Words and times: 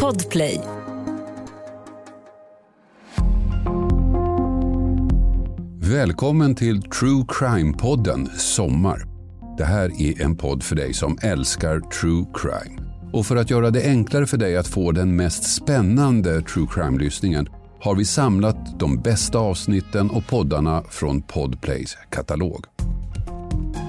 Podplay. 0.00 0.60
Välkommen 5.78 6.54
till 6.54 6.82
True 6.82 7.24
Crime-podden 7.28 8.28
Sommar. 8.36 9.06
Det 9.58 9.64
här 9.64 10.02
är 10.02 10.22
en 10.22 10.36
podd 10.36 10.62
för 10.62 10.76
dig 10.76 10.94
som 10.94 11.18
älskar 11.22 11.80
true 11.80 12.24
crime. 12.34 12.80
Och 13.12 13.26
för 13.26 13.36
att 13.36 13.50
göra 13.50 13.70
det 13.70 13.84
enklare 13.84 14.26
för 14.26 14.36
dig 14.36 14.56
att 14.56 14.68
få 14.68 14.92
den 14.92 15.16
mest 15.16 15.54
spännande 15.54 16.42
true 16.42 16.66
crime-lyssningen 16.70 17.48
har 17.80 17.94
vi 17.94 18.04
samlat 18.04 18.78
de 18.78 19.02
bästa 19.02 19.38
avsnitten 19.38 20.10
och 20.10 20.26
poddarna 20.26 20.82
från 20.90 21.22
Podplays 21.22 21.96
katalog. 22.10 22.64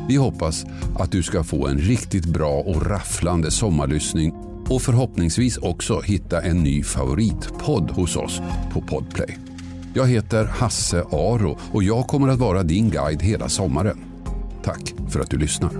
Vi 0.08 0.16
hoppas 0.16 0.66
att 1.00 1.12
du 1.12 1.24
ska 1.24 1.44
få 1.44 1.68
en 1.68 1.78
riktigt 1.78 2.26
bra 2.26 2.60
och 2.60 2.86
rafflande 2.86 3.52
sommarlyssning 3.52 4.34
och 4.70 4.82
förhoppningsvis 4.82 5.58
också 5.58 6.02
hitta 6.02 6.42
en 6.42 6.64
ny 6.64 6.84
favoritpodd 6.84 7.92
hos 7.92 8.16
oss 8.16 8.42
på 8.74 8.82
Podplay. 8.82 9.38
Jag 9.94 10.08
heter 10.08 10.46
Hasse 10.46 11.04
Aro 11.12 11.58
och 11.72 11.84
jag 11.84 12.08
kommer 12.08 12.28
att 12.28 12.40
vara 12.40 12.64
din 12.64 12.90
guide 12.90 13.22
hela 13.22 13.50
sommaren. 13.50 13.98
Tack 14.64 14.94
för 15.10 15.20
att 15.20 15.30
du 15.30 15.38
lyssnar. 15.38 15.72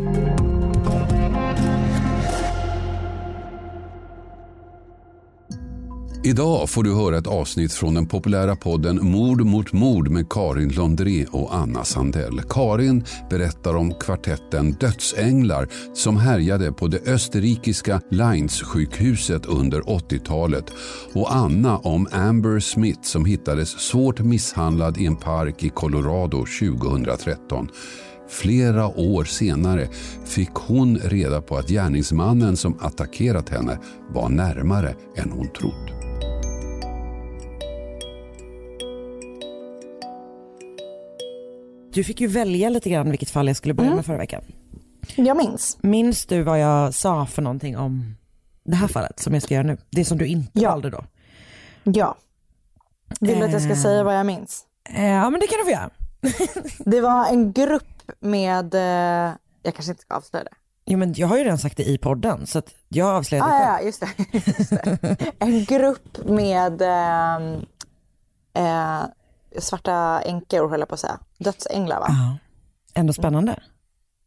Idag 6.26 6.70
får 6.70 6.84
du 6.84 6.94
höra 6.94 7.18
ett 7.18 7.28
avsnitt 7.28 7.74
från 7.74 7.94
den 7.94 8.08
populära 8.08 8.56
podden 8.56 9.00
Mord 9.02 9.42
mot 9.42 9.74
mord 9.74 10.10
med 10.10 10.30
Karin 10.30 10.70
Londré 10.70 11.26
och 11.32 11.56
Anna 11.56 11.84
Sandell. 11.84 12.42
Karin 12.50 13.04
berättar 13.30 13.76
om 13.76 13.94
kvartetten 13.94 14.72
Dödsänglar 14.72 15.68
som 15.94 16.18
härjade 16.18 16.72
på 16.72 16.88
det 16.88 17.08
österrikiska 17.08 18.02
Lines-sjukhuset 18.12 19.46
under 19.46 19.82
80-talet 19.82 20.66
och 21.14 21.36
Anna 21.36 21.78
om 21.78 22.08
Amber 22.12 22.60
Smith 22.60 23.02
som 23.02 23.26
hittades 23.26 23.70
svårt 23.70 24.20
misshandlad 24.20 24.98
i 24.98 25.06
en 25.06 25.16
park 25.16 25.64
i 25.64 25.70
Colorado 25.70 26.46
2013. 26.60 27.68
Flera 28.30 28.88
år 28.88 29.24
senare 29.24 29.88
fick 30.26 30.54
hon 30.54 30.98
reda 30.98 31.42
på 31.42 31.58
att 31.58 31.70
gärningsmannen 31.70 32.58
som 32.58 32.78
attackerat 32.80 33.50
henne 33.50 33.80
var 34.10 34.30
närmare 34.30 34.96
än 35.16 35.32
hon 35.32 35.48
trott. 35.48 36.05
Du 41.96 42.04
fick 42.04 42.22
ju 42.22 42.28
välja 42.28 42.70
lite 42.70 42.90
grann 42.90 43.10
vilket 43.10 43.30
fall 43.30 43.48
jag 43.48 43.56
skulle 43.56 43.74
börja 43.74 43.88
Mm. 43.88 43.96
med 43.96 44.06
förra 44.06 44.18
veckan. 44.18 44.42
Jag 45.16 45.38
minns. 45.38 45.78
Minns 45.82 46.26
du 46.26 46.42
vad 46.44 46.60
jag 46.60 46.94
sa 46.94 47.26
för 47.26 47.42
någonting 47.42 47.78
om 47.78 48.16
det 48.64 48.76
här 48.76 48.88
fallet 48.88 49.20
som 49.20 49.34
jag 49.34 49.44
ska 49.44 49.54
göra 49.54 49.68
nu? 49.68 49.78
Det 49.90 50.06
som 50.06 50.18
du 50.18 50.26
inte 50.26 50.60
Ja. 50.60 50.70
valde 50.72 50.90
då? 50.90 51.04
Ja. 51.84 52.16
Vill 53.20 53.40
du 53.40 53.46
att 53.46 53.52
jag 53.52 53.62
ska 53.62 53.72
Eh. 53.72 53.78
säga 53.78 54.04
vad 54.04 54.18
jag 54.20 54.26
minns? 54.26 54.64
Eh, 54.96 55.06
ja 55.06 55.30
men 55.30 55.40
det 55.40 55.48
kan 55.48 55.58
du 55.60 55.64
få 55.66 55.72
göra. 55.72 55.90
Det 56.92 57.02
var 57.02 57.28
en 57.28 57.52
grupp 57.54 58.12
med, 58.20 58.74
eh, 58.74 59.34
jag 59.64 59.74
kanske 59.76 59.92
inte 59.92 60.02
ska 60.02 60.16
avslöja 60.16 60.44
det. 60.44 60.52
Jo 60.86 60.98
men 60.98 61.14
jag 61.14 61.28
har 61.28 61.38
ju 61.38 61.44
redan 61.44 61.58
sagt 61.58 61.78
det 61.78 61.84
i 61.84 61.98
podden 61.98 62.48
så 62.48 62.60
att 62.60 62.70
jag 62.88 63.08
avslöjade 63.16 63.50
Ah, 63.50 63.60
själv. 63.60 63.68
ja, 63.70 63.82
just 63.86 64.00
det. 64.00 64.10
just 64.58 64.70
det. 64.70 65.18
En 65.40 65.66
grupp 65.66 66.26
med 66.26 66.82
eh, 66.82 67.36
eh, 68.54 69.04
svarta 69.60 70.22
änkor 70.22 70.70
höll 70.70 70.80
jag 70.80 70.90
på 70.90 70.94
att 70.96 71.00
säga. 71.02 71.20
Dödsänglar 71.38 72.00
va? 72.00 72.08
Ja. 72.10 72.38
Ändå 73.00 73.14
spännande. 73.14 73.60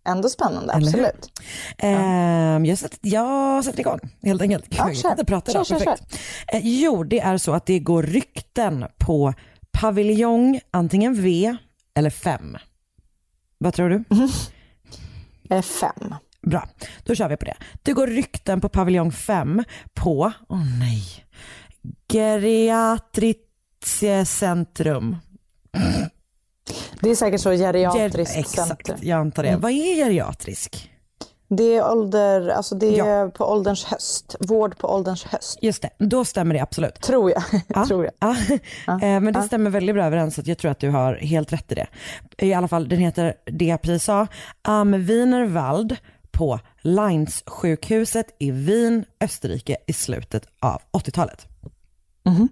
Ändå 0.08 0.28
spännande, 0.28 0.72
Eller 0.72 0.86
absolut. 0.86 1.30
Ehm, 1.78 2.64
jag, 2.64 2.78
sätter, 2.78 2.98
jag 3.02 3.64
sätter 3.64 3.80
igång 3.80 4.00
helt 4.22 4.42
enkelt. 4.42 4.64
Ja, 4.68 4.88
jag 4.88 4.96
kör. 4.96 5.02
kan 5.02 5.10
inte 5.10 5.24
prata 5.24 5.52
Kör, 5.52 5.64
kör, 5.64 5.78
perfekt. 5.78 6.18
Eh, 6.52 6.60
jo, 6.62 7.04
det 7.04 7.20
är 7.20 7.38
så 7.38 7.52
att 7.52 7.66
det 7.66 7.78
går 7.78 8.02
rykten 8.02 8.84
på 8.98 9.34
paviljong 9.72 10.60
antingen 10.70 11.22
V 11.22 11.56
eller 11.94 12.10
5. 12.10 12.56
Vad 13.58 13.74
tror 13.74 13.90
du? 13.90 14.04
Eh, 15.50 15.62
fem. 15.62 16.14
Bra, 16.42 16.68
då 17.04 17.14
kör 17.14 17.28
vi 17.28 17.36
på 17.36 17.44
det. 17.44 17.56
Det 17.82 17.92
går 17.92 18.06
rykten 18.06 18.60
på 18.60 18.68
paviljong 18.68 19.12
5 19.12 19.64
på, 19.94 20.32
åh 20.48 20.78
nej, 20.78 21.04
Geriatricentrum. 23.84 25.16
Det 27.00 27.10
är 27.10 27.14
säkert 27.14 27.40
så 27.40 27.50
geriatriskt 27.50 28.34
Ger-. 28.34 28.40
Exakt, 28.40 28.90
jag 29.02 29.18
antar 29.20 29.44
Mm. 29.44 29.54
det. 29.56 29.62
Vad 29.62 29.72
är 29.72 29.94
geriatrisk? 29.96 30.90
Det 31.50 31.76
är 31.76 31.90
ålder, 31.90 32.48
alltså 32.48 32.74
det 32.74 32.98
är 32.98 33.06
Ja. 33.24 33.30
på 33.30 33.44
ålderns 33.44 33.84
höst. 33.84 34.36
Vård 34.40 34.78
på 34.78 34.88
ålderns 34.94 35.24
höst. 35.24 35.58
Just 35.62 35.82
det, 35.82 35.90
då 35.98 36.24
stämmer 36.24 36.54
det 36.54 36.60
absolut. 36.60 36.94
Tror 37.00 37.30
jag. 37.30 37.42
Ja, 37.68 37.86
tror 37.86 38.04
jag. 38.04 38.12
ja. 38.18 38.36
Ja, 38.86 38.92
Eh, 39.02 39.20
Men 39.20 39.32
det 39.32 39.42
stämmer 39.42 39.70
väldigt 39.70 39.94
bra 39.94 40.04
överens 40.04 40.34
så 40.34 40.42
jag 40.44 40.58
tror 40.58 40.70
att 40.70 40.78
du 40.80 40.90
har 40.90 41.14
helt 41.14 41.52
rätt 41.52 41.72
i 41.72 41.74
det. 41.74 41.86
I 42.38 42.54
alla 42.54 42.68
fall, 42.68 42.88
den 42.88 42.98
heter 42.98 43.34
det 43.44 43.64
jag 43.64 43.82
precis 43.82 44.04
sa, 44.04 44.26
Am 44.62 45.04
Wienerwald 45.04 45.96
på 46.30 46.60
Lines-sjukhuset 46.82 48.26
i 48.38 48.50
Wien, 48.50 49.04
Österrike 49.20 49.76
i 49.86 49.92
slutet 49.92 50.46
av 50.60 50.82
80-talet. 50.92 51.46
Mhm. 52.24 52.48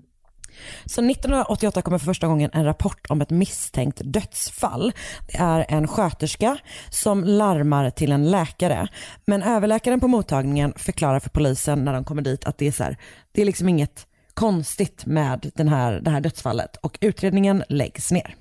Så 0.84 1.10
1988 1.10 1.82
kommer 1.82 1.98
för 1.98 2.06
första 2.06 2.26
gången 2.26 2.50
en 2.52 2.64
rapport 2.64 3.06
om 3.08 3.20
ett 3.20 3.30
misstänkt 3.30 4.00
dödsfall. 4.04 4.92
Det 5.26 5.36
är 5.38 5.66
en 5.68 5.88
sköterska 5.88 6.58
som 6.90 7.24
larmar 7.24 7.90
till 7.90 8.12
en 8.12 8.30
läkare. 8.30 8.88
Men 9.24 9.42
överläkaren 9.42 10.00
på 10.00 10.08
mottagningen 10.08 10.72
förklarar 10.76 11.20
för 11.20 11.30
polisen 11.30 11.84
när 11.84 11.92
de 11.92 12.04
kommer 12.04 12.22
dit 12.22 12.44
att 12.44 12.58
det 12.58 12.66
är 12.66 12.72
så 12.72 12.84
här, 12.84 12.96
det 13.32 13.42
är 13.42 13.46
liksom 13.46 13.68
inget 13.68 14.06
konstigt 14.34 15.06
med 15.06 15.50
den 15.54 15.68
här, 15.68 16.00
det 16.00 16.10
här 16.10 16.20
dödsfallet 16.20 16.76
och 16.76 16.98
utredningen 17.00 17.64
läggs 17.68 18.12
ner. 18.12 18.34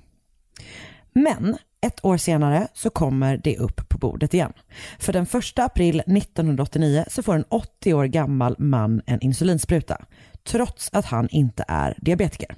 Men 1.12 1.56
ett 1.86 2.04
år 2.04 2.16
senare 2.16 2.68
så 2.74 2.90
kommer 2.90 3.36
det 3.36 3.58
upp 3.58 3.88
på 3.88 3.98
bordet 3.98 4.34
igen. 4.34 4.52
För 4.98 5.12
den 5.12 5.22
1 5.24 5.58
april 5.58 6.00
1989 6.00 7.04
så 7.08 7.22
får 7.22 7.34
en 7.34 7.44
80 7.48 7.94
år 7.94 8.04
gammal 8.04 8.56
man 8.58 9.02
en 9.06 9.20
insulinspruta 9.20 10.04
trots 10.46 10.90
att 10.92 11.04
han 11.04 11.28
inte 11.28 11.64
är 11.68 11.94
diabetiker. 11.98 12.54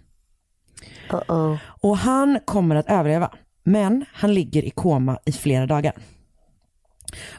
Uh-oh. 1.08 1.58
Och 1.80 1.96
han 1.96 2.40
kommer 2.44 2.76
att 2.76 2.90
överleva, 2.90 3.30
men 3.64 4.04
han 4.12 4.34
ligger 4.34 4.62
i 4.62 4.70
koma 4.70 5.18
i 5.26 5.32
flera 5.32 5.66
dagar. 5.66 5.92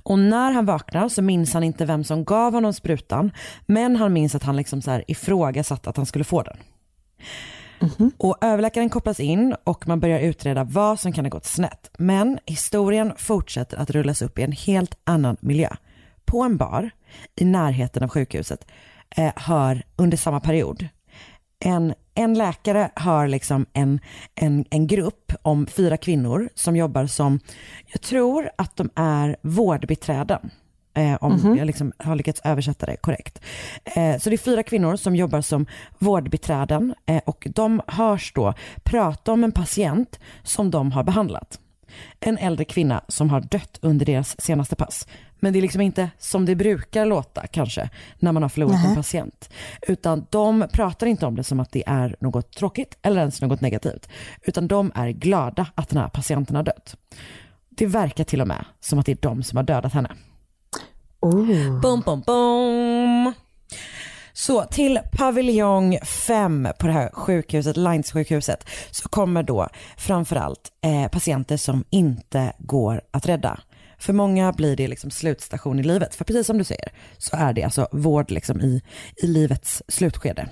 Och 0.03 0.19
när 0.19 0.51
han 0.51 0.65
vaknar 0.65 1.09
så 1.09 1.21
minns 1.21 1.53
han 1.53 1.63
inte 1.63 1.85
vem 1.85 2.03
som 2.03 2.23
gav 2.23 2.53
honom 2.53 2.73
sprutan, 2.73 3.31
men 3.65 3.95
han 3.95 4.13
minns 4.13 4.35
att 4.35 4.43
han 4.43 4.55
liksom 4.55 4.81
så 4.81 4.91
här 4.91 5.03
ifrågasatte 5.07 5.89
att 5.89 5.97
han 5.97 6.05
skulle 6.05 6.23
få 6.23 6.43
den. 6.43 6.57
Och 8.17 8.37
överläkaren 8.41 8.89
kopplas 8.89 9.19
in 9.19 9.55
och 9.63 9.87
man 9.87 9.99
börjar 9.99 10.19
utreda 10.19 10.63
vad 10.63 10.99
som 10.99 11.13
kan 11.13 11.25
ha 11.25 11.29
gått 11.29 11.45
snett. 11.45 11.91
Men 11.97 12.39
historien 12.45 13.13
fortsätter 13.17 13.77
att 13.77 13.89
rullas 13.89 14.21
upp 14.21 14.39
i 14.39 14.43
en 14.43 14.51
helt 14.51 14.97
annan 15.03 15.37
miljö. 15.39 15.69
På 16.25 16.41
en 16.41 16.57
bar 16.57 16.89
i 17.35 17.45
närheten 17.45 18.03
av 18.03 18.09
sjukhuset 18.09 18.67
eh, 19.15 19.31
hör 19.35 19.83
under 19.95 20.17
samma 20.17 20.39
period 20.39 20.87
en, 21.59 21.93
en 22.13 22.33
läkare 22.33 22.91
har 22.95 23.27
liksom 23.27 23.65
en, 23.73 23.99
en, 24.35 24.65
en 24.69 24.87
grupp 24.87 25.33
om 25.41 25.67
fyra 25.67 25.97
kvinnor 25.97 26.49
som 26.55 26.75
jobbar 26.75 27.05
som, 27.05 27.39
jag 27.87 28.01
tror 28.01 28.49
att 28.57 28.75
de 28.75 28.89
är 28.95 29.35
vårdbiträden. 29.41 30.51
Eh, 30.93 31.15
om 31.21 31.55
jag 31.57 31.67
liksom 31.67 31.91
har 31.97 32.15
lyckats 32.15 32.41
översätta 32.43 32.85
det 32.85 32.97
korrekt. 32.97 33.41
Eh, 33.83 34.17
så 34.17 34.29
det 34.29 34.35
är 34.35 34.37
fyra 34.37 34.63
kvinnor 34.63 34.95
som 34.95 35.15
jobbar 35.15 35.41
som 35.41 35.65
vårdbiträden 35.99 36.95
eh, 37.05 37.21
och 37.25 37.47
de 37.55 37.81
hörs 37.87 38.33
då 38.35 38.53
prata 38.83 39.31
om 39.31 39.43
en 39.43 39.51
patient 39.51 40.19
som 40.43 40.71
de 40.71 40.91
har 40.91 41.03
behandlat. 41.03 41.59
En 42.19 42.37
äldre 42.37 42.65
kvinna 42.65 43.01
som 43.07 43.29
har 43.29 43.41
dött 43.41 43.79
under 43.81 44.05
deras 44.05 44.41
senaste 44.41 44.75
pass. 44.75 45.07
Men 45.39 45.53
det 45.53 45.59
är 45.59 45.61
liksom 45.61 45.81
inte 45.81 46.09
som 46.19 46.45
det 46.45 46.55
brukar 46.55 47.05
låta 47.05 47.47
kanske 47.47 47.89
när 48.19 48.31
man 48.31 48.41
har 48.41 48.49
förlorat 48.49 48.85
en 48.85 48.95
patient. 48.95 49.49
Utan 49.81 50.25
de 50.29 50.67
pratar 50.71 51.07
inte 51.07 51.25
om 51.25 51.35
det 51.35 51.43
som 51.43 51.59
att 51.59 51.71
det 51.71 51.83
är 51.87 52.15
något 52.19 52.51
tråkigt 52.51 52.97
eller 53.01 53.19
ens 53.19 53.41
något 53.41 53.61
negativt. 53.61 54.09
Utan 54.41 54.67
de 54.67 54.91
är 54.95 55.09
glada 55.09 55.67
att 55.75 55.89
den 55.89 56.01
här 56.01 56.09
patienten 56.09 56.55
har 56.55 56.63
dött. 56.63 56.95
Det 57.69 57.85
verkar 57.85 58.23
till 58.23 58.41
och 58.41 58.47
med 58.47 58.65
som 58.79 58.99
att 58.99 59.05
det 59.05 59.11
är 59.11 59.17
de 59.21 59.43
som 59.43 59.57
har 59.57 59.63
dödat 59.63 59.93
henne. 59.93 60.11
Oh. 61.19 61.79
Bum, 61.81 62.01
bum, 62.01 62.21
bum. 62.21 63.33
Så 64.33 64.63
till 64.63 64.99
paviljong 65.11 65.99
5 66.03 66.67
på 66.79 66.87
det 66.87 66.93
här 66.93 67.09
sjukhuset, 67.13 67.77
Lines-sjukhuset, 67.77 68.67
så 68.91 69.09
kommer 69.09 69.43
då 69.43 69.67
framförallt 69.97 70.71
eh, 70.81 71.11
patienter 71.11 71.57
som 71.57 71.83
inte 71.89 72.53
går 72.57 73.01
att 73.11 73.25
rädda. 73.25 73.59
För 73.99 74.13
många 74.13 74.51
blir 74.51 74.75
det 74.75 74.87
liksom 74.87 75.11
slutstation 75.11 75.79
i 75.79 75.83
livet. 75.83 76.15
För 76.15 76.25
precis 76.25 76.47
som 76.47 76.57
du 76.57 76.63
säger 76.63 76.91
så 77.17 77.35
är 77.35 77.53
det 77.53 77.63
alltså 77.63 77.87
vård 77.91 78.31
liksom 78.31 78.61
i, 78.61 78.81
i 79.23 79.27
livets 79.27 79.83
slutskede. 79.87 80.47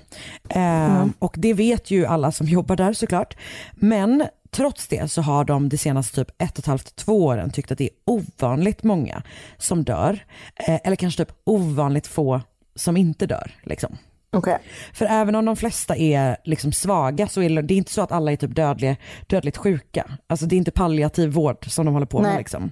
Eh, 0.49 1.05
Och 1.19 1.35
det 1.38 1.53
vet 1.53 1.91
ju 1.91 2.05
alla 2.05 2.31
som 2.31 2.47
jobbar 2.57 2.75
där 2.75 2.94
såklart. 2.94 3.38
Men 3.73 4.23
trots 4.51 4.88
det 4.88 5.11
så 5.11 5.21
har 5.21 5.45
de 5.45 5.69
de 5.69 5.77
senaste 5.77 6.15
typ 6.15 6.41
ett 6.41 6.51
och 6.51 6.59
ett 6.59 6.65
halvt, 6.65 6.95
två 6.95 7.25
åren 7.25 7.51
tyckt 7.51 7.71
att 7.71 7.77
det 7.77 7.83
är 7.83 7.89
ovanligt 8.05 8.83
många 8.83 9.23
som 9.57 9.83
dör. 9.83 10.25
Eh, 10.67 10.79
eller 10.83 10.95
kanske 10.95 11.25
typ 11.25 11.35
ovanligt 11.43 12.07
få 12.07 12.41
som 12.75 12.97
inte 12.97 13.25
dör. 13.25 13.51
Liksom. 13.63 13.97
Okej. 14.31 14.57
För 14.93 15.05
även 15.05 15.35
om 15.35 15.45
de 15.45 15.55
flesta 15.55 15.95
är 15.97 16.38
liksom 16.43 16.71
svaga 16.71 17.27
så 17.27 17.41
är 17.41 17.61
det 17.61 17.73
inte 17.73 17.91
så 17.91 18.01
att 18.01 18.11
alla 18.11 18.31
är 18.31 18.35
typ 18.35 18.55
dödliga, 18.55 18.95
dödligt 19.27 19.57
sjuka. 19.57 20.11
Alltså 20.27 20.45
det 20.45 20.55
är 20.55 20.57
inte 20.57 20.71
palliativ 20.71 21.29
vård 21.29 21.71
som 21.71 21.85
de 21.85 21.93
håller 21.93 22.05
på 22.05 22.21
med. 22.21 22.29
Nej. 22.29 22.38
Liksom. 22.38 22.71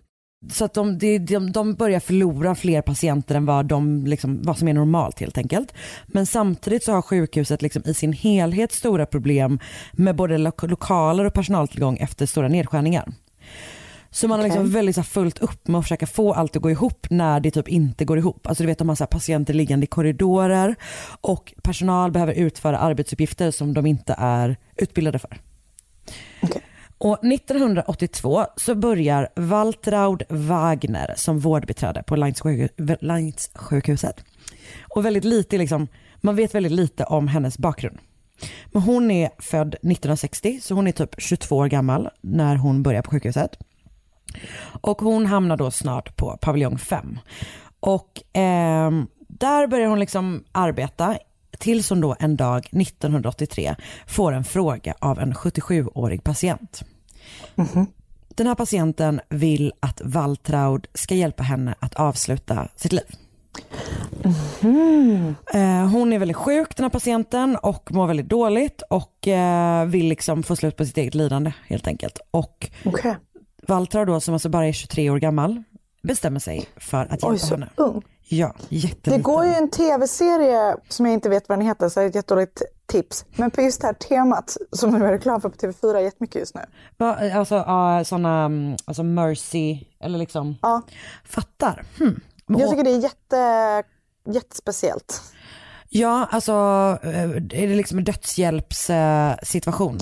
Så 0.52 0.66
att 0.66 0.74
de, 0.74 0.98
de, 0.98 1.52
de, 1.52 1.74
börjar 1.74 2.00
förlora 2.00 2.56
fler 2.56 2.82
patienter 2.82 3.36
än 3.36 3.46
vad, 3.46 3.66
de, 3.66 4.06
liksom, 4.06 4.42
vad 4.44 4.58
som 4.58 4.68
är 4.68 4.74
normalt 4.74 5.20
helt 5.20 5.38
enkelt. 5.38 5.74
Men 6.08 6.26
samtidigt 6.26 6.84
så 6.84 6.92
har 6.92 7.02
sjukhuset 7.02 7.62
liksom 7.62 7.84
i 7.86 7.94
sin 7.94 8.14
helhet 8.14 8.72
stora 8.72 9.06
problem 9.06 9.60
med 9.92 10.16
både 10.16 10.38
lo 10.38 10.52
lokaler 10.62 11.26
och 11.26 11.34
personaltillgång 11.34 11.98
efter 11.98 12.26
stora 12.26 12.48
nedskärningar. 12.48 13.14
Så 14.10 14.28
man 14.28 14.40
har 14.40 14.44
liksom 14.44 14.62
Okej. 14.62 14.74
väldigt 14.74 14.96
så 14.96 15.02
här 15.02 15.06
fullt 15.06 15.40
upp 15.40 15.68
med 15.68 15.80
att 15.80 15.86
försöka 15.86 16.08
få 16.08 16.34
allt 16.34 16.56
att 16.56 16.62
gå 16.62 16.72
ihop 16.72 17.08
när 17.10 17.40
det 17.40 17.52
typ 17.52 17.68
inte 17.68 18.06
går 18.06 18.18
ihop. 18.18 18.48
Alltså 18.48 18.64
du 18.64 18.68
vet 18.68 18.78
de 18.78 18.90
har 18.90 18.96
så 18.96 19.04
här 19.04 19.10
patienter 19.10 19.54
liggande 19.54 19.84
i 19.84 19.88
korridorer 19.88 20.76
och 21.22 21.54
personal 21.64 22.12
behöver 22.12 22.34
utföra 22.34 22.78
arbetsuppgifter 22.78 23.52
som 23.52 23.74
de 23.74 23.86
inte 23.86 24.16
är 24.18 24.58
utbildade 24.76 25.20
för. 25.20 25.38
Okej. 26.42 26.62
Och 26.98 27.26
1982 27.26 28.46
så 28.56 28.76
börjar 28.76 29.30
Waltraud 29.36 30.24
Wagner 30.30 31.14
som 31.16 31.40
vårdbiträde 31.40 32.04
på 32.04 32.16
Lainz-sjukhuset. 32.16 34.24
Och 34.90 35.06
väldigt 35.06 35.26
lite 35.26 35.58
liksom, 35.58 35.88
man 36.22 36.36
vet 36.36 36.56
väldigt 36.56 36.72
lite 36.72 37.04
om 37.04 37.28
hennes 37.28 37.58
bakgrund. 37.58 38.00
Men 38.66 38.82
hon 38.82 39.12
är 39.12 39.30
född 39.40 39.68
1960 39.68 40.60
så 40.62 40.76
hon 40.76 40.88
är 40.88 40.92
typ 40.92 41.16
22 41.18 41.56
år 41.56 41.68
gammal 41.68 42.10
när 42.22 42.56
hon 42.56 42.84
börjar 42.84 43.02
på 43.02 43.12
sjukhuset. 43.12 43.60
Och 44.82 45.02
hon 45.02 45.26
hamnar 45.26 45.58
då 45.58 45.72
snart 45.72 46.16
på 46.16 46.38
paviljong 46.42 46.78
5. 46.78 47.20
Och 47.80 48.38
eh, 48.38 48.92
där 49.28 49.68
börjar 49.68 49.88
hon 49.88 50.00
liksom 50.00 50.44
arbeta 50.52 51.18
tills 51.60 51.90
hon 51.90 52.02
då 52.02 52.16
en 52.20 52.36
dag 52.36 52.68
1983 52.72 53.76
får 54.08 54.32
en 54.34 54.44
fråga 54.44 54.94
av 55.00 55.20
en 55.20 55.34
77-årig 55.34 56.24
patient. 56.24 56.84
Den 58.36 58.48
här 58.48 58.56
patienten 58.56 59.22
vill 59.30 59.74
att 59.80 60.02
Waltraud 60.04 60.88
ska 60.94 61.16
hjälpa 61.16 61.44
henne 61.44 61.76
att 61.80 61.96
avsluta 61.96 62.68
sitt 62.76 62.92
liv. 62.94 63.16
Eh, 65.54 65.88
Hon 65.88 66.14
är 66.14 66.20
väldigt 66.20 66.38
sjuk 66.38 66.76
den 66.76 66.84
här 66.84 66.90
patienten 66.90 67.56
och 67.56 67.92
mår 67.92 68.08
väldigt 68.08 68.30
dåligt 68.30 68.82
och 68.90 69.28
eh, 69.28 69.86
vill 69.86 70.08
liksom 70.08 70.44
få 70.44 70.56
slut 70.56 70.78
på 70.78 70.86
sitt 70.86 70.98
eget 70.98 71.16
lidande 71.16 71.52
helt 71.68 71.88
enkelt. 71.88 72.20
Och 72.32 72.70
Okej. 72.86 73.16
Waltraud 73.68 74.08
då 74.08 74.20
som 74.20 74.34
alltså 74.34 74.50
bara 74.50 74.68
är 74.68 74.72
23 74.74 75.10
år 75.10 75.18
gammal 75.20 75.64
bestämmer 76.04 76.40
sig 76.40 76.66
för 76.78 76.98
att 77.06 77.12
hjälpa 77.12 77.28
Oj, 77.28 77.40
så 77.40 77.54
henne. 77.56 77.70
ung. 77.76 78.02
Ja, 78.28 78.54
Det 78.70 78.76
jätteliten. 78.76 79.22
går 79.24 79.46
ju 79.46 79.54
en 79.54 79.70
tv-serie 79.70 80.76
som 80.90 81.06
jag 81.06 81.14
inte 81.14 81.30
vet 81.30 81.50
vad 81.50 81.58
den 81.60 81.68
heter, 81.68 81.90
så 81.90 82.00
det 82.00 82.06
är 82.06 82.10
ett 82.10 82.16
jättedåligt 82.16 82.62
tips. 82.88 83.26
Men 83.36 83.52
på 83.52 83.62
just 83.62 83.82
det 83.82 83.88
här 83.88 83.94
temat 83.94 84.58
som 84.72 85.00
du 85.00 85.06
är 85.06 85.12
reklam 85.12 85.42
för 85.42 85.50
på 85.50 85.56
TV4 85.58 86.00
jättemycket 86.00 86.36
just 86.40 86.56
nu. 86.56 86.62
Va, 86.98 87.18
alltså 87.36 87.56
uh, 87.56 88.04
sådana, 88.04 88.46
mm, 88.46 88.76
alltså 88.86 89.04
mercy 89.04 89.80
eller 90.00 90.20
liksom, 90.20 90.58
Ja, 90.62 90.82
fattar. 91.26 91.84
Hmm. 92.00 92.20
Jag 92.48 92.70
tycker 92.70 92.84
det 92.84 92.92
är 92.92 93.00
jätte, 93.00 93.84
jättespeciellt. 94.34 95.22
Ja, 95.90 96.28
alltså 96.32 96.52
eh, 97.04 97.24
är 97.24 97.68
det 97.68 97.76
liksom 97.76 97.98
en 97.98 98.04
dödshjälpssituation? 98.04 99.98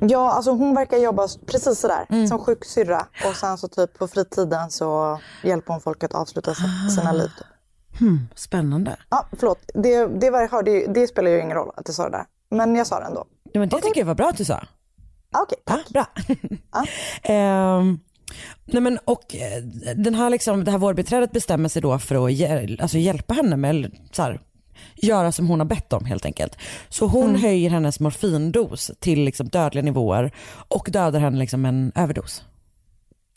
Ja, 0.00 0.30
alltså 0.32 0.50
hon 0.50 0.74
verkar 0.74 0.96
jobba 0.98 1.28
precis 1.46 1.78
sådär, 1.80 2.06
Mm. 2.10 2.26
som 2.28 2.38
sjuksyrra. 2.38 3.06
Och 3.28 3.36
sen 3.36 3.58
så 3.58 3.68
typ 3.68 3.98
på 3.98 4.08
fritiden 4.08 4.70
så 4.70 5.20
hjälper 5.42 5.72
hon 5.72 5.80
folk 5.80 6.04
att 6.04 6.14
avsluta 6.14 6.54
si- 6.54 6.90
sina 6.96 7.12
liv. 7.12 7.28
typ. 7.38 7.46
Hmm, 7.98 8.28
spännande. 8.34 8.96
Ja, 9.10 9.26
förlåt. 9.38 9.58
Det, 9.74 10.06
det, 10.06 10.30
var, 10.30 10.48
hörde 10.48 10.70
ju- 10.70 10.86
det 10.86 11.06
spelar 11.08 11.30
ju 11.30 11.40
ingen 11.40 11.56
roll 11.56 11.70
att 11.76 11.82
jag 11.88 11.94
sa 11.94 12.04
det 12.04 12.10
där. 12.16 12.24
Men 12.50 12.76
jag 12.76 12.86
sa 12.86 13.00
det 13.00 13.06
ändå. 13.06 13.24
Ja, 13.52 13.60
men 13.60 13.68
det 13.68 13.80
tycker 13.80 14.00
jag 14.00 14.06
var 14.06 14.14
bra 14.14 14.28
att 14.28 14.36
du 14.36 14.44
sa. 14.44 14.54
Ah, 15.32 15.42
Okej, 15.42 15.58
Ja, 15.66 15.72
tack. 15.76 15.88
bra. 15.88 16.06
Ehm, 17.22 17.98
nej 18.66 18.82
men, 18.82 18.98
och 19.04 19.34
eh, 19.36 19.62
den 19.96 20.14
här 20.14 20.30
liksom, 20.30 20.64
det 20.64 20.70
här 20.70 20.78
vårdbiträdet 20.78 21.32
bestämmer 21.32 21.68
sig 21.68 21.82
då 21.82 21.98
för 21.98 22.26
att 22.26 22.32
hjäl- 22.32 22.80
alltså 22.82 22.98
hjälpa 22.98 23.34
henne 23.34 23.56
med 23.56 23.92
så 24.12 24.22
här, 24.22 24.40
göra 24.94 25.32
som 25.32 25.48
hon 25.48 25.60
har 25.60 25.66
bett 25.66 25.92
om 25.92 26.04
helt 26.04 26.24
enkelt. 26.24 26.58
Så 26.88 27.06
hon 27.06 27.36
höjer 27.36 27.70
hennes 27.70 28.00
morfindos 28.00 28.90
till 29.00 29.24
liksom 29.24 29.48
dödliga 29.48 29.84
nivåer 29.84 30.32
och 30.68 30.88
dödar 30.92 31.20
henne 31.20 31.38
liksom 31.38 31.64
en 31.64 31.92
överdos. 31.94 32.44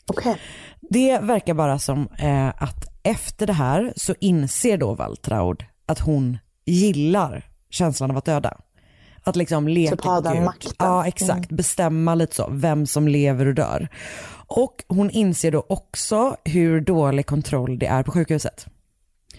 Okej. 0.06 0.36
Det 0.80 1.18
verkar 1.18 1.54
bara 1.54 1.78
som 1.78 2.08
eh, 2.18 2.48
att 2.48 2.92
efter 3.02 3.46
det 3.46 3.52
här 3.52 3.92
så 3.96 4.14
inser 4.20 4.76
då 4.78 4.94
Waltraud 4.94 5.64
att 5.86 5.98
hon 5.98 6.38
gillar 6.64 7.48
känslan 7.70 8.10
av 8.10 8.16
att 8.16 8.24
döda. 8.24 8.58
Att 9.24 9.36
liksom 9.36 9.68
leka 9.68 9.96
Typ 9.96 10.04
ha 10.04 10.20
den 10.20 10.44
makten. 10.44 10.72
Ja 10.78 11.06
exakt, 11.06 11.50
bestämma 11.50 12.14
lite 12.14 12.36
så, 12.36 12.48
vem 12.50 12.86
som 12.86 13.08
lever 13.08 13.46
och 13.46 13.54
dör. 13.54 13.88
Och 14.46 14.84
hon 14.88 15.10
inser 15.10 15.50
då 15.50 15.66
också 15.68 16.36
hur 16.44 16.80
dålig 16.80 17.26
kontroll 17.26 17.78
det 17.78 17.86
är 17.86 18.02
på 18.02 18.12
sjukhuset. 18.12 18.66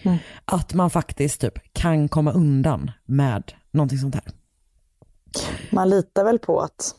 Mm. 0.04 0.18
Att 0.46 0.74
man 0.74 0.90
faktiskt 0.90 1.42
typ 1.42 1.74
kan 1.74 2.10
komma 2.10 2.32
undan 2.32 2.92
med 3.06 3.52
någonting 3.72 3.98
sånt 3.98 4.16
här. 4.16 4.24
Man 5.70 5.90
litar 5.90 6.24
väl 6.24 6.40
på 6.40 6.60
att... 6.62 6.96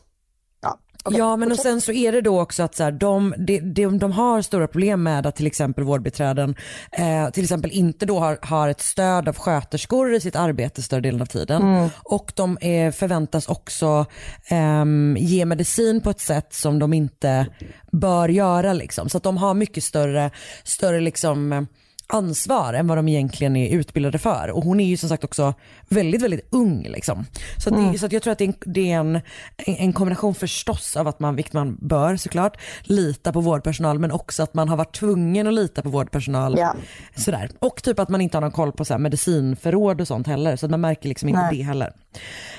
Ja, 0.61 0.79
okej. 1.03 1.19
Ja 1.19 1.35
men 1.35 1.51
och 1.51 1.57
sen 1.57 1.81
så 1.81 1.91
är 1.91 2.11
det 2.11 2.21
då 2.21 2.41
också 2.41 2.63
att 2.63 2.75
så 2.75 2.83
här, 2.83 2.91
de, 2.91 3.33
de, 3.37 3.59
de, 3.59 3.99
de 3.99 4.11
har 4.11 4.41
stora 4.41 4.67
problem 4.67 5.03
med 5.03 5.25
att 5.25 5.35
till 5.35 5.47
exempel 5.47 5.83
vårdbiträden 5.83 6.55
eh, 6.91 7.29
till 7.29 7.43
exempel 7.43 7.71
inte 7.71 8.05
då 8.05 8.19
har, 8.19 8.39
har 8.41 8.69
ett 8.69 8.81
stöd 8.81 9.27
av 9.27 9.37
sköterskor 9.37 10.13
i 10.13 10.19
sitt 10.19 10.35
arbete 10.35 10.81
större 10.81 11.01
delen 11.01 11.21
av 11.21 11.25
tiden. 11.25 11.89
Och 12.03 12.33
de 12.35 12.57
är, 12.61 12.91
förväntas 12.91 13.47
också 13.47 14.05
ehm, 14.47 15.17
ge 15.19 15.45
medicin 15.45 16.01
på 16.01 16.09
ett 16.09 16.21
sätt 16.21 16.53
som 16.53 16.79
de 16.79 16.93
inte 16.93 17.47
bör 17.91 18.29
göra 18.29 18.73
liksom. 18.73 19.09
Så 19.09 19.17
att 19.17 19.23
de 19.23 19.37
har 19.37 19.53
mycket 19.53 19.83
större, 19.83 20.31
större 20.63 20.99
liksom 20.99 21.53
eh, 21.53 21.61
ansvar 22.07 22.73
än 22.73 22.87
vad 22.87 22.97
de 22.97 23.07
egentligen 23.07 23.55
är 23.55 23.69
utbildade 23.69 24.17
för. 24.17 24.51
Och 24.51 24.63
hon 24.63 24.79
är 24.79 24.85
ju 24.85 24.97
som 24.97 25.09
sagt 25.09 25.23
också 25.23 25.53
väldigt, 25.89 26.21
väldigt 26.21 26.47
ung. 26.51 26.83
Liksom. 26.83 27.25
Så, 27.57 27.69
det, 27.69 27.99
så 27.99 28.05
att 28.05 28.11
jag 28.11 28.23
tror 28.23 28.31
att 28.31 28.37
det 28.37 28.45
är, 28.45 28.49
en, 28.49 28.55
det 28.65 28.91
är 28.91 28.99
en, 28.99 29.21
en 29.57 29.93
kombination 29.93 30.35
förstås 30.35 30.97
av 30.97 31.07
att 31.07 31.19
man, 31.19 31.35
vilket 31.35 31.53
man 31.53 31.77
bör 31.81 32.15
såklart, 32.15 32.57
lita 32.83 33.33
på 33.33 33.41
vårdpersonal 33.41 33.99
men 33.99 34.11
också 34.11 34.43
att 34.43 34.53
man 34.53 34.69
har 34.69 34.77
varit 34.77 34.95
tvungen 34.95 35.47
att 35.47 35.53
lita 35.53 35.81
på 35.81 35.89
vårdpersonal. 35.89 36.55
Ja. 36.57 36.75
Sådär. 37.15 37.49
Och 37.59 37.83
typ 37.83 37.99
att 37.99 38.09
man 38.09 38.21
inte 38.21 38.37
har 38.37 38.41
någon 38.41 38.51
koll 38.51 38.71
på 38.71 38.85
så 38.85 38.93
här 38.93 38.99
medicinförråd 38.99 40.01
och 40.01 40.07
sånt 40.07 40.27
heller. 40.27 40.55
Så 40.55 40.65
att 40.65 40.69
man 40.69 40.81
märker 40.81 41.09
liksom 41.09 41.29
inte 41.29 41.41
Nej. 41.41 41.57
det 41.57 41.63
heller. 41.63 41.93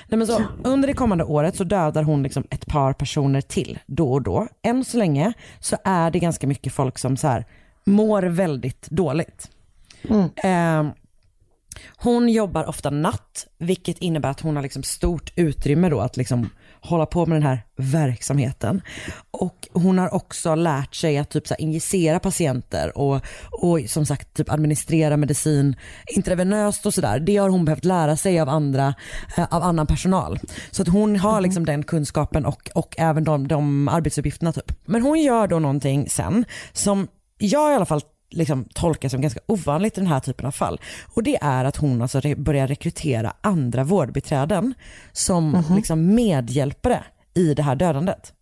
Nej, 0.08 0.18
men 0.18 0.26
så, 0.26 0.42
under 0.64 0.88
det 0.88 0.94
kommande 0.94 1.24
året 1.24 1.56
så 1.56 1.64
dödar 1.64 2.02
hon 2.02 2.22
liksom 2.22 2.44
ett 2.50 2.66
par 2.66 2.92
personer 2.92 3.40
till 3.40 3.78
då 3.86 4.12
och 4.12 4.22
då. 4.22 4.48
Än 4.62 4.84
så 4.84 4.98
länge 4.98 5.32
så 5.60 5.76
är 5.84 6.10
det 6.10 6.18
ganska 6.18 6.46
mycket 6.46 6.72
folk 6.72 6.98
som 6.98 7.16
så 7.16 7.28
här, 7.28 7.46
mår 7.86 8.22
väldigt 8.22 8.90
dåligt. 8.90 9.50
Eh, 10.44 10.84
hon 11.96 12.28
jobbar 12.28 12.64
ofta 12.64 12.90
natt, 12.90 13.46
vilket 13.58 13.98
innebär 13.98 14.28
att 14.28 14.40
hon 14.40 14.56
har 14.56 14.62
liksom 14.62 14.82
stort 14.82 15.32
utrymme 15.36 15.88
då 15.88 16.00
att 16.00 16.16
liksom 16.16 16.50
hålla 16.80 17.06
på 17.06 17.26
med 17.26 17.36
den 17.36 17.42
här 17.42 17.62
verksamheten. 17.76 18.82
Och 19.30 19.68
hon 19.72 19.98
har 19.98 20.14
också 20.14 20.54
lärt 20.54 20.94
sig 20.94 21.18
att 21.18 21.30
typ 21.30 21.46
så 21.46 21.54
injicera 21.58 22.18
patienter 22.18 22.98
och, 22.98 23.20
och 23.50 23.80
som 23.86 24.06
sagt 24.06 24.34
typ 24.34 24.50
administrera 24.50 25.16
medicin 25.16 25.76
intravenöst 26.06 26.86
och 26.86 26.94
sådär. 26.94 27.20
Det 27.20 27.36
har 27.36 27.48
hon 27.48 27.64
behövt 27.64 27.84
lära 27.84 28.16
sig 28.16 28.40
av 28.40 28.48
andra, 28.48 28.94
eh, 29.36 29.46
av 29.50 29.62
annan 29.62 29.86
personal. 29.86 30.38
Så 30.70 30.82
att 30.82 30.88
hon 30.88 31.16
har 31.16 31.40
liksom 31.40 31.66
den 31.66 31.82
kunskapen 31.82 32.46
och, 32.46 32.70
och 32.74 32.94
även 32.98 33.24
de, 33.24 33.48
de 33.48 33.88
arbetsuppgifterna 33.88 34.52
typ. 34.52 34.72
Men 34.84 35.02
hon 35.02 35.20
gör 35.20 35.46
då 35.46 35.58
någonting 35.58 36.08
sen 36.08 36.44
som 36.72 37.08
jag 37.38 37.72
i 37.72 37.74
alla 37.74 37.86
fall 37.86 38.00
liksom 38.30 38.64
tolkar 38.74 39.08
som 39.08 39.20
ganska 39.20 39.40
ovanligt 39.46 39.98
i 39.98 40.00
den 40.00 40.10
här 40.10 40.20
typen 40.20 40.46
av 40.46 40.50
fall. 40.50 40.80
Och 41.14 41.22
det 41.22 41.38
är 41.42 41.64
att 41.64 41.76
hon 41.76 42.02
alltså 42.02 42.20
re- 42.20 42.42
börjar 42.42 42.66
rekrytera 42.66 43.32
andra 43.40 43.84
vårdbiträden 43.84 44.74
som 45.12 45.64
liksom 45.76 46.14
medhjälpare 46.14 47.04
i 47.34 47.54
det 47.54 47.62
här 47.62 47.76
dödandet. 47.76 48.32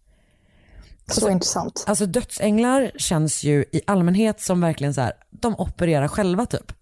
Så 1.06 1.30
intressant. 1.30 1.84
Alltså 1.86 2.06
dödsänglar 2.06 2.90
känns 2.96 3.44
ju 3.44 3.64
i 3.72 3.80
allmänhet 3.86 4.40
som 4.40 4.60
verkligen 4.60 4.94
så 4.94 5.00
här, 5.00 5.12
de 5.30 5.54
opererar 5.58 6.08
själva 6.08 6.46
typ. 6.46 6.72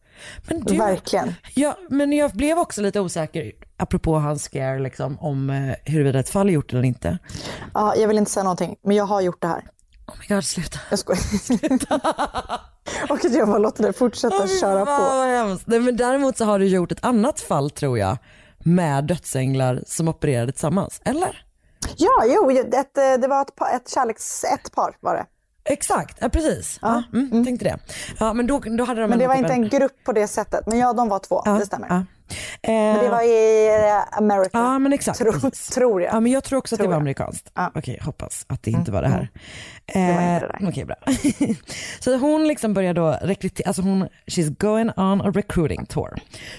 Men 0.49 0.61
du, 0.61 0.77
Verkligen. 0.77 1.35
Ja, 1.55 1.77
men 1.91 2.13
jag 2.13 2.31
blev 2.31 2.59
också 2.59 2.81
lite 2.83 3.01
osäker, 3.01 3.53
apropå 3.77 4.19
hans 4.19 4.43
scare, 4.43 4.79
liksom, 4.79 5.19
om 5.21 5.51
eh, 5.51 5.75
huruvida 5.85 6.19
ett 6.19 6.29
fall 6.29 6.49
är 6.49 6.53
gjort 6.53 6.73
eller 6.73 6.83
inte. 6.83 7.19
Ja, 7.75 7.97
jag 7.97 8.09
vill 8.09 8.19
inte 8.19 8.31
säga 8.31 8.45
någonting, 8.45 8.77
men 8.85 8.97
jag 8.97 9.05
har 9.05 9.21
gjort 9.21 9.41
det 9.43 9.49
här. 9.49 9.63
Oh 10.07 10.15
my 10.21 10.35
god, 10.35 10.45
sluta. 10.45 10.79
Jag 10.91 10.99
skojar. 10.99 11.21
och 13.11 13.25
att 13.25 13.35
jag 13.35 13.49
bara 13.49 13.59
låter 13.59 13.83
det 13.83 13.93
fortsätta 13.93 14.49
köra 14.49 14.87
Fan, 14.87 14.99
på. 15.11 15.17
vad 15.17 15.29
hemskt. 15.29 15.67
Nej, 15.67 15.81
men 15.81 15.97
däremot 15.97 16.37
så 16.37 16.45
har 16.45 16.59
du 16.59 16.67
gjort 16.67 16.93
ett 16.93 17.05
annat 17.05 17.41
fall 17.41 17.71
tror 17.71 17.99
jag, 17.99 18.17
med 18.59 19.05
dödsänglar 19.05 19.83
som 19.87 20.09
opererade 20.09 20.53
tillsammans, 20.53 21.01
eller? 21.05 21.45
Ja, 21.97 22.25
jo, 22.27 22.51
ett, 22.51 22.75
eh, 22.99 23.21
det 23.21 23.29
var 23.29 23.43
ett, 23.43 23.57
par, 23.57 23.77
ett 23.77 23.89
kärleks... 23.91 24.45
Ett 24.45 24.73
par 24.73 24.97
var 25.01 25.15
det. 25.15 25.27
Exakt, 25.65 26.19
ja, 26.21 26.29
precis. 26.29 26.79
Ja. 26.83 27.03
mm, 27.13 27.45
Tänkte 27.45 27.65
det. 27.65 27.79
Ja, 28.19 28.33
men 28.33 28.47
då, 28.47 28.59
då 28.59 28.85
hade 28.85 29.01
de 29.01 29.11
Men 29.11 29.19
det 29.19 29.27
var 29.27 29.35
typ 29.35 29.43
inte 29.43 29.55
en 29.55 29.69
grupp 29.69 30.05
på 30.05 30.13
det 30.13 30.29
sättet. 30.29 30.67
Men 30.67 30.79
ja, 30.79 30.93
de 30.93 31.09
var 31.09 31.19
två, 31.19 31.43
Ja, 31.45 31.51
det 31.53 31.67
stämmer. 31.67 32.07
Men 32.63 32.99
det 32.99 33.05
Eh, 33.07 33.11
var 33.11 33.23
i 33.23 33.69
eh, 33.69 34.19
America, 34.19 34.51
Ja 34.53 34.79
men 34.79 34.93
exakt. 34.93 35.19
Tro- 35.19 35.51
tror 35.75 36.03
jag. 36.03 36.15
Ja 36.15 36.21
men 36.21 36.33
jag 36.33 36.45
tror 36.45 36.59
också 36.59 36.75
att 36.75 36.79
Tror 36.79 36.89
det 36.89 36.95
var 36.95 37.01
amerikanskt. 37.01 37.51
Ja. 37.55 37.61
Mm, 37.61 37.73
Okej, 37.75 37.99
hoppas 38.03 38.45
att 38.49 38.63
det 38.63 38.71
inte 38.71 38.93
var 38.93 39.03
det 39.03 39.09
här. 39.09 39.29
var 39.95 40.35
inte 40.35 40.47
det 40.47 40.59
där. 40.61 40.69
Okej 40.69 40.85
bra. 40.85 40.97
så 42.01 42.17
hon 42.17 42.49
liksom 42.49 42.75
börjar 42.75 42.95
då 42.95 43.19
rekrytera, 43.23 43.67
alltså 43.69 43.83
hon, 43.83 44.09
she's 44.27 44.57
going 44.59 44.91
on 44.97 45.21
a 45.21 45.31
recruiting 45.35 45.87
tour. 45.87 46.15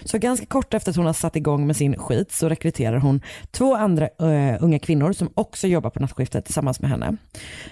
Så 0.06 0.18
ganska 0.18 0.46
kort 0.46 0.74
efter 0.74 0.92
att 0.92 0.96
hon 0.98 1.06
har 1.06 1.14
satt 1.14 1.36
igång 1.36 1.68
med 1.68 1.76
sin 1.76 1.98
skit 2.00 2.32
så 2.32 2.50
rekryterar 2.50 2.98
hon 2.98 3.22
två 3.52 3.76
andra 3.76 4.06
eh, 4.06 4.64
unga 4.64 4.80
kvinnor 4.80 5.14
som 5.14 5.30
också 5.36 5.68
jobbar 5.68 5.90
på 5.90 6.00
nattskiftet 6.00 6.46
tillsammans 6.46 6.80
med 6.80 6.90
henne. 6.90 7.18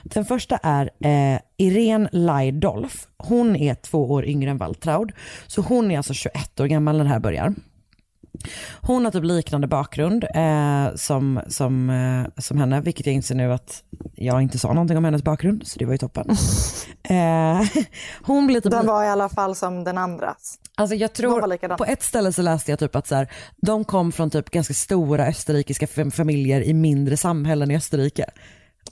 Den 0.03 0.25
första 0.25 0.57
är 0.63 0.89
eh, 1.03 1.39
Irene 1.57 2.09
Laidolf. 2.11 3.07
Hon 3.17 3.55
är 3.55 3.75
två 3.75 4.11
år 4.11 4.25
yngre 4.25 4.49
än 4.51 4.57
Waltraud. 4.57 5.11
Så 5.47 5.61
hon 5.61 5.91
är 5.91 5.97
alltså 5.97 6.13
21 6.13 6.59
år 6.59 6.65
gammal 6.65 6.97
när 6.97 7.03
det 7.03 7.09
här 7.09 7.19
börjar. 7.19 7.53
Hon 8.81 9.05
har 9.05 9.11
typ 9.11 9.23
liknande 9.23 9.67
bakgrund 9.67 10.23
eh, 10.35 10.95
som, 10.95 11.39
som, 11.47 11.89
eh, 11.89 12.41
som 12.41 12.57
henne, 12.57 12.81
vilket 12.81 13.05
jag 13.05 13.15
inser 13.15 13.35
nu 13.35 13.53
att 13.53 13.83
jag 14.15 14.41
inte 14.41 14.59
sa 14.59 14.67
någonting 14.73 14.97
om 14.97 15.05
hennes 15.05 15.23
bakgrund, 15.23 15.67
så 15.67 15.79
det 15.79 15.85
var 15.85 15.91
ju 15.93 15.97
toppen. 15.97 16.27
Eh, 17.03 17.61
hon 18.21 18.47
blir 18.47 18.61
typ, 18.61 18.71
Den 18.71 18.85
var 18.87 19.03
i 19.03 19.07
alla 19.07 19.29
fall 19.29 19.55
som 19.55 19.83
den 19.83 19.97
andras. 19.97 20.57
alltså 20.75 20.95
jag 20.95 21.09
var 21.09 21.13
tror, 21.15 21.77
på 21.77 21.85
ett 21.85 22.03
ställe 22.03 22.33
så 22.33 22.41
läste 22.41 22.71
jag 22.71 22.79
typ 22.79 22.95
att 22.95 23.07
så 23.07 23.15
här, 23.15 23.31
de 23.61 23.85
kom 23.85 24.11
från 24.11 24.29
typ 24.29 24.49
ganska 24.49 24.73
stora 24.73 25.25
österrikiska 25.25 25.85
fam- 25.85 26.11
familjer 26.11 26.61
i 26.61 26.73
mindre 26.73 27.17
samhällen 27.17 27.71
i 27.71 27.75
Österrike. 27.75 28.25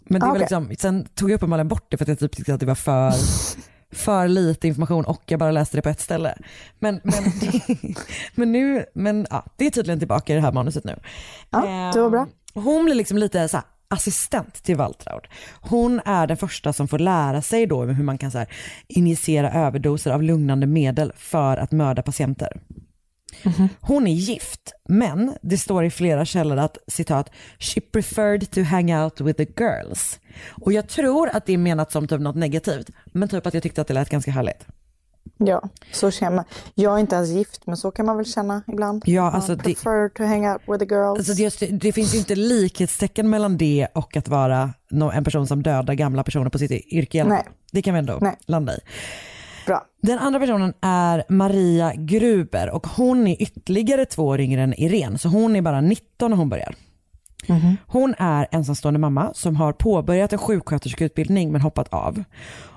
Men 0.03 0.20
det 0.20 0.25
var 0.27 0.34
Okej. 0.34 0.39
liksom, 0.39 0.72
sen 0.79 1.06
tog 1.15 1.29
jag 1.32 1.36
uppenbarligen 1.36 1.68
bort 1.68 1.86
det 1.91 1.98
för 1.98 2.03
att 2.06 2.10
jag 2.10 2.20
typ 2.20 2.36
tyckte 2.36 2.53
att 2.53 2.60
det 2.60 2.65
var 2.65 2.75
för 2.75 3.13
för 3.91 4.27
lite 4.27 4.67
information 4.67 5.05
och 5.05 5.24
jag 5.25 5.39
bara 5.39 5.51
läste 5.51 5.77
det 5.77 5.81
på 5.81 5.89
ett 5.89 6.01
ställe. 6.01 6.38
Men, 6.79 7.01
men, 7.03 7.24
men 8.36 8.51
nu, 8.51 8.86
men 8.93 9.27
ja, 9.29 9.46
det 9.58 9.65
är 9.65 9.72
tydligen 9.72 10.00
tillbaka 10.00 10.34
i 10.34 10.36
det 10.36 10.41
här 10.41 10.51
manuset 10.51 10.84
nu. 10.84 11.00
Ja, 11.50 11.91
det 11.93 12.01
var 12.01 12.10
bra. 12.10 12.22
Eh, 12.22 12.63
Hon 12.63 12.86
blir 12.86 12.96
liksom 12.96 13.17
lite 13.17 13.48
så 13.48 13.58
här, 13.58 13.65
assistent 13.88 14.53
till 14.63 14.75
Waltraud. 14.75 15.27
Hon 15.62 16.01
är 16.05 16.27
den 16.27 16.38
första 16.38 16.74
som 16.74 16.88
får 16.88 17.00
lära 17.00 17.41
sig 17.41 17.65
då 17.65 17.84
hur 17.84 18.03
man 18.03 18.17
kan 18.17 18.31
så 18.31 18.38
här, 18.38 18.48
injicera 18.88 19.51
överdoser 19.51 20.12
av 20.12 20.24
lugnande 20.24 20.67
medel 20.67 21.12
för 21.15 21.58
att 21.58 21.72
mörda 21.72 22.01
patienter. 22.01 22.60
Hon 23.81 24.07
är 24.07 24.13
gift, 24.13 24.74
men 24.89 25.33
det 25.41 25.57
står 25.57 25.86
i 25.86 25.89
flera 25.89 26.25
källor 26.25 26.57
att 26.57 26.77
citat, 26.88 27.29
she 27.59 27.81
preferred 27.81 28.51
to 28.51 28.62
hang 28.62 28.95
out 28.95 29.21
with 29.21 29.38
the 29.38 29.63
girls. 29.63 30.19
Och 30.62 30.74
jag 30.74 30.88
tror 30.89 31.29
att 31.29 31.45
det 31.45 31.53
är 31.53 31.57
menat 31.57 31.91
som 31.91 32.07
typ 32.07 32.21
något 32.21 32.36
negativt, 32.36 32.89
men 33.05 33.29
typ 33.29 33.45
att 33.48 33.53
jag 33.53 33.63
tyckte 33.63 33.81
att 33.81 33.88
det 33.88 33.93
lät 33.93 34.09
ganska 34.09 34.31
härligt. 34.31 34.65
Ja, 35.38 35.69
så 35.91 36.12
känner 36.12 36.36
man. 36.36 36.45
Jag 36.75 36.95
är 36.95 37.00
inte 37.00 37.15
ens 37.15 37.29
gift, 37.29 37.67
men 37.67 37.77
så 37.77 37.91
kan 37.91 38.05
man 38.05 38.17
väl 38.17 38.25
känna 38.25 38.63
ibland. 38.67 39.03
Ja, 39.05 39.31
alltså 39.31 39.55
det- 39.55 39.63
prefer 39.63 40.09
to 40.09 40.24
hang 40.24 40.48
out 40.50 40.62
with 40.67 40.79
the 40.79 40.95
girls. 40.95 41.29
Alltså 41.29 41.65
det, 41.65 41.81
det 41.81 41.91
finns 41.91 42.13
ju 42.13 42.17
inte 42.17 42.36
likhetstecken 42.36 43.29
mellan 43.29 43.57
det 43.57 43.88
och 43.93 44.17
att 44.17 44.27
vara 44.27 44.74
en 45.13 45.24
person 45.24 45.48
som 45.48 45.63
dödar 45.63 45.93
gamla 45.93 46.24
personer 46.24 46.50
på 46.50 46.57
sitt 46.59 46.71
yrke 46.71 47.24
Nej. 47.24 47.43
Det 47.71 47.81
kan 47.81 47.93
vi 47.93 48.00
ändå 48.00 48.17
Nej. 48.21 48.38
landa 48.45 48.75
i. 48.75 48.79
Bra. 49.69 49.85
Den 50.01 50.19
andra 50.19 50.39
personen 50.39 50.73
är 50.81 51.23
Maria 51.29 51.93
Gruber 51.95 52.69
och 52.69 52.88
hon 52.88 53.27
är 53.27 53.41
ytterligare 53.41 54.05
två 54.05 54.23
år 54.23 54.41
yngre 54.41 54.61
än 54.61 54.73
Irene, 54.73 55.17
så 55.17 55.29
hon 55.29 55.55
är 55.55 55.61
bara 55.61 55.81
19 55.81 56.31
när 56.31 56.38
hon 56.38 56.49
börjar. 56.49 56.75
Hon 57.88 58.15
är 58.17 58.47
ensamstående 58.51 58.99
mamma 58.99 59.33
som 59.33 59.55
har 59.55 59.73
påbörjat 59.73 60.33
en 60.33 60.39
sjuksköterskeutbildning 60.39 61.51
men 61.51 61.61
hoppat 61.61 61.93
av. 61.93 62.23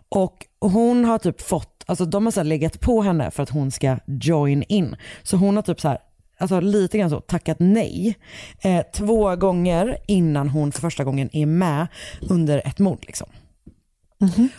Och 0.09 0.47
hon 0.61 1.05
har 1.05 1.19
typ 1.19 1.41
fått, 1.41 1.85
alltså 1.87 2.05
de 2.05 2.25
har 2.25 2.31
så 2.31 2.41
här 2.41 2.45
legat 2.45 2.81
på 2.81 3.03
henne 3.03 3.31
för 3.31 3.43
att 3.43 3.51
hon 3.51 3.71
ska 3.71 3.99
join 4.07 4.63
in. 4.63 4.97
Så 5.23 5.37
hon 5.37 5.57
har 5.57 5.63
typ 5.63 5.81
så 5.81 5.89
här, 5.89 5.99
alltså 6.39 6.61
lite 6.61 6.99
grann 6.99 7.11
så 7.11 7.21
tackat 7.21 7.57
nej. 7.61 8.19
Eh, 8.61 8.83
två 8.95 9.37
gånger 9.37 9.97
innan 10.07 10.49
hon 10.49 10.73
för 10.73 10.81
första 10.81 11.05
gången 11.05 11.31
är 11.33 11.47
med 11.47 11.87
under 12.31 12.63
ett 12.67 12.79
mord 12.79 13.05
liksom. 13.07 13.29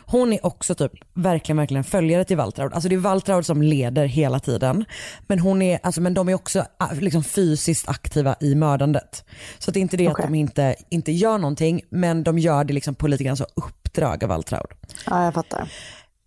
Hon 0.06 0.34
är 0.34 0.46
också 0.46 0.76
typ 0.76 0.92
verkligen, 1.14 1.58
verkligen 1.58 1.84
följare 1.84 2.26
till 2.26 2.38
Waltraud. 2.38 2.74
Alltså 2.74 2.90
det 2.90 2.96
är 2.96 3.00
Waltraud 3.00 3.46
som 3.46 3.62
leder 3.62 4.06
hela 4.06 4.40
tiden. 4.40 4.86
Men, 5.28 5.40
hon 5.40 5.62
är, 5.62 5.80
alltså, 5.84 6.02
men 6.02 6.14
de 6.14 6.30
är 6.30 6.34
också 6.34 6.66
ah, 6.78 6.88
liksom 6.94 7.24
fysiskt 7.24 7.90
aktiva 7.90 8.36
i 8.40 8.56
mördandet. 8.56 9.26
Så 9.60 9.72
det 9.72 9.80
är 9.80 9.82
inte 9.82 9.98
det 9.98 10.10
Okej. 10.10 10.24
att 10.24 10.32
de 10.32 10.36
inte, 10.36 10.76
inte 10.90 11.12
gör 11.12 11.38
någonting, 11.38 11.82
men 11.90 12.24
de 12.24 12.40
gör 12.40 12.64
det 12.64 12.74
liksom 12.74 12.96
på 12.96 13.08
lite 13.08 13.24
grann 13.24 13.38
så 13.38 13.46
uppdrag 13.56 14.24
av 14.24 14.30
Waltraud. 14.30 14.68
Ja, 15.06 15.26
jag 15.26 15.34
fattar. 15.34 15.70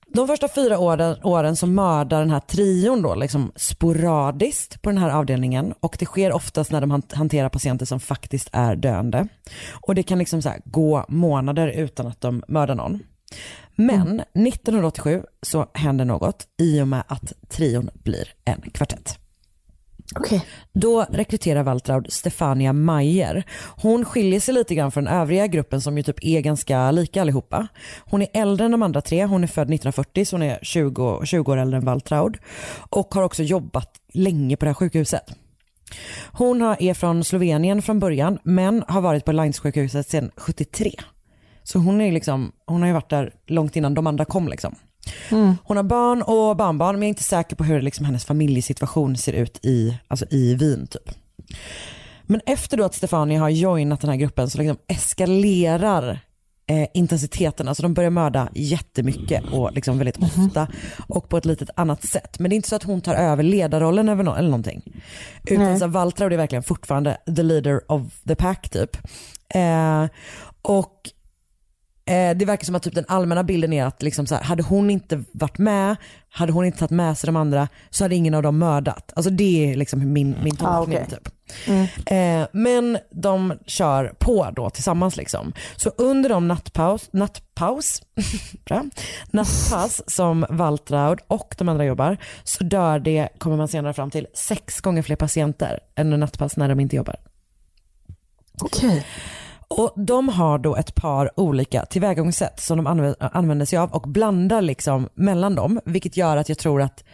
De 0.08 0.26
första 0.26 0.48
fyra 0.48 0.78
åren, 0.78 1.16
åren 1.22 1.56
så 1.56 1.66
mördar 1.66 2.20
den 2.20 2.30
här 2.30 2.40
trion 2.40 3.02
då 3.02 3.14
liksom 3.14 3.52
sporadiskt 3.56 4.82
på 4.82 4.90
den 4.90 4.98
här 4.98 5.10
avdelningen 5.10 5.74
och 5.80 5.96
det 5.98 6.06
sker 6.06 6.32
oftast 6.32 6.70
när 6.70 6.80
de 6.80 6.90
han- 6.90 7.02
hanterar 7.12 7.48
patienter 7.48 7.86
som 7.86 8.00
faktiskt 8.00 8.48
är 8.52 8.76
döende. 8.76 9.28
Och 9.72 9.94
det 9.94 10.02
kan 10.02 10.18
liksom 10.18 10.42
så 10.42 10.52
gå 10.64 11.04
månader 11.08 11.68
utan 11.68 12.06
att 12.06 12.20
de 12.20 12.42
mördar 12.48 12.74
någon. 12.74 13.02
Men 13.76 14.20
1987 14.20 15.22
så 15.42 15.66
händer 15.74 16.04
något 16.04 16.46
i 16.58 16.80
och 16.80 16.88
med 16.88 17.04
att 17.08 17.32
trion 17.48 17.90
blir 17.94 18.28
en 18.44 18.60
kvartett. 18.60 19.18
Okej. 20.14 20.44
Då 20.72 21.06
rekryterar 21.10 21.62
Waltraud 21.62 22.12
Stefania 22.12 22.72
Mayer. 22.72 23.44
Hon 23.76 24.04
skiljer 24.04 24.40
sig 24.40 24.54
lite 24.54 24.74
grann 24.74 24.92
från 24.92 25.04
den 25.04 25.14
övriga 25.14 25.46
gruppen 25.46 25.80
som 25.80 25.96
ju 25.96 26.02
typ 26.02 26.24
är 26.24 26.40
ganska 26.40 26.90
lika 26.90 27.20
allihopa. 27.20 27.68
Hon 28.04 28.22
är 28.22 28.28
äldre 28.32 28.64
än 28.64 28.70
de 28.70 28.82
andra 28.82 29.00
tre, 29.00 29.24
hon 29.24 29.42
är 29.42 29.46
född 29.46 29.62
1940 29.62 30.24
så 30.24 30.36
hon 30.36 30.42
är 30.42 30.58
20, 30.62 31.24
20 31.24 31.52
år 31.52 31.56
äldre 31.56 31.76
än 31.76 31.84
Waltraud. 31.84 32.36
Och 32.90 33.14
har 33.14 33.22
också 33.22 33.42
jobbat 33.42 33.90
länge 34.12 34.56
på 34.56 34.64
det 34.64 34.68
här 34.68 34.74
sjukhuset. 34.74 35.24
Hon 36.32 36.62
är 36.62 36.94
från 36.94 37.24
Slovenien 37.24 37.82
från 37.82 37.98
början 37.98 38.38
men 38.42 38.84
har 38.88 39.00
varit 39.00 39.24
på 39.24 39.32
Lines-sjukhuset 39.32 40.08
sedan 40.08 40.30
73. 40.36 40.90
Så 41.66 41.78
hon, 41.78 42.00
är 42.00 42.12
liksom, 42.12 42.52
hon 42.66 42.80
har 42.80 42.86
ju 42.86 42.94
varit 42.94 43.10
där 43.10 43.32
långt 43.46 43.76
innan 43.76 43.94
de 43.94 44.06
andra 44.06 44.24
kom 44.24 44.48
liksom. 44.48 44.74
Hon 45.62 45.76
har 45.76 45.84
barn 45.84 46.22
och 46.22 46.56
barnbarn 46.56 46.94
men 46.94 47.02
jag 47.02 47.06
är 47.06 47.08
inte 47.08 47.22
säker 47.22 47.56
på 47.56 47.64
hur 47.64 47.80
liksom 47.80 48.06
hennes 48.06 48.24
familjesituation 48.24 49.16
ser 49.16 49.32
ut 49.32 49.64
i, 49.64 49.98
alltså 50.08 50.26
i 50.30 50.54
Wien 50.54 50.86
typ. 50.86 51.10
Men 52.22 52.40
efter 52.46 52.76
då 52.76 52.84
att 52.84 52.94
Stefania 52.94 53.40
har 53.40 53.48
joinat 53.48 54.00
den 54.00 54.10
här 54.10 54.16
gruppen 54.16 54.50
så 54.50 54.58
liksom 54.58 54.76
eskalerar 54.86 56.20
eh, 56.66 56.88
intensiteten. 56.94 57.68
Alltså 57.68 57.82
de 57.82 57.94
börjar 57.94 58.10
mörda 58.10 58.48
jättemycket 58.54 59.44
och 59.52 59.72
liksom 59.72 59.98
väldigt 59.98 60.22
ofta 60.22 60.68
och 61.08 61.28
på 61.28 61.36
ett 61.36 61.44
litet 61.44 61.70
annat 61.76 62.02
sätt. 62.02 62.38
Men 62.38 62.50
det 62.50 62.54
är 62.54 62.56
inte 62.56 62.68
så 62.68 62.76
att 62.76 62.82
hon 62.82 63.00
tar 63.00 63.14
över 63.14 63.42
ledarrollen 63.42 64.08
över 64.08 64.24
no- 64.24 64.38
eller 64.38 64.48
någonting. 64.48 64.82
Utan 65.46 65.64
Nej. 65.64 65.78
så 65.78 65.86
Waltraud 65.86 66.32
är 66.32 66.36
verkligen 66.36 66.62
fortfarande 66.62 67.16
the 67.36 67.42
leader 67.42 67.92
of 67.92 68.02
the 68.28 68.34
pack 68.34 68.68
typ. 68.68 68.96
Eh, 69.54 70.06
och 70.62 71.10
Eh, 72.08 72.36
det 72.36 72.44
verkar 72.44 72.64
som 72.64 72.74
att 72.74 72.82
typ 72.82 72.94
den 72.94 73.04
allmänna 73.08 73.44
bilden 73.44 73.72
är 73.72 73.84
att 73.84 74.02
liksom 74.02 74.26
så 74.26 74.34
här, 74.34 74.42
hade 74.42 74.62
hon 74.62 74.90
inte 74.90 75.24
varit 75.32 75.58
med, 75.58 75.96
hade 76.28 76.52
hon 76.52 76.64
inte 76.64 76.78
tagit 76.78 76.90
med 76.90 77.18
sig 77.18 77.28
de 77.28 77.36
andra 77.36 77.68
så 77.90 78.04
hade 78.04 78.14
ingen 78.14 78.34
av 78.34 78.42
dem 78.42 78.58
mördat. 78.58 79.12
Alltså 79.16 79.30
det 79.30 79.72
är 79.72 79.76
liksom 79.76 80.12
min, 80.12 80.36
min 80.44 80.56
Ah, 80.60 80.76
tolkning 80.78 80.98
okej. 81.02 81.18
typ. 81.18 81.28
Eh, 82.10 82.46
men 82.52 82.98
de 83.10 83.52
kör 83.66 84.14
på 84.18 84.50
då 84.56 84.70
tillsammans 84.70 85.16
liksom. 85.16 85.52
Så 85.76 85.90
under 85.98 86.28
de 86.28 86.48
nattpaus, 86.48 87.08
nattpaus, 87.12 88.02
nattpass 89.30 90.02
som 90.06 90.46
Waltraud 90.50 91.18
och 91.28 91.54
de 91.58 91.68
andra 91.68 91.84
jobbar 91.84 92.16
så 92.44 92.64
dör 92.64 92.98
det, 92.98 93.28
kommer 93.38 93.56
man 93.56 93.68
senare 93.68 93.92
fram 93.92 94.10
till, 94.10 94.26
sex 94.34 94.80
gånger 94.80 95.02
fler 95.02 95.16
patienter 95.16 95.80
än 95.96 96.06
under 96.06 96.18
nattpass 96.18 96.56
när 96.56 96.68
de 96.68 96.80
inte 96.80 96.96
jobbar. 96.96 97.16
Okej. 98.62 99.06
Och 99.68 99.92
de 99.96 100.28
har 100.28 100.58
då 100.58 100.76
ett 100.76 100.94
par 100.94 101.40
olika 101.40 101.84
tillvägagångssätt 101.84 102.60
som 102.60 102.76
de 102.84 103.14
använder 103.20 103.66
sig 103.66 103.78
av 103.78 103.92
och 103.92 104.08
blandar 104.08 104.62
liksom 104.62 105.08
mellan 105.14 105.54
dem, 105.54 105.80
vilket 105.84 106.16
gör 106.16 106.36
att 106.36 106.48
jag 106.48 106.58
tror 106.58 106.82
att, 106.82 107.04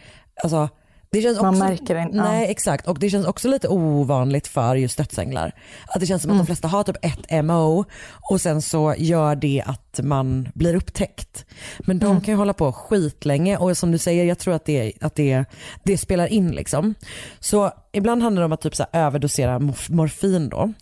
alltså, 0.43 0.69
det 1.13 1.21
känns 1.21 1.37
också, 1.37 1.45
Man 1.51 1.57
märker 1.59 1.95
det 1.95 2.01
inte, 2.01 2.17
ja. 2.17 2.23
Nej 2.23 2.51
exakt, 2.51 2.87
och 2.87 2.99
det 2.99 3.09
känns 3.09 3.25
också 3.27 3.47
lite 3.47 3.67
ovanligt 3.67 4.47
för 4.47 4.75
just 4.75 4.97
dödsänglar. 4.97 5.51
Att 5.87 5.99
det 5.99 6.05
känns 6.05 6.21
som 6.21 6.31
att 6.31 6.33
Mm. 6.35 6.41
de 6.41 6.45
flesta 6.45 6.67
har 6.67 6.83
typ 6.83 6.95
ett 7.01 7.43
MO 7.45 7.85
och 8.29 8.41
sen 8.41 8.61
så 8.61 8.95
gör 8.97 9.35
det 9.35 9.63
att 9.65 9.99
man 10.03 10.49
blir 10.53 10.75
upptäckt. 10.75 11.45
Men 11.79 11.99
de 11.99 12.05
Mm. 12.11 12.21
kan 12.21 12.33
ju 12.33 12.37
hålla 12.37 12.53
på 12.53 12.71
skitlänge 12.73 13.57
och 13.57 13.77
som 13.77 13.91
du 13.91 13.97
säger, 13.97 14.25
jag 14.25 14.39
tror 14.39 14.53
att 14.53 14.65
det, 14.65 14.93
att 15.01 15.15
det, 15.15 15.45
det 15.83 15.97
spelar 15.97 16.27
in 16.27 16.51
liksom. 16.51 16.95
Så 17.39 17.71
ibland 17.91 18.23
handlar 18.23 18.41
det 18.41 18.45
om 18.45 18.51
att 18.53 18.61
typ 18.61 18.75
så 18.75 18.85
överdosera 18.93 19.59
morf- 19.59 19.91
morfin 19.91 20.49
då. 20.49 20.73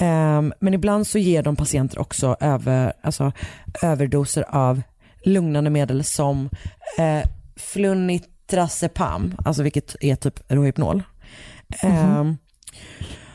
Ehm, 0.00 0.52
men 0.60 0.74
ibland 0.74 1.06
så 1.06 1.18
ger 1.18 1.42
de 1.42 1.56
patienter 1.56 1.98
också 1.98 2.36
över, 2.40 2.92
alltså, 3.02 3.32
överdoser 3.82 4.44
av 4.48 4.82
lugnande 5.24 5.70
medel 5.70 6.04
som 6.04 6.50
eh, 6.98 7.22
flunitrazepam, 8.48 9.34
alltså 9.44 9.62
vilket 9.62 9.96
är 10.00 10.16
typ 10.16 10.40
Rohypnol. 10.48 11.02
Ehm, 11.80 12.36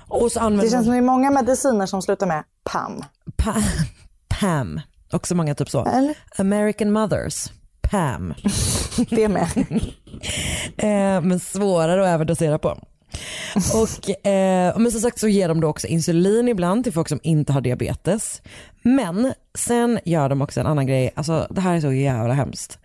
och 0.08 0.32
så 0.32 0.40
använder 0.40 0.66
Det 0.66 0.72
känns 0.72 0.86
som 0.86 0.92
det 0.92 0.98
är 1.00 1.02
många 1.02 1.32
mediciner 1.32 1.86
som 1.86 2.02
slutar 2.02 2.28
med 2.28 2.44
PAM. 2.64 3.04
pa, 3.36 3.56
PAM. 4.40 4.82
Också 5.12 5.36
många 5.36 5.56
typ 5.56 5.70
så. 5.70 5.86
Eller? 5.86 6.16
American 6.38 6.92
Mothers, 6.92 7.52
Pam. 7.82 8.34
Det 9.10 9.28
med. 9.28 9.48
Eh, 10.78 11.22
men 11.22 11.40
svårare 11.40 12.02
att 12.02 12.08
överdosera 12.08 12.60
på. 12.60 12.78
Och, 13.74 14.28
eh, 14.28 14.78
men 14.78 14.92
som 14.92 15.02
sagt 15.02 15.20
så 15.20 15.28
ger 15.28 15.48
de 15.48 15.62
då 15.62 15.68
också 15.68 15.88
insulin 15.88 16.48
ibland 16.48 16.84
till 16.84 16.94
folk 16.94 17.10
som 17.10 17.20
inte 17.24 17.54
har 17.54 17.62
diabetes. 17.62 18.42
Men 18.84 19.34
sen 19.58 20.00
gör 20.06 20.30
de 20.30 20.42
också 20.42 20.60
en 20.60 20.68
annan 20.68 20.88
grej, 20.88 21.12
alltså 21.16 21.48
det 21.50 21.62
här 21.62 21.76
är 21.76 21.82
så 21.82 21.92
jävla 21.92 22.34
hemskt. 22.34 22.80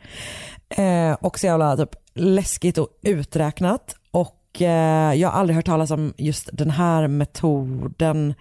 Eh, 0.69 1.13
och 1.13 1.39
så 1.39 1.47
jävla 1.47 1.77
typ 1.77 1.95
läskigt 2.15 2.79
och 2.79 2.89
uträknat. 3.03 3.97
Och 4.11 4.63
eh, 4.63 5.15
jag 5.15 5.29
har 5.29 5.41
aldrig 5.41 5.57
hört 5.57 5.67
talas 5.67 5.91
om 5.91 6.15
just 6.17 6.51
den 6.53 6.71
här 6.71 7.09
metoden 7.09 8.35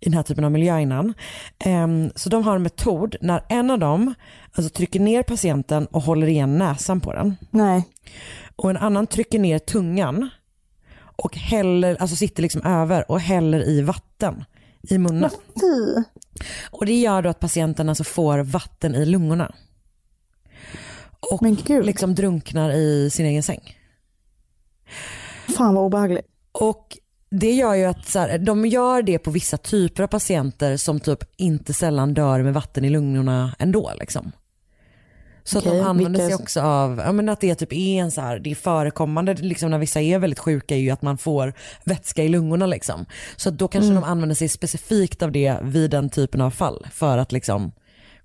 i 0.00 0.04
den 0.04 0.14
här 0.14 0.22
typen 0.22 0.44
av 0.44 0.52
miljö 0.52 0.78
innan. 0.78 1.14
Ehm, 1.58 2.10
så 2.14 2.28
de 2.28 2.42
har 2.42 2.56
en 2.56 2.62
metod 2.62 3.16
när 3.20 3.44
en 3.48 3.70
av 3.70 3.78
dem 3.78 4.14
alltså, 4.52 4.72
trycker 4.72 5.00
ner 5.00 5.22
patienten 5.22 5.86
och 5.86 6.02
håller 6.02 6.26
igen 6.26 6.58
näsan 6.58 7.00
på 7.00 7.12
den 7.12 7.36
Nej. 7.50 7.84
och 8.56 8.70
en 8.70 8.76
annan 8.76 9.06
trycker 9.06 9.38
ner 9.38 9.58
tungan 9.58 10.28
och 11.00 11.36
häller, 11.36 11.96
alltså 12.00 12.16
sitter 12.16 12.42
liksom 12.42 12.62
över 12.62 13.10
och 13.10 13.20
häller 13.20 13.68
i 13.68 13.82
vatten 13.82 14.44
i 14.82 14.98
munnen. 14.98 15.30
Och 16.70 16.86
det 16.86 17.00
gör 17.00 17.22
då 17.22 17.28
att 17.28 17.40
patienten 17.40 17.88
alltså 17.88 18.04
får 18.04 18.38
vatten 18.38 18.94
i 18.94 19.06
lungorna. 19.06 19.54
Och 21.32 21.42
Men 21.42 21.54
gud. 21.64 21.86
liksom 21.86 22.14
drunknar 22.14 22.70
i 22.72 23.10
sin 23.10 23.26
egen 23.26 23.42
säng. 23.42 23.76
Fan 25.56 25.74
vad 25.74 25.84
obehagligt. 25.84 26.26
Och 26.52 26.98
det 27.30 27.52
gör 27.52 27.74
ju 27.74 27.84
att 27.84 28.08
så 28.08 28.18
här, 28.18 28.38
de 28.38 28.66
gör 28.66 29.02
det 29.02 29.18
på 29.18 29.30
vissa 29.30 29.56
typer 29.56 30.02
av 30.02 30.06
patienter 30.06 30.76
som 30.76 31.00
typ 31.00 31.18
inte 31.36 31.72
sällan 31.72 32.14
dör 32.14 32.42
med 32.42 32.54
vatten 32.54 32.84
i 32.84 32.90
lungorna 32.90 33.54
ändå. 33.58 33.92
Liksom. 34.00 34.32
Så 35.44 35.58
Okej, 35.58 35.70
att 35.70 35.78
de 35.78 35.84
använder 35.90 36.20
vilka- 36.20 36.36
sig 36.36 36.42
också 36.44 36.60
av, 36.60 36.98
ja 37.04 37.12
men 37.12 37.28
att 37.28 37.40
det 37.40 37.54
typ 37.54 37.72
är 37.72 38.00
en 38.00 38.10
så 38.10 38.20
här, 38.20 38.38
det 38.38 38.50
är 38.50 38.54
förekommande 38.54 39.34
liksom 39.34 39.70
när 39.70 39.78
vissa 39.78 40.00
är 40.00 40.18
väldigt 40.18 40.38
sjuka 40.38 40.74
är 40.74 40.78
ju 40.78 40.90
att 40.90 41.02
man 41.02 41.18
får 41.18 41.52
vätska 41.84 42.22
i 42.24 42.28
lungorna 42.28 42.66
liksom. 42.66 43.06
Så 43.36 43.48
att 43.48 43.58
då 43.58 43.68
kanske 43.68 43.90
Mm. 43.90 44.02
de 44.02 44.08
använder 44.10 44.34
sig 44.36 44.48
specifikt 44.48 45.22
av 45.22 45.32
det 45.32 45.56
vid 45.62 45.90
den 45.90 46.10
typen 46.10 46.40
av 46.40 46.50
fall 46.50 46.86
för 46.92 47.18
att 47.18 47.32
liksom 47.32 47.72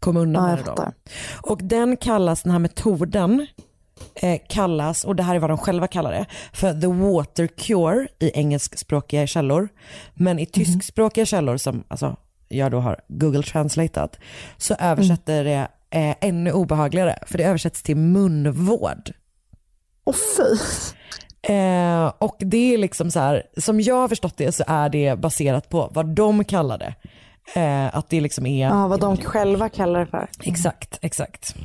komma 0.04 0.20
undan 0.20 0.44
Ja, 0.44 0.56
med 0.56 0.58
det 0.58 0.64
då. 0.64 0.76
fattar. 0.76 0.94
Och 1.42 1.60
den 1.64 1.98
kallas, 1.98 2.44
den 2.44 2.52
här 2.52 2.60
metoden 2.60 3.48
eh, 4.16 4.42
kallas, 4.50 5.04
och 5.04 5.16
det 5.16 5.24
här 5.24 5.36
är 5.36 5.40
vad 5.40 5.50
de 5.50 5.58
själva 5.58 5.88
kallar 5.88 6.12
det, 6.12 6.26
för 6.54 6.82
the 6.82 6.88
water 6.88 7.48
cure 7.48 8.08
i 8.20 8.32
engelskspråkiga 8.40 9.28
källor. 9.28 9.70
Men 10.14 10.40
i 10.40 10.46
tyskspråkiga 10.46 11.26
källor 11.26 11.58
som 11.58 11.84
alltså, 11.88 12.16
jag 12.48 12.72
då 12.72 12.80
har 12.80 13.00
Google 13.08 13.44
translatat 13.44 14.20
så 14.58 14.76
översätter 14.80 15.44
det 15.44 15.68
eh, 15.90 16.16
ännu 16.22 16.52
obehagligare 16.52 17.20
för 17.28 17.38
det 17.38 17.44
översätts 17.44 17.84
till 17.84 17.98
munvård. 17.98 19.12
Åh 20.06 20.16
fy. 20.38 20.58
Eh, 21.54 22.14
och 22.20 22.36
det 22.40 22.74
är 22.74 22.78
liksom 22.78 23.12
så 23.12 23.20
här, 23.20 23.44
som 23.58 23.82
jag 23.82 23.96
har 23.96 24.08
förstått 24.08 24.38
det 24.38 24.52
så 24.52 24.64
är 24.68 24.90
det 24.90 25.20
baserat 25.20 25.70
på 25.70 25.90
vad 25.94 26.16
de 26.16 26.44
kallar 26.44 26.78
det. 26.78 26.96
Eh, 27.56 27.96
att 27.96 28.10
det 28.10 28.22
liksom 28.22 28.46
är 28.46 28.68
Ja, 28.68 28.88
vad 28.88 29.00
de 29.00 29.18
själva 29.18 29.70
kallar 29.70 30.00
det 30.00 30.06
för. 30.06 30.30
Exakt, 30.44 31.00
exakt. 31.02 31.56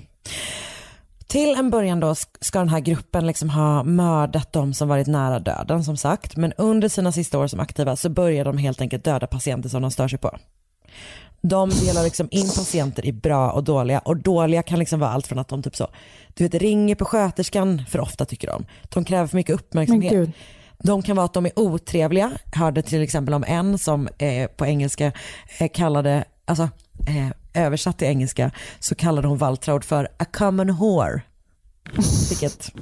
Till 1.27 1.55
en 1.55 1.71
början 1.71 2.01
då 2.01 2.15
ska 2.41 2.59
den 2.59 2.69
här 2.69 2.81
gruppen 2.81 3.27
liksom 3.27 3.51
ha 3.51 3.83
mördat 3.83 4.53
de 4.53 4.75
som 4.75 4.89
varit 4.89 5.07
nära 5.07 5.39
döden 5.39 5.85
som 5.85 5.97
sagt. 5.97 6.37
Men 6.37 6.53
under 6.53 6.89
sina 6.89 7.13
sista 7.13 7.39
år 7.39 7.47
som 7.47 7.61
aktiva 7.61 7.97
så 7.97 8.09
börjar 8.09 8.45
de 8.45 8.59
helt 8.59 8.81
enkelt 8.81 9.05
döda 9.05 9.27
patienter 9.27 9.69
som 9.69 9.83
de 9.83 9.91
stör 9.91 10.09
sig 10.09 10.19
på. 10.19 10.39
De 11.41 11.71
delar 11.71 12.05
liksom 12.05 12.29
in 12.31 12.47
patienter 12.57 13.07
i 13.07 13.13
bra 13.13 13.51
och 13.51 13.65
dåliga 13.65 13.99
och 13.99 14.17
dåliga 14.17 14.63
kan 14.63 14.79
liksom 14.79 15.01
vara 15.01 15.11
allt 15.11 15.27
från 15.27 15.39
att 15.39 15.49
de 15.49 15.63
typ 15.63 15.77
så, 15.77 15.89
du 16.35 16.45
vet 16.45 16.55
ringer 16.55 16.95
på 16.95 17.05
sköterskan 17.05 17.83
för 17.89 18.01
ofta 18.01 18.25
tycker 18.25 18.49
de. 18.49 18.65
De 18.89 19.05
kräver 19.05 19.27
för 19.27 19.37
mycket 19.37 19.51
Men 19.51 19.59
uppmärksamhet. 19.59 20.35
De 20.83 21.03
kan 21.03 21.17
vara 21.17 21.25
att 21.25 21.35
de 21.35 21.47
är 21.47 21.59
otrevliga. 21.59 22.31
Jag 22.53 22.59
hörde 22.61 22.83
till 22.83 23.03
exempel 23.03 23.35
om 23.35 23.45
en 23.47 23.79
som 23.79 24.09
eh, 24.19 24.47
på 24.47 24.67
engelska 24.67 25.13
eh, 25.59 25.69
kallade, 25.75 26.25
alltså 26.45 26.69
eh, 27.09 27.65
översatt 27.65 27.99
till 27.99 28.09
engelska 28.09 28.51
så 28.81 28.95
kallade 28.95 29.29
hon 29.29 29.39
Waltraud 29.39 29.85
för 29.85 30.09
a 30.19 30.25
common 30.33 30.77
whore. 30.77 31.23
Vilket, 32.29 32.73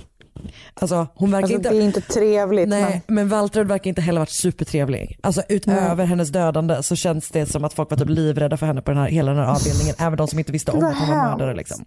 alltså 0.74 1.06
hon 1.14 1.30
verkar 1.30 1.42
Alltså, 1.42 1.56
inte... 1.56 1.70
det 1.70 1.76
är 1.76 1.82
inte 1.82 2.00
trevligt. 2.00 2.68
Nej, 2.68 3.02
men 3.06 3.28
Waltraud 3.28 3.68
verkar 3.68 3.88
inte 3.88 4.00
heller 4.00 4.20
varit 4.20 4.30
supertrevlig. 4.30 5.18
Alltså 5.22 5.42
utöver 5.48 6.04
hennes 6.04 6.28
dödande 6.28 6.82
så 6.82 6.96
känns 6.96 7.30
det 7.30 7.46
som 7.46 7.64
att 7.64 7.72
folk 7.74 7.90
var 7.90 7.96
typ 7.98 8.09
livrädda 8.09 8.56
för 8.56 8.66
henne 8.66 8.82
på 8.82 8.90
den 8.90 9.00
här, 9.00 9.09
hela 9.09 9.30
den 9.32 9.40
här 9.40 9.52
avdelningen. 9.52 9.94
även 9.98 10.16
de 10.16 10.28
som 10.28 10.38
inte 10.38 10.52
visste 10.52 10.72
om 10.72 10.85
att 10.85 10.98
hon 10.98 11.09
var 11.09 11.16
mördare. 11.16 11.54
Liksom. 11.54 11.85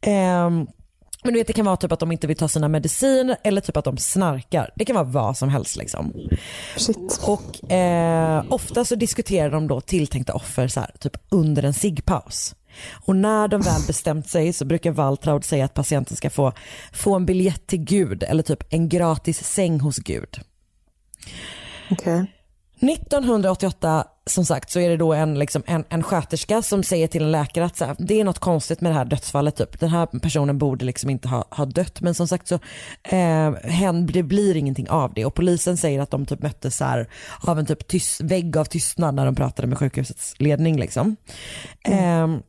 Ehm, 0.00 0.66
men 1.24 1.32
du 1.32 1.40
vet 1.40 1.46
det 1.46 1.52
kan 1.52 1.66
vara 1.66 1.76
typ 1.76 1.92
att 1.92 2.00
de 2.00 2.12
inte 2.12 2.26
vill 2.26 2.36
ta 2.36 2.48
sina 2.48 2.68
mediciner 2.68 3.36
eller 3.42 3.60
typ 3.60 3.76
att 3.76 3.84
de 3.84 3.96
snarkar. 3.96 4.70
Det 4.74 4.84
kan 4.84 4.94
vara 4.94 5.04
vad 5.04 5.36
som 5.36 5.48
helst 5.48 5.76
liksom. 5.76 6.12
Shit. 6.76 7.20
Och 7.22 7.72
eh, 7.72 8.44
ofta 8.48 8.84
så 8.84 8.94
diskuterar 8.94 9.50
de 9.50 9.66
då 9.66 9.80
tilltänkta 9.80 10.34
offer 10.34 10.68
så 10.68 10.80
här, 10.80 10.90
typ 11.00 11.16
under 11.28 11.62
en 11.62 11.74
ciggpaus. 11.74 12.54
Och 13.06 13.16
när 13.16 13.48
de 13.48 13.60
väl 13.60 13.82
bestämt 13.86 14.28
sig 14.28 14.52
så 14.52 14.64
brukar 14.64 14.90
Waltraud 14.90 15.44
säga 15.44 15.64
att 15.64 15.74
patienten 15.74 16.16
ska 16.16 16.30
få, 16.30 16.52
få 16.92 17.14
en 17.14 17.26
biljett 17.26 17.66
till 17.66 17.84
Gud 17.84 18.22
eller 18.22 18.42
typ 18.42 18.64
en 18.70 18.88
gratis 18.88 19.44
säng 19.44 19.80
hos 19.80 19.96
Gud. 19.96 20.40
Okej. 21.90 22.26
1988 22.90 24.04
som 24.26 24.44
sagt 24.44 24.70
så 24.70 24.80
är 24.80 24.90
det 24.90 24.96
då 24.96 25.12
en, 25.12 25.38
liksom, 25.38 25.62
en, 25.66 25.84
en 25.88 26.02
sköterska 26.02 26.62
som 26.62 26.82
säger 26.82 27.06
till 27.06 27.22
en 27.22 27.32
läkare 27.32 27.64
att 27.64 27.76
så 27.76 27.84
här, 27.84 27.96
det 27.98 28.20
är 28.20 28.24
något 28.24 28.38
konstigt 28.38 28.80
med 28.80 28.92
det 28.92 28.96
här 28.96 29.04
dödsfallet. 29.04 29.56
Typ. 29.56 29.80
Den 29.80 29.88
här 29.88 30.06
personen 30.06 30.58
borde 30.58 30.84
liksom 30.84 31.10
inte 31.10 31.28
ha, 31.28 31.44
ha 31.50 31.64
dött 31.64 32.00
men 32.00 32.14
som 32.14 32.28
sagt 32.28 32.48
så 32.48 32.54
eh, 33.02 33.52
det 34.12 34.22
blir 34.22 34.56
ingenting 34.56 34.90
av 34.90 35.14
det 35.14 35.24
och 35.24 35.34
polisen 35.34 35.76
säger 35.76 36.00
att 36.00 36.10
de 36.10 36.26
typ 36.26 36.42
möttes 36.42 36.76
så 36.76 36.84
här, 36.84 37.08
av 37.40 37.58
en 37.58 37.66
typ 37.66 37.88
tyst, 37.88 38.20
vägg 38.20 38.56
av 38.56 38.64
tystnad 38.64 39.14
när 39.14 39.24
de 39.24 39.34
pratade 39.34 39.68
med 39.68 39.78
sjukhusets 39.78 40.34
ledning. 40.38 40.80
Liksom. 40.80 41.16
Ehm, 41.84 42.42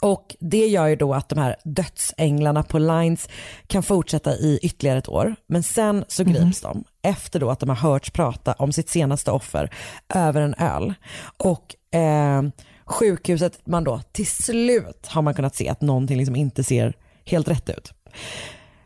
och 0.00 0.36
det 0.40 0.66
gör 0.66 0.86
ju 0.86 0.96
då 0.96 1.14
att 1.14 1.28
de 1.28 1.38
här 1.38 1.56
dödsänglarna 1.64 2.62
på 2.62 2.78
Lines 2.78 3.28
kan 3.66 3.82
fortsätta 3.82 4.36
i 4.36 4.58
ytterligare 4.62 4.98
ett 4.98 5.08
år. 5.08 5.36
Men 5.46 5.62
sen 5.62 6.04
så 6.08 6.24
grips 6.24 6.60
de 6.60 6.84
efter 7.02 7.40
då 7.40 7.50
att 7.50 7.60
de 7.60 7.68
har 7.68 7.76
hörts 7.76 8.10
prata 8.10 8.52
om 8.52 8.72
sitt 8.72 8.88
senaste 8.88 9.30
offer 9.30 9.70
över 10.14 10.40
en 10.40 10.54
öl. 10.54 10.94
Och 11.36 11.94
eh, 11.98 12.42
sjukhuset, 12.84 13.66
man 13.66 13.84
då 13.84 14.00
till 14.12 14.26
slut 14.26 15.06
har 15.06 15.22
man 15.22 15.34
kunnat 15.34 15.56
se 15.56 15.68
att 15.68 15.80
någonting 15.80 16.18
liksom 16.18 16.36
inte 16.36 16.64
ser 16.64 16.96
helt 17.24 17.48
rätt 17.48 17.70
ut. 17.70 17.92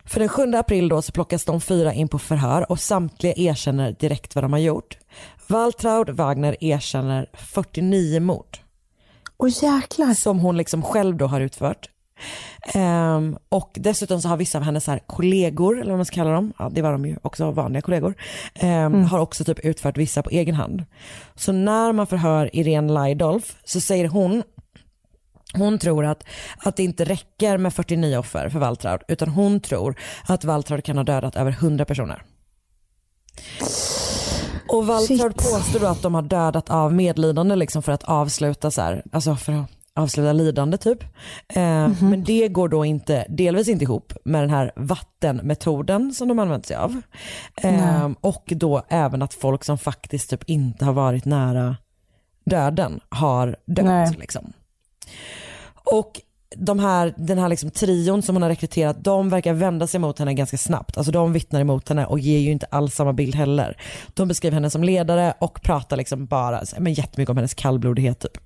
För 0.05 0.21
den 0.21 0.29
7 0.29 0.55
april 0.55 0.89
då 0.89 1.03
så 1.03 1.13
plockas 1.13 1.45
de 1.45 1.61
fyra 1.61 1.93
in 1.93 2.09
på 2.09 2.19
förhör 2.19 2.71
och 2.71 2.81
samtliga 2.81 3.35
erkänner 3.37 3.97
direkt 3.99 4.35
vad 4.35 4.45
de 4.45 4.53
har 4.53 4.61
gjort. 4.61 4.99
Waltraud 5.47 6.11
Wagner 6.11 6.57
erkänner 6.61 7.31
49 7.33 8.21
mord 8.21 8.59
Åh 9.39 9.49
jäklar. 9.63 10.15
som 10.15 10.39
hon 10.39 10.57
liksom 10.57 10.83
själv 10.83 11.17
då 11.17 11.27
har 11.27 11.41
utfört. 11.41 11.91
Ehm, 12.75 13.37
och 13.49 13.71
dessutom 13.75 14.21
så 14.21 14.29
har 14.29 14.37
vissa 14.37 14.59
av 14.59 14.65
hennes 14.65 14.85
så 14.85 14.91
här 14.91 15.01
kollegor, 15.07 15.81
eller 15.81 15.91
vad 15.91 15.99
man 15.99 16.07
ska 16.07 16.15
kalla 16.15 16.31
dem, 16.31 16.53
ja, 16.59 16.71
det 16.73 16.83
var 16.83 16.93
de 16.93 17.07
ju 17.07 17.17
också 17.23 17.51
vanliga 17.51 17.83
kollegor, 17.83 18.15
ehm, 18.55 19.05
har 19.05 19.19
också 19.19 19.45
typ 19.45 19.59
utfört 19.59 19.97
vissa 19.97 20.23
på 20.23 20.31
egen 20.31 20.55
hand. 20.55 20.85
Så 21.35 21.53
när 21.53 21.93
man 21.93 22.07
förhör 22.07 22.57
Irene 22.57 22.93
Laidolf 22.93 23.57
så 23.65 23.81
säger 23.81 24.09
hon 24.09 24.43
hon 25.55 25.79
tror 25.79 26.05
att, 26.05 26.25
att 26.59 26.77
det 26.77 26.83
inte 26.83 27.05
räcker 27.05 27.59
med 27.59 27.75
49 27.75 28.19
offer 28.19 28.49
för 28.49 28.59
Waltraud 28.59 29.01
utan 29.09 29.29
hon 29.29 29.61
tror 29.61 29.99
att 30.29 30.45
Waltraud 30.45 30.85
kan 30.85 30.97
ha 30.97 31.05
dödat 31.05 31.37
över 31.37 31.51
100 31.51 31.85
personer. 31.85 32.23
Och 34.69 35.03
Shit. 35.07 35.35
påstår 35.35 35.81
då 35.81 35.87
att 35.87 36.03
de 36.03 36.15
har 36.15 36.23
dödat 36.23 36.71
av 36.71 36.93
medlidande 36.93 37.57
liksom 37.57 37.83
för 37.83 37.93
att 37.93 38.05
avsluta 38.05 38.71
så 38.71 38.83
här, 38.83 39.03
alltså 39.13 39.37
för 39.37 39.53
att 39.53 39.71
avsluta 39.95 40.33
lidande 40.33 40.77
typ. 40.79 41.03
Eh, 41.49 41.89
Men 42.03 42.25
det 42.25 42.49
går 42.49 42.69
då 42.69 42.85
inte, 42.85 43.27
delvis 43.29 43.69
inte 43.69 43.85
ihop 43.85 44.13
med 44.25 44.43
den 44.43 44.51
här 44.51 44.73
vattenmetoden 44.77 46.13
som 46.15 46.29
de 46.29 46.39
använt 46.39 46.67
sig 46.67 46.77
av. 46.77 47.01
Eh, 47.63 48.11
och 48.21 48.53
då 48.57 48.83
även 48.89 49.23
att 49.23 49.35
folk 49.35 49.65
som 49.65 49.79
faktiskt 49.79 50.31
typ 50.31 50.45
inte 50.45 50.85
har 50.85 50.93
varit 50.93 51.25
nära 51.25 51.77
döden 52.45 53.01
har 53.09 53.57
dött. 53.67 54.19
Liksom. 54.19 54.53
Och 55.93 56.21
de 56.57 56.79
här, 56.79 57.15
den 57.17 57.39
här 57.39 57.49
liksom 57.49 57.71
trion 57.71 58.23
som 58.23 58.35
hon 58.35 58.43
har 58.43 58.51
rekryterat, 58.51 59.05
de 59.05 59.29
verkar 59.29 59.53
vända 59.53 59.87
sig 59.87 60.01
mot 60.01 60.19
henne 60.19 60.35
ganska 60.35 60.59
snabbt. 60.59 60.97
Alltså 60.97 61.13
de 61.13 61.33
vittnar 61.33 61.61
emot 61.61 61.89
henne 61.89 62.07
och 62.07 62.19
ger 62.19 62.39
ju 62.39 62.51
inte 62.51 62.67
alls 62.71 62.95
samma 62.95 63.13
bild 63.13 63.35
heller. 63.35 63.77
De 64.15 64.29
beskriver 64.29 64.55
henne 64.55 64.71
som 64.71 64.85
ledare 64.85 65.35
och 65.39 65.63
pratar 65.63 65.97
liksom 65.97 66.27
bara 66.27 66.63
men 66.79 66.95
jättemycket 66.95 67.31
om 67.31 67.37
hennes 67.37 67.55
kallblodighet 67.55 68.19
typ. 68.21 68.39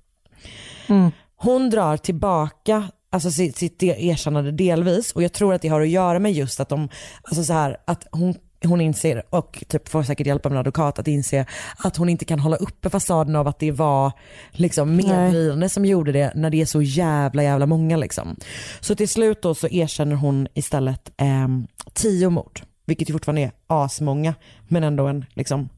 Hon 1.35 1.69
drar 1.69 1.97
tillbaka 1.97 2.83
alltså 3.11 3.31
sitt, 3.31 3.57
sitt 3.57 3.79
de- 3.79 4.09
erkännande 4.09 4.51
delvis 4.51 5.11
och 5.11 5.23
jag 5.23 5.33
tror 5.33 5.53
att 5.53 5.61
det 5.61 5.67
har 5.67 5.81
att 5.81 5.89
göra 5.89 6.19
med 6.19 6.31
just 6.33 6.59
att 6.59 6.69
de, 6.69 6.89
alltså 7.23 7.43
så 7.43 7.53
här, 7.53 7.77
att 7.85 8.07
hon 8.11 8.35
hon 8.63 8.81
inser, 8.81 9.23
och 9.29 9.63
typ 9.67 9.89
får 9.89 10.03
säkert 10.03 10.27
hjälp 10.27 10.45
av 10.45 10.51
en 10.51 10.57
advokat 10.57 10.99
att 10.99 11.07
inse 11.07 11.45
att 11.77 11.97
hon 11.97 12.09
inte 12.09 12.25
kan 12.25 12.39
hålla 12.39 12.55
uppe 12.55 12.89
fasaden 12.89 13.35
av 13.35 13.47
att 13.47 13.59
det 13.59 13.71
var 13.71 14.11
liksom 14.51 14.95
medlidande 14.95 15.69
som 15.69 15.85
gjorde 15.85 16.11
det 16.11 16.31
när 16.35 16.49
det 16.49 16.61
är 16.61 16.65
så 16.65 16.81
jävla 16.81 17.43
jävla 17.43 17.65
många 17.65 17.97
liksom. 17.97 18.35
Så 18.79 18.95
till 18.95 19.09
slut 19.09 19.41
då 19.41 19.55
så 19.55 19.67
erkänner 19.67 20.15
hon 20.15 20.47
istället 20.53 21.11
eh, 21.17 21.47
tio 21.93 22.29
mord, 22.29 22.61
vilket 22.85 23.09
ju 23.09 23.13
fortfarande 23.13 23.41
är 23.41 23.51
asmånga 23.67 24.33
men 24.67 24.83
ändå 24.83 25.07
en 25.07 25.25
liksom 25.33 25.69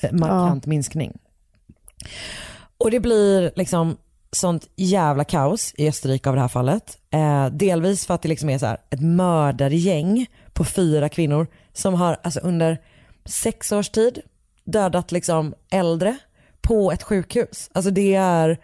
eh, 0.00 0.12
markant 0.12 0.66
ja. 0.66 0.70
minskning. 0.70 1.18
Och 2.78 2.90
det 2.90 3.00
blir 3.00 3.52
liksom 3.56 3.96
sånt 4.32 4.68
jävla 4.76 5.24
kaos 5.24 5.74
i 5.76 5.88
Österrike 5.88 6.28
av 6.28 6.34
det 6.34 6.40
här 6.40 6.48
fallet. 6.48 6.98
Eh, 7.10 7.46
delvis 7.46 8.06
för 8.06 8.14
att 8.14 8.22
det 8.22 8.28
liksom 8.28 8.50
är 8.50 8.58
så 8.58 8.66
här, 8.66 8.78
ett 8.90 9.00
mördargäng 9.00 10.26
på 10.52 10.64
fyra 10.64 11.08
kvinnor 11.08 11.46
som 11.74 11.94
har 11.94 12.16
alltså 12.22 12.40
under 12.40 12.78
sex 13.24 13.72
års 13.72 13.88
tid 13.88 14.20
dödat 14.64 15.12
liksom 15.12 15.54
äldre 15.70 16.16
på 16.60 16.92
ett 16.92 17.02
sjukhus. 17.02 17.70
Alltså 17.72 17.90
det 17.90 18.14
är, 18.14 18.58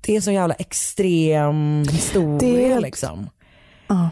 det 0.00 0.16
är 0.16 0.20
sån 0.20 0.34
jävla 0.34 0.54
extrem 0.54 1.84
historia 1.90 2.74
det... 2.74 2.80
liksom. 2.80 3.30
Uh. 3.90 4.08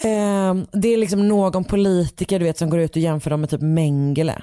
Eh, 0.00 0.54
det 0.72 0.88
är 0.88 0.96
liksom 0.96 1.28
någon 1.28 1.64
politiker 1.64 2.38
du 2.38 2.44
vet 2.44 2.58
som 2.58 2.70
går 2.70 2.80
ut 2.80 2.96
och 2.96 3.02
jämför 3.02 3.30
dem 3.30 3.40
med 3.40 3.50
typ 3.50 3.60
Mengele. 3.60 4.42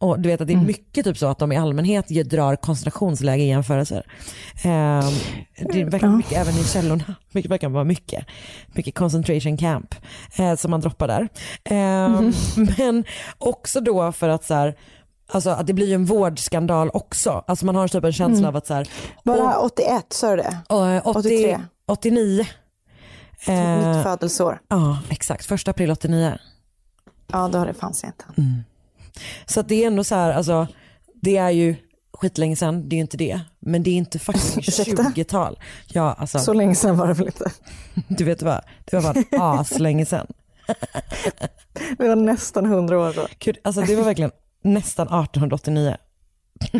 Och 0.00 0.20
du 0.20 0.28
vet 0.28 0.40
att 0.40 0.46
det 0.46 0.52
är 0.52 0.54
mm. 0.54 0.66
mycket 0.66 1.04
typ 1.04 1.18
så 1.18 1.26
att 1.26 1.38
de 1.38 1.52
i 1.52 1.56
allmänhet 1.56 2.08
drar 2.08 2.56
koncentrationsläge 2.56 3.42
i 3.42 3.48
jämförelser. 3.48 4.06
Eh, 4.64 5.10
det 5.72 5.84
verkar 5.84 6.08
mycket, 6.08 6.38
även 6.38 6.54
i 6.54 6.64
källorna, 6.64 7.04
mycket 7.32 7.50
verkar 7.50 7.68
vara 7.68 7.84
mycket. 7.84 8.26
Mycket 8.66 8.94
concentration 8.94 9.56
camp 9.56 9.94
eh, 10.36 10.54
som 10.54 10.70
man 10.70 10.80
droppar 10.80 11.08
där. 11.08 11.28
Eh, 11.64 11.76
mm. 11.76 12.32
Men 12.78 13.04
också 13.38 13.80
då 13.80 14.12
för 14.12 14.28
att 14.28 14.44
så 14.44 14.54
här, 14.54 14.74
Alltså 15.30 15.50
att 15.50 15.66
det 15.66 15.72
blir 15.72 15.86
ju 15.86 15.94
en 15.94 16.04
vårdskandal 16.04 16.90
också. 16.92 17.44
Alltså 17.46 17.66
man 17.66 17.76
har 17.76 17.88
typ 17.88 18.04
en 18.04 18.12
känsla 18.12 18.38
mm. 18.38 18.48
av 18.48 18.56
att 18.56 18.66
så 18.66 18.74
här, 18.74 18.88
Var 19.22 19.36
det 19.36 19.46
här 19.46 19.64
81, 19.64 20.06
sa 20.08 20.30
du 20.30 20.36
det? 20.36 20.60
80, 20.68 21.18
83? 21.18 21.60
89. 21.86 22.46
Mitt 23.38 23.48
eh, 23.48 24.02
födelseår. 24.02 24.60
Ja, 24.68 24.98
exakt. 25.08 25.46
Första 25.46 25.70
april 25.70 25.90
89. 25.90 26.38
Ja, 27.32 27.48
då 27.48 27.58
har 27.58 27.66
det 27.66 27.74
fanns 27.74 28.04
inte. 28.04 28.24
Mm. 28.36 28.64
Så 29.46 29.62
det 29.62 29.82
är 29.82 29.86
ändå 29.86 30.04
så 30.04 30.14
här, 30.14 30.32
alltså 30.32 30.66
det 31.22 31.36
är 31.36 31.50
ju 31.50 31.76
skitlänge 32.12 32.56
sedan, 32.56 32.88
det 32.88 32.94
är 32.94 32.98
ju 32.98 33.00
inte 33.02 33.16
det. 33.16 33.40
Men 33.58 33.82
det 33.82 33.90
är 33.90 33.94
inte 33.94 34.18
faktiskt 34.18 34.56
20-tal. 34.88 35.58
Ja, 35.86 36.12
alltså, 36.18 36.38
så 36.38 36.52
länge 36.52 36.74
sedan 36.74 36.96
var 36.96 37.06
det 37.06 37.14
väl 37.14 37.26
inte? 37.26 37.50
Du 38.08 38.24
vet 38.24 38.42
vad, 38.42 38.60
det 38.84 38.96
var 38.96 39.02
bara 39.02 39.60
aslänge 39.60 40.06
sedan. 40.06 40.26
det 41.98 42.08
var 42.08 42.16
nästan 42.16 42.66
100 42.66 42.98
år 42.98 43.12
då. 43.16 43.26
Gud, 43.38 43.58
alltså 43.64 43.80
det 43.80 43.96
var 43.96 44.04
verkligen 44.04 44.30
nästan 44.62 45.06
1889. 45.06 45.96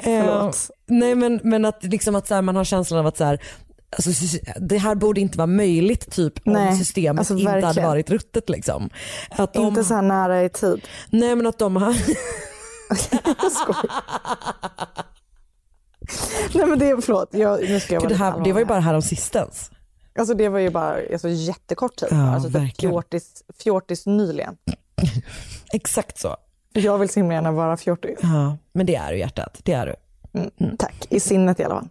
Förlåt. 0.00 0.56
Eh, 0.70 0.76
nej 0.86 1.14
men, 1.14 1.40
men 1.42 1.64
att, 1.64 1.84
liksom 1.84 2.14
att 2.14 2.26
så 2.26 2.34
här, 2.34 2.42
man 2.42 2.56
har 2.56 2.64
känslan 2.64 3.00
av 3.00 3.06
att 3.06 3.16
så 3.16 3.24
här, 3.24 3.42
Alltså, 3.90 4.38
det 4.60 4.78
här 4.78 4.94
borde 4.94 5.20
inte 5.20 5.38
vara 5.38 5.46
möjligt 5.46 6.10
typ 6.10 6.46
Nej, 6.46 6.68
om 6.68 6.76
systemet 6.76 7.18
alltså, 7.18 7.34
inte 7.34 7.66
hade 7.66 7.82
varit 7.82 8.10
ruttet. 8.10 8.48
Liksom. 8.48 8.90
Att 9.30 9.54
de... 9.54 9.66
Inte 9.66 9.84
så 9.84 9.94
här 9.94 10.02
nära 10.02 10.44
i 10.44 10.48
tid. 10.48 10.80
Nej 11.10 11.36
men 11.36 11.46
att 11.46 11.58
de 11.58 11.76
har... 11.76 11.88
Nej 16.54 16.66
men 16.66 16.78
det 16.78 16.90
är, 16.90 17.00
förlåt, 17.00 17.28
jag, 17.32 17.60
nu 17.60 17.80
ska 17.80 17.94
jag 17.94 18.00
vara 18.00 18.08
det, 18.08 18.14
här, 18.14 18.44
det 18.44 18.52
var 18.52 18.60
ju 18.60 18.66
bara 18.66 18.80
här 18.80 18.94
om 18.94 19.02
sistens. 19.02 19.70
Alltså 20.18 20.34
det 20.34 20.48
var 20.48 20.58
ju 20.58 20.70
bara 20.70 20.96
alltså, 21.12 21.28
jättekort 21.28 21.96
tid. 21.96 22.08
Ja, 22.10 22.34
alltså 22.34 22.50
typ 22.50 22.80
fjortis, 22.80 23.42
fjortis 23.62 24.06
nyligen. 24.06 24.56
Exakt 25.72 26.18
så. 26.18 26.36
Jag 26.72 26.98
vill 26.98 27.08
så 27.08 27.20
himla 27.20 27.34
gärna 27.34 27.52
vara 27.52 27.76
fjortis. 27.76 28.18
Ja, 28.22 28.56
men 28.72 28.86
det 28.86 28.94
är 28.94 29.12
du 29.12 29.18
hjärtat, 29.18 29.60
det 29.62 29.72
är 29.72 29.86
du. 29.86 29.94
Mm, 30.32 30.76
tack, 30.76 31.06
i 31.10 31.20
sinnet 31.20 31.60
i 31.60 31.64
alla 31.64 31.74
fall. 31.74 31.88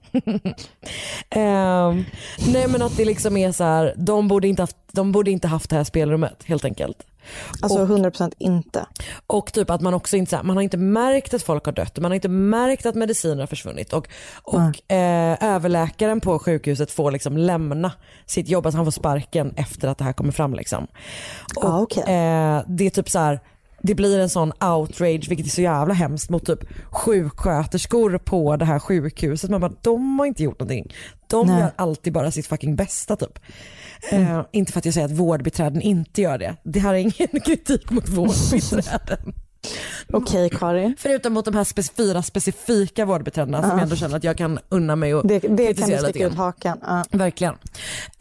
um, 1.36 2.06
nej 2.54 2.67
men 2.67 2.82
att 2.82 2.97
det 2.97 3.06
liksom 3.06 3.38
är 3.38 3.52
så 3.52 3.63
här, 3.63 3.93
de 3.97 4.28
borde 4.28 4.47
inte 4.47 4.62
haft, 4.62 4.78
de 4.91 5.12
borde 5.12 5.32
inte 5.32 5.47
haft 5.47 5.69
det 5.69 5.76
här 5.76 5.84
spelrummet 5.84 6.43
helt 6.45 6.65
enkelt. 6.65 7.06
Alltså 7.62 7.80
och, 7.80 7.89
100% 7.89 8.34
inte. 8.38 8.86
Och 9.28 9.54
typ 9.54 9.69
att 9.69 9.82
man 9.82 9.93
också 9.93 10.17
inte, 10.17 10.43
man 10.43 10.58
har 10.58 10.63
inte 10.63 10.78
märkt 10.78 11.34
att 11.34 11.43
folk 11.43 11.65
har 11.65 11.71
dött, 11.71 11.97
man 11.97 12.12
har 12.12 12.15
inte 12.15 12.30
märkt 12.30 12.86
att 12.86 12.95
mediciner 12.95 13.39
har 13.39 13.47
försvunnit 13.47 13.93
och, 13.93 14.08
och 14.43 14.60
mm. 14.89 15.34
eh, 15.34 15.50
överläkaren 15.56 16.21
på 16.21 16.39
sjukhuset 16.39 16.91
får 16.91 17.12
liksom 17.12 17.38
lämna 17.38 17.91
sitt 18.26 18.50
jobb, 18.50 18.65
alltså 18.65 18.78
han 18.78 18.86
får 18.86 18.91
sparken 18.91 19.54
efter 19.56 19.88
att 19.88 19.97
det 19.97 20.04
här 20.04 20.13
kommer 20.13 20.32
fram 20.32 20.54
liksom. 20.54 20.88
Och, 21.56 21.65
ah, 21.65 21.82
okay. 21.82 22.04
eh, 22.04 22.63
det 22.67 22.86
är 22.86 22.89
typ 22.89 23.10
så 23.10 23.19
här, 23.19 23.39
det 23.82 23.96
blir 23.96 24.20
en 24.20 24.30
sån 24.30 24.54
outrage, 24.63 25.30
vilket 25.30 25.46
är 25.46 25.50
så 25.50 25.62
jävla 25.62 25.94
hemskt, 25.94 26.30
mot 26.30 26.46
typ 26.46 26.60
sjuksköterskor 26.92 28.18
på 28.18 28.56
det 28.56 28.66
här 28.66 28.80
sjukhuset. 28.80 29.50
Man 29.50 29.62
bara, 29.62 29.74
de 29.82 30.20
har 30.20 30.26
inte 30.26 30.44
gjort 30.44 30.60
någonting. 30.60 30.94
De 31.28 31.48
Nej. 31.48 31.60
gör 31.60 31.72
alltid 31.76 32.13
bara 32.13 32.32
sitt 32.32 32.48
fucking 32.48 32.76
bästa 32.76 33.16
typ. 33.16 33.40
Mm. 34.12 34.38
Uh, 34.38 34.46
inte 34.52 34.72
för 34.72 34.80
att 34.80 34.86
jag 34.86 34.94
säger 34.94 35.06
att 35.06 35.13
vårdbiträden 35.13 35.82
inte 35.82 36.22
gör 36.22 36.38
det. 36.38 36.56
Det 36.63 36.80
här 36.80 36.94
är 36.94 36.98
ingen 36.98 37.42
kritik 37.46 37.92
mot 37.92 38.10
vårdbiträden. 38.10 39.34
Okej 40.13 40.46
okay, 40.46 40.60
Karin. 40.60 40.96
Förutom 41.00 41.34
mot 41.34 41.46
de 41.46 41.56
här 41.56 41.63
spec 41.63 41.91
fyra 41.91 42.24
specifika 42.24 43.06
vårdbiträdena 43.06 43.58
uh. 43.58 43.63
som 43.63 43.72
jag 43.72 43.82
ändå 43.82 43.96
känner 43.96 44.17
att 44.17 44.24
jag 44.24 44.38
kan 44.38 44.60
unna 44.70 44.96
mig 44.96 45.15
och 45.15 45.28
Det, 45.28 45.39
det 45.39 45.74
kan 45.74 45.89
du 45.89 45.98
sticka 45.98 46.28
ut 46.28 46.34
hakan. 46.34 46.78
Uh. 46.88 47.04
Verkligen. 47.12 47.56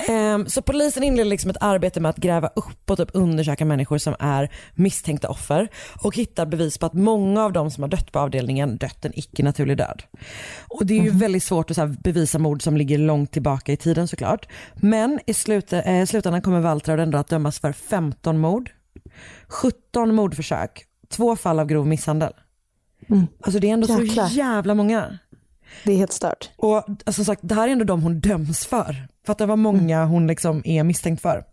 Um, 0.09 0.47
så 0.47 0.63
polisen 0.63 1.03
inleder 1.03 1.31
liksom 1.31 1.51
ett 1.51 1.57
arbete 1.61 2.01
med 2.01 2.11
att 2.11 2.17
gräva 2.17 2.49
upp 2.49 2.91
och 2.91 2.97
typ 2.97 3.09
undersöka 3.13 3.65
människor 3.65 3.99
som 3.99 4.17
är 4.19 4.51
misstänkta 4.75 5.29
offer 5.29 5.69
och 6.03 6.17
hittar 6.17 6.47
bevis 6.47 6.79
på 6.79 6.87
att 6.87 6.95
många 6.95 7.45
av 7.45 7.53
de 7.53 7.71
som 7.71 7.83
har 7.83 7.89
dött 7.89 8.13
på 8.13 8.19
avdelningen 8.19 8.77
dött 8.77 9.05
en 9.05 9.19
icke 9.19 9.43
naturlig 9.43 9.77
död. 9.77 10.03
Och 10.69 10.87
det 10.87 10.95
är 10.95 11.03
ju 11.03 11.09
mm. 11.09 11.19
väldigt 11.19 11.45
svårt 11.45 11.71
att 11.71 11.77
så 11.77 11.87
bevisa 11.87 12.39
mord 12.39 12.63
som 12.63 12.77
ligger 12.77 12.99
långt 12.99 13.33
tillbaka 13.33 13.73
i 13.73 13.77
tiden 13.77 14.09
såklart. 14.09 14.49
Men 14.75 15.21
i 15.27 15.35
slut, 15.35 15.73
eh, 15.73 16.05
slutändan 16.07 16.43
kommer 16.43 16.61
Waltraud 16.61 17.01
ändå 17.01 17.19
att 17.19 17.29
dömas 17.29 17.59
för 17.59 17.73
15 17.73 18.39
mord, 18.39 18.71
17 19.49 20.15
mordförsök 20.15 20.87
två 21.09 21.37
fall 21.37 21.59
av 21.59 21.67
grov 21.67 21.87
misshandel. 21.87 22.33
Mm. 23.09 23.27
Alltså 23.41 23.61
det 23.61 23.69
är 23.69 23.73
ändå 23.73 24.03
Jäklar. 24.03 24.27
så 24.27 24.35
jävla 24.35 24.75
många. 24.75 25.19
Det 25.85 25.93
är 25.93 25.97
helt 25.97 26.13
stört. 26.13 26.51
Och 26.57 26.77
alltså, 26.77 27.13
som 27.13 27.25
sagt, 27.25 27.41
det 27.45 27.55
här 27.55 27.69
är 27.69 27.73
ändå 27.73 27.85
de 27.85 28.03
hon 28.03 28.21
döms 28.21 28.67
för. 28.67 29.09
För 29.27 29.33
att 29.33 29.39
det 29.39 29.47
var 29.47 29.57
många 29.57 29.97
mm. 29.97 30.09
hon 30.09 30.27
liksom 30.27 30.63
är 30.65 30.85
misstänkt 30.85 31.23
för. 31.23 31.45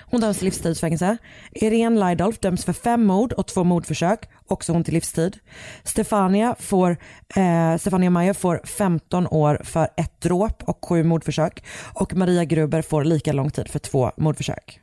Hon 0.00 0.20
döms 0.20 0.38
till 0.38 0.44
livstidsfängelse. 0.44 1.16
Irene 1.50 2.08
Lydolf 2.08 2.38
döms 2.38 2.64
för 2.64 2.72
fem 2.72 3.04
mord 3.04 3.32
och 3.32 3.46
två 3.46 3.64
mordförsök, 3.64 4.28
också 4.46 4.72
hon 4.72 4.84
till 4.84 4.94
livstid. 4.94 5.38
Stefania, 5.84 6.54
får, 6.58 6.96
eh, 7.36 7.76
Stefania 7.76 8.10
Meyer 8.10 8.32
får 8.32 8.60
15 8.64 9.26
år 9.26 9.60
för 9.64 9.88
ett 9.96 10.20
dråp 10.20 10.62
och 10.62 10.84
sju 10.84 11.04
mordförsök 11.04 11.64
och 11.94 12.14
Maria 12.14 12.44
Gruber 12.44 12.82
får 12.82 13.04
lika 13.04 13.32
lång 13.32 13.50
tid 13.50 13.68
för 13.68 13.78
två 13.78 14.12
mordförsök. 14.16 14.80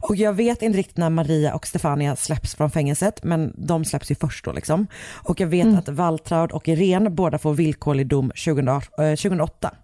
Och 0.00 0.16
jag 0.16 0.32
vet 0.32 0.62
inte 0.62 0.78
riktigt 0.78 0.96
när 0.96 1.10
Maria 1.10 1.54
och 1.54 1.66
Stefania 1.66 2.16
släpps 2.16 2.54
från 2.54 2.70
fängelset 2.70 3.24
men 3.24 3.54
de 3.56 3.84
släpps 3.84 4.10
ju 4.10 4.14
först 4.14 4.44
då 4.44 4.52
liksom. 4.52 4.86
Och 5.12 5.40
jag 5.40 5.46
vet 5.46 5.66
mm. 5.66 5.78
att 5.78 5.88
Waltraud 5.88 6.52
och 6.52 6.68
Irene 6.68 7.10
båda 7.10 7.38
får 7.38 7.54
villkorlig 7.54 8.06
dom 8.06 8.30
2008. 8.30 9.74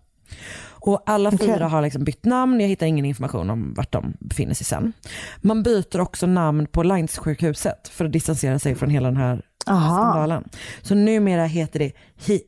Och 0.86 1.02
alla 1.06 1.28
okay. 1.28 1.46
fyra 1.46 1.68
har 1.68 1.82
liksom 1.82 2.04
bytt 2.04 2.24
namn, 2.24 2.60
jag 2.60 2.68
hittar 2.68 2.86
ingen 2.86 3.04
information 3.04 3.50
om 3.50 3.74
vart 3.74 3.92
de 3.92 4.16
befinner 4.20 4.54
sig 4.54 4.66
sen. 4.66 4.92
Man 5.40 5.62
byter 5.62 6.00
också 6.00 6.26
namn 6.26 6.66
på 6.66 6.82
Lines-sjukhuset 6.82 7.88
för 7.88 8.04
att 8.04 8.12
distansera 8.12 8.58
sig 8.58 8.74
från 8.74 8.90
hela 8.90 9.08
den 9.08 9.16
här 9.16 9.42
Aha. 9.66 9.96
skandalen. 9.96 10.48
Så 10.82 10.94
numera 10.94 11.44
heter 11.44 11.78
det 11.78 11.92
Hi 12.26 12.42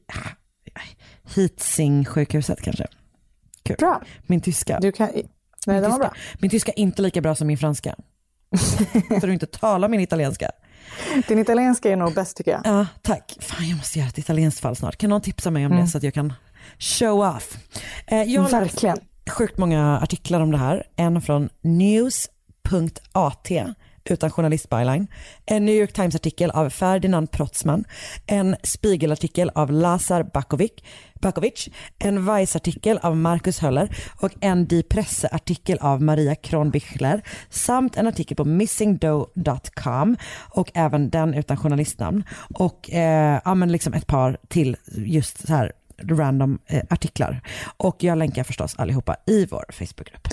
Hitzing-sjukhuset 1.34 2.62
kanske. 2.62 2.86
Kul. 3.62 3.76
Bra. 3.78 4.02
Min 4.26 4.40
tyska. 4.40 4.78
Du 4.80 4.92
kan... 4.92 5.08
Nej, 5.66 5.80
min, 5.80 5.82
tyska, 5.82 5.98
bra. 5.98 6.12
min 6.38 6.50
tyska 6.50 6.72
är 6.72 6.78
inte 6.78 7.02
lika 7.02 7.20
bra 7.20 7.34
som 7.34 7.46
min 7.46 7.58
franska. 7.58 7.94
För 9.08 9.28
att 9.28 9.32
inte 9.32 9.46
tala 9.46 9.88
min 9.88 10.00
italienska. 10.00 10.50
Din 11.28 11.38
italienska 11.38 11.90
är 11.90 11.96
nog 11.96 12.14
bäst 12.14 12.36
tycker 12.36 12.50
jag. 12.50 12.60
Ja, 12.64 12.86
tack. 13.02 13.36
Fan, 13.40 13.68
jag 13.68 13.76
måste 13.76 13.98
göra 13.98 14.08
ett 14.08 14.18
italienskt 14.18 14.60
fall 14.60 14.76
snart. 14.76 14.96
Kan 14.96 15.10
någon 15.10 15.20
tipsa 15.20 15.50
mig 15.50 15.66
om 15.66 15.72
mm. 15.72 15.84
det 15.84 15.90
så 15.90 15.98
att 15.98 16.04
jag 16.04 16.14
kan 16.14 16.32
show 16.78 17.20
off. 17.20 17.58
Eh, 18.06 18.22
jag 18.22 18.42
har 18.42 18.50
Verkligen. 18.50 18.98
sjukt 19.30 19.58
många 19.58 20.00
artiklar 20.00 20.40
om 20.40 20.50
det 20.50 20.58
här. 20.58 20.82
En 20.96 21.22
från 21.22 21.48
news.at 21.62 23.50
utan 24.10 24.30
journalistbyline. 24.30 25.06
En 25.46 25.64
New 25.64 25.74
York 25.74 25.92
Times-artikel 25.92 26.50
av 26.50 26.70
Ferdinand 26.70 27.30
Protzman. 27.30 27.84
En 28.26 28.56
Spiegel-artikel 28.62 29.50
av 29.54 29.72
Lazar 29.72 30.22
Bakovic. 30.22 30.72
Bakovic, 31.20 31.68
en 31.98 32.36
Vice-artikel 32.36 32.98
av 33.02 33.16
Marcus 33.16 33.58
Höller 33.58 33.96
och 34.20 34.32
en 34.40 34.66
Die 34.66 34.82
Presse-artikel 34.82 35.78
av 35.80 36.02
Maria 36.02 36.34
Kronbichler 36.34 37.22
samt 37.50 37.96
en 37.96 38.06
artikel 38.06 38.36
på 38.36 38.44
missingdoe.com 38.44 40.16
och 40.48 40.70
även 40.74 41.10
den 41.10 41.34
utan 41.34 41.56
journalistnamn 41.56 42.24
och 42.54 42.90
eh, 42.90 43.40
ja, 43.44 43.54
men 43.54 43.72
liksom 43.72 43.94
ett 43.94 44.06
par 44.06 44.38
till 44.48 44.76
just 44.96 45.46
så 45.46 45.52
här 45.54 45.72
random 46.02 46.58
eh, 46.66 46.82
artiklar. 46.90 47.40
Och 47.76 47.96
jag 48.04 48.18
länkar 48.18 48.44
förstås 48.44 48.74
allihopa 48.78 49.16
i 49.26 49.46
vår 49.46 49.64
Facebookgrupp. 49.72 50.28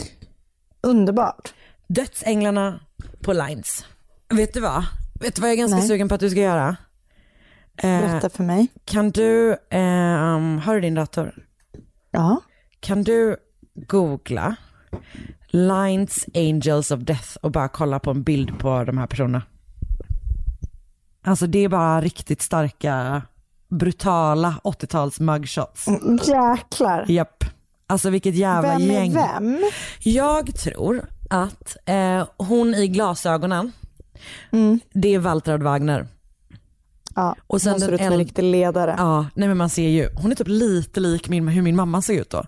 Underbart. 0.82 1.54
Dödsänglarna 1.88 2.80
på 3.22 3.34
Lines. 3.34 3.86
Vet 4.30 4.54
du 4.54 4.60
vad? 4.60 4.86
Vet 5.22 5.36
du 5.36 5.42
vad 5.42 5.50
jag 5.50 5.54
är 5.54 5.58
ganska 5.58 5.78
Nej. 5.78 5.88
sugen 5.88 6.10
på 6.10 6.16
att 6.16 6.22
du 6.22 6.30
ska 6.30 6.40
göra? 6.40 6.76
Eh, 7.78 8.00
Berätta 8.02 8.30
för 8.30 8.44
mig. 8.44 8.68
kan 8.86 9.10
du, 9.12 9.58
ehm, 9.70 10.58
har 10.60 10.76
du 10.76 10.82
din 10.82 10.94
dator? 10.94 11.34
Ja. 12.12 12.42
Kan 12.80 13.04
du 13.04 13.38
googla 13.76 14.56
Lines 15.48 16.26
Angels 16.34 16.92
of 16.92 17.00
Death 17.00 17.38
och 17.42 17.52
bara 17.52 17.68
kolla 17.68 18.00
på 18.00 18.12
en 18.12 18.24
bild 18.24 18.60
på 18.60 18.84
de 18.84 18.98
här 18.98 19.08
personerna? 19.08 19.42
Alltså 21.26 21.48
det 21.48 21.60
är 21.60 21.70
bara 21.70 22.02
riktigt 22.02 22.42
starka, 22.42 23.22
brutala 23.80 24.56
80-tals 24.64 25.20
mugshots. 25.20 25.86
Jäklar. 26.28 27.06
Japp. 27.08 27.44
Alltså 27.88 28.10
vilket 28.10 28.36
jävla 28.36 28.70
Vem 28.78 28.82
är 28.92 28.94
gäng. 28.94 29.14
vem? 29.14 29.62
Jag 30.00 30.56
tror 30.56 31.06
att 31.30 31.78
eh, 31.86 32.28
hon 32.38 32.76
i 32.76 32.88
glasögonen, 32.88 33.72
Mm. 34.52 34.80
det 34.94 35.14
är 35.14 35.20
Waltraud 35.20 35.64
Wagner. 35.64 36.08
Ja, 37.16 37.36
Och 37.48 37.62
sen 37.62 37.72
hon 37.72 37.80
ser 37.80 37.92
ut 37.92 38.02
som 38.02 38.12
en 38.14 38.18
riktig 38.18 38.44
ledare. 38.44 38.96
Ja, 38.98 39.26
nej 39.36 39.48
men 39.48 39.58
man 39.58 39.70
ser 39.70 39.90
ju, 39.90 40.10
hon 40.16 40.32
är 40.32 40.36
typ 40.36 40.48
lite 40.48 41.00
lik 41.00 41.30
min, 41.30 41.48
hur 41.48 41.62
min 41.62 41.76
mamma 41.76 42.02
ser 42.02 42.14
ut 42.14 42.30
då. 42.30 42.44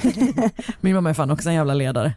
min 0.80 0.94
mamma 0.94 1.10
är 1.10 1.14
fan 1.14 1.30
också 1.30 1.48
en 1.48 1.54
jävla 1.54 1.74
ledare. 1.74 2.14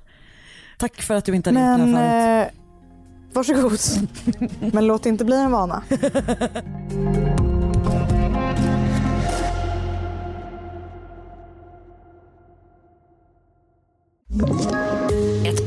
Tack 0.77 1.01
för 1.01 1.15
att 1.15 1.25
du 1.25 1.35
inte 1.35 1.49
har 1.49 1.55
ringt 1.55 1.79
det 1.79 1.85
Men 1.85 1.95
här 1.95 2.45
förut. 2.45 2.53
eh, 2.53 3.33
varsågod. 3.33 3.79
Men 4.73 4.87
låt 4.87 5.03
det 5.03 5.09
inte 5.09 5.25
bli 5.25 5.35
en 5.41 5.51
vana. 5.51 5.83
Ett 14.29 14.96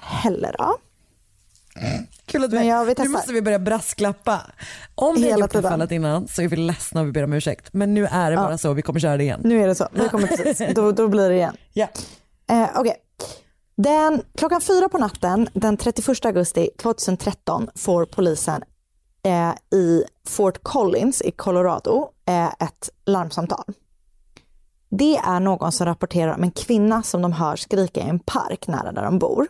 heller. 0.00 0.54
Ja. 0.58 0.78
Kul 2.26 2.44
att 2.44 2.52
vi, 2.52 2.56
men 2.56 2.66
jag 2.66 2.80
vill 2.84 2.88
nu 2.88 2.94
testa. 2.94 3.10
måste 3.10 3.32
vi 3.32 3.42
börja 3.42 3.58
brasklappa. 3.58 4.40
Om 4.94 5.14
vi 5.14 5.22
har 5.22 5.28
Hela 5.28 5.40
gjort 5.44 5.52
tiden. 5.52 5.70
fallet 5.70 5.90
innan 5.90 6.28
så 6.28 6.42
är 6.42 6.48
vi 6.48 6.56
ledsna 6.56 7.00
och 7.00 7.06
vi 7.06 7.12
ber 7.12 7.22
om 7.24 7.32
ursäkt. 7.32 7.68
Men 7.72 7.94
nu 7.94 8.06
är 8.06 8.30
det 8.30 8.36
bara 8.36 8.58
så, 8.58 8.72
vi 8.72 8.82
kommer 8.82 9.00
köra 9.00 9.16
det 9.16 9.22
igen. 9.22 9.40
Nu 9.44 9.62
är 9.62 9.66
det 9.66 9.74
så. 9.74 9.88
Vi 9.92 10.08
kommer 10.08 10.26
precis. 10.44 10.74
Då, 10.74 10.92
då 10.92 11.08
blir 11.08 11.28
det 11.28 11.34
igen. 11.34 11.56
Ja. 11.72 11.88
Eh, 12.50 12.68
Okej. 12.74 12.96
Den, 13.76 14.22
klockan 14.38 14.60
fyra 14.60 14.88
på 14.88 14.98
natten 14.98 15.48
den 15.52 15.76
31 15.76 16.24
augusti 16.24 16.70
2013 16.82 17.68
får 17.74 18.04
polisen 18.04 18.62
eh, 19.24 19.78
i 19.78 20.04
Fort 20.26 20.58
Collins 20.62 21.22
i 21.22 21.30
Colorado 21.30 22.08
eh, 22.28 22.46
ett 22.46 22.90
larmsamtal. 23.06 23.64
Det 24.90 25.16
är 25.16 25.40
någon 25.40 25.72
som 25.72 25.86
rapporterar 25.86 26.34
om 26.34 26.42
en 26.42 26.50
kvinna 26.50 27.02
som 27.02 27.22
de 27.22 27.32
hör 27.32 27.56
skrika 27.56 28.00
i 28.00 28.08
en 28.08 28.18
park 28.18 28.66
nära 28.66 28.92
där 28.92 29.04
de 29.04 29.18
bor. 29.18 29.46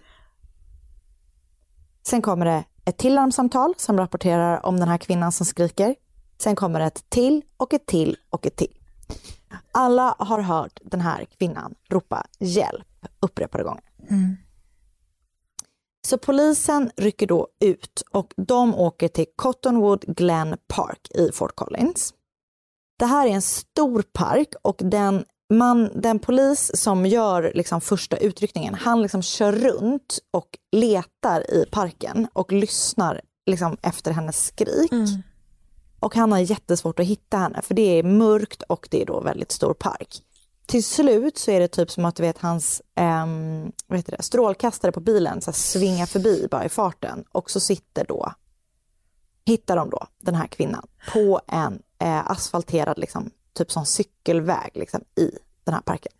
Sen 2.06 2.22
kommer 2.22 2.44
det 2.44 2.64
ett 2.84 2.96
till 2.96 3.14
larmsamtal 3.14 3.74
som 3.76 3.98
rapporterar 3.98 4.66
om 4.66 4.80
den 4.80 4.88
här 4.88 4.98
kvinnan 4.98 5.32
som 5.32 5.46
skriker. 5.46 5.94
Sen 6.38 6.56
kommer 6.56 6.80
ett 6.80 7.10
till 7.10 7.42
och 7.56 7.74
ett 7.74 7.86
till 7.86 8.16
och 8.30 8.46
ett 8.46 8.56
till. 8.56 8.78
Alla 9.72 10.14
har 10.18 10.40
hört 10.40 10.80
den 10.84 11.00
här 11.00 11.24
kvinnan 11.24 11.74
ropa 11.90 12.26
hjälp 12.38 13.06
upprepade 13.20 13.64
gånger. 13.64 13.84
Så 16.06 16.18
polisen 16.18 16.90
rycker 16.96 17.26
då 17.26 17.48
ut 17.60 18.02
och 18.10 18.34
de 18.36 18.74
åker 18.74 19.08
till 19.08 19.26
Cottonwood 19.36 20.04
Glen 20.16 20.56
Park 20.66 21.08
i 21.10 21.32
Fort 21.32 21.56
Collins. 21.56 22.14
Det 22.98 23.06
här 23.06 23.26
är 23.26 23.30
en 23.30 23.42
stor 23.42 24.02
park 24.12 24.48
och 24.62 24.76
den, 24.84 25.24
man, 25.50 25.90
den 25.94 26.18
polis 26.18 26.70
som 26.74 27.06
gör 27.06 27.52
liksom 27.54 27.80
första 27.80 28.16
utryckningen, 28.16 28.74
han 28.74 29.02
liksom 29.02 29.22
kör 29.22 29.52
runt 29.52 30.18
och 30.30 30.58
letar 30.72 31.50
i 31.50 31.64
parken 31.70 32.28
och 32.32 32.52
lyssnar 32.52 33.20
liksom 33.46 33.76
efter 33.82 34.10
hennes 34.10 34.46
skrik. 34.46 34.92
Och 36.00 36.14
han 36.14 36.32
har 36.32 36.38
jättesvårt 36.38 37.00
att 37.00 37.06
hitta 37.06 37.36
henne 37.36 37.62
för 37.62 37.74
det 37.74 37.98
är 37.98 38.02
mörkt 38.02 38.62
och 38.62 38.88
det 38.90 39.02
är 39.02 39.06
då 39.06 39.20
väldigt 39.20 39.52
stor 39.52 39.74
park. 39.74 40.22
Till 40.66 40.84
slut 40.84 41.38
så 41.38 41.50
är 41.50 41.60
det 41.60 41.68
typ 41.68 41.90
som 41.90 42.04
att 42.04 42.16
du 42.16 42.22
vet 42.22 42.38
hans 42.38 42.82
ehm, 42.94 43.72
vad 43.86 43.98
heter 43.98 44.16
det, 44.16 44.22
strålkastare 44.22 44.92
på 44.92 45.00
bilen 45.00 45.40
så 45.40 45.50
här, 45.50 45.56
svingar 45.56 46.06
förbi 46.06 46.48
bara 46.50 46.64
i 46.64 46.68
farten 46.68 47.24
och 47.32 47.50
så 47.50 47.60
sitter 47.60 48.04
då, 48.08 48.32
hittar 49.46 49.76
de 49.76 49.90
då 49.90 50.06
den 50.22 50.34
här 50.34 50.46
kvinnan 50.46 50.86
på 51.12 51.40
en 51.46 51.82
eh, 51.98 52.30
asfalterad 52.30 52.98
liksom, 52.98 53.30
typ 53.56 53.72
som 53.72 53.86
cykelväg 53.86 54.70
liksom, 54.74 55.00
i 55.16 55.30
den 55.64 55.74
här 55.74 55.80
parken. 55.80 56.12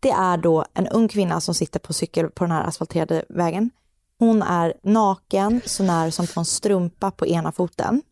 Det 0.00 0.10
är 0.10 0.36
då 0.36 0.64
en 0.74 0.86
ung 0.86 1.08
kvinna 1.08 1.40
som 1.40 1.54
sitter 1.54 1.80
på 1.80 1.92
cykel 1.92 2.30
på 2.30 2.44
den 2.44 2.50
här 2.50 2.64
asfalterade 2.64 3.24
vägen. 3.28 3.70
Hon 4.18 4.42
är 4.42 4.74
naken, 4.82 5.60
så 5.64 5.82
när 5.82 6.10
som 6.10 6.26
på 6.26 6.40
en 6.40 6.44
strumpa 6.44 7.10
på 7.10 7.26
ena 7.26 7.52
foten. 7.52 8.02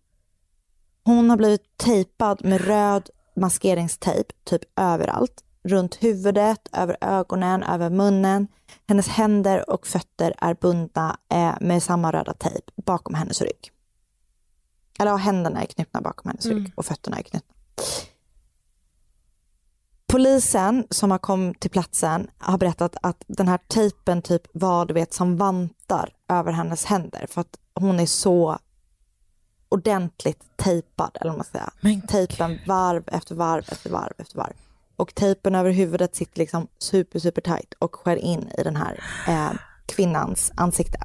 Hon 1.04 1.30
har 1.30 1.36
blivit 1.36 1.76
tejpad 1.76 2.44
med 2.44 2.60
röd 2.60 3.10
maskeringstejp 3.36 4.32
typ 4.44 4.62
överallt. 4.76 5.42
Runt 5.64 5.94
huvudet, 5.94 6.68
över 6.72 6.96
ögonen, 7.00 7.62
över 7.62 7.90
munnen. 7.90 8.48
Hennes 8.88 9.08
händer 9.08 9.70
och 9.70 9.86
fötter 9.86 10.34
är 10.38 10.54
bundna 10.54 11.16
eh, 11.32 11.54
med 11.60 11.82
samma 11.82 12.12
röda 12.12 12.32
tejp 12.32 12.72
bakom 12.76 13.14
hennes 13.14 13.42
rygg. 13.42 13.70
Eller 14.98 15.10
ja, 15.10 15.16
händerna 15.16 15.62
är 15.62 15.66
knutna 15.66 16.00
bakom 16.00 16.28
hennes 16.28 16.46
rygg 16.46 16.72
och 16.74 16.86
fötterna 16.86 17.18
är 17.18 17.22
knutna. 17.22 17.54
Polisen 20.06 20.86
som 20.90 21.10
har 21.10 21.18
kommit 21.18 21.60
till 21.60 21.70
platsen 21.70 22.30
har 22.38 22.58
berättat 22.58 22.96
att 23.02 23.24
den 23.26 23.48
här 23.48 23.58
tejpen 23.68 24.22
typ 24.22 24.42
var 24.52 24.86
du 24.86 24.94
vet 24.94 25.14
som 25.14 25.36
vantar 25.36 26.12
över 26.28 26.52
hennes 26.52 26.84
händer 26.84 27.26
för 27.28 27.40
att 27.40 27.58
hon 27.74 28.00
är 28.00 28.06
så 28.06 28.58
ordentligt 29.68 30.56
tejpad 30.56 31.10
eller 31.20 31.30
vad 31.30 31.38
man 31.38 31.44
ska 31.44 31.58
säga. 31.58 31.72
Men 31.80 32.02
Tejpen 32.02 32.58
varv 32.66 33.04
efter 33.06 33.34
varv 33.34 33.64
efter 33.68 33.90
varv 33.90 34.12
efter 34.18 34.36
varv. 34.36 34.54
Och 34.96 35.14
tejpen 35.14 35.54
över 35.54 35.70
huvudet 35.70 36.16
sitter 36.16 36.38
liksom 36.38 36.66
super 36.78 37.18
super 37.18 37.40
tight 37.42 37.74
och 37.78 37.94
skär 37.94 38.16
in 38.16 38.50
i 38.58 38.62
den 38.62 38.76
här 38.76 39.04
eh, 39.28 39.58
kvinnans 39.86 40.52
ansikte. 40.56 40.98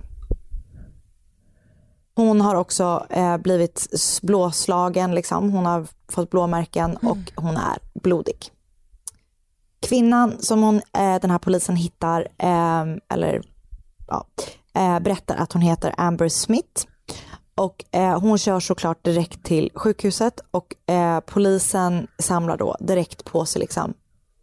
Hon 2.16 2.42
har 2.42 2.56
också 2.56 3.06
eh, 3.10 3.38
blivit 3.38 3.88
blåslagen, 4.22 5.16
liksom. 5.16 5.50
hon 5.50 5.66
har 5.66 5.88
fått 6.12 6.30
blåmärken 6.30 6.98
och 6.98 7.18
hon 7.36 7.58
är 7.58 7.78
blodig. 7.94 8.38
Kvinnan 9.82 10.36
som 10.40 10.64
hon, 10.64 10.76
eh, 10.76 11.22
den 11.22 11.32
här 11.32 11.40
polisen 11.40 11.76
hittar, 11.76 12.28
eh, 12.38 12.86
eller 13.10 13.42
ja, 14.08 14.26
eh, 14.74 15.00
berättar 15.00 15.36
att 15.36 15.54
hon 15.54 15.62
heter 15.62 15.94
Amber 15.98 16.30
Smith. 16.30 16.86
Och 17.56 17.86
eh, 17.92 18.20
hon 18.20 18.38
kör 18.38 18.60
såklart 18.60 19.04
direkt 19.04 19.44
till 19.44 19.72
sjukhuset 19.76 20.40
och 20.52 20.92
eh, 20.94 21.20
polisen 21.20 22.08
samlar 22.20 22.58
då 22.58 22.76
direkt 22.80 23.26
på 23.26 23.46
sig 23.46 23.60
liksom 23.60 23.94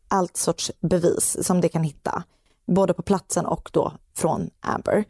allt 0.09 0.37
sorts 0.37 0.73
bevis 0.81 1.47
som 1.47 1.61
de 1.61 1.69
kan 1.69 1.83
hitta. 1.83 2.23
Både 2.67 2.95
på 2.95 3.03
platsen 3.03 3.47
och 3.47 3.71
då 3.73 3.93
från 4.17 4.51
Amber. 4.61 5.05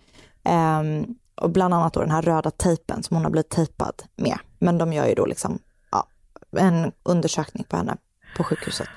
Ehm, 0.44 1.06
och 1.40 1.50
bland 1.50 1.74
annat 1.74 1.92
då 1.92 2.00
den 2.00 2.10
här 2.10 2.22
röda 2.22 2.50
tejpen 2.50 3.02
som 3.02 3.16
hon 3.16 3.24
har 3.24 3.30
blivit 3.30 3.48
tejpad 3.50 4.02
med. 4.16 4.38
Men 4.58 4.78
de 4.78 4.92
gör 4.92 5.06
ju 5.06 5.14
då 5.14 5.26
liksom 5.26 5.58
ja, 5.90 6.06
en 6.56 6.92
undersökning 7.02 7.64
på 7.64 7.76
henne 7.76 7.96
på 8.36 8.44
sjukhuset. 8.44 8.88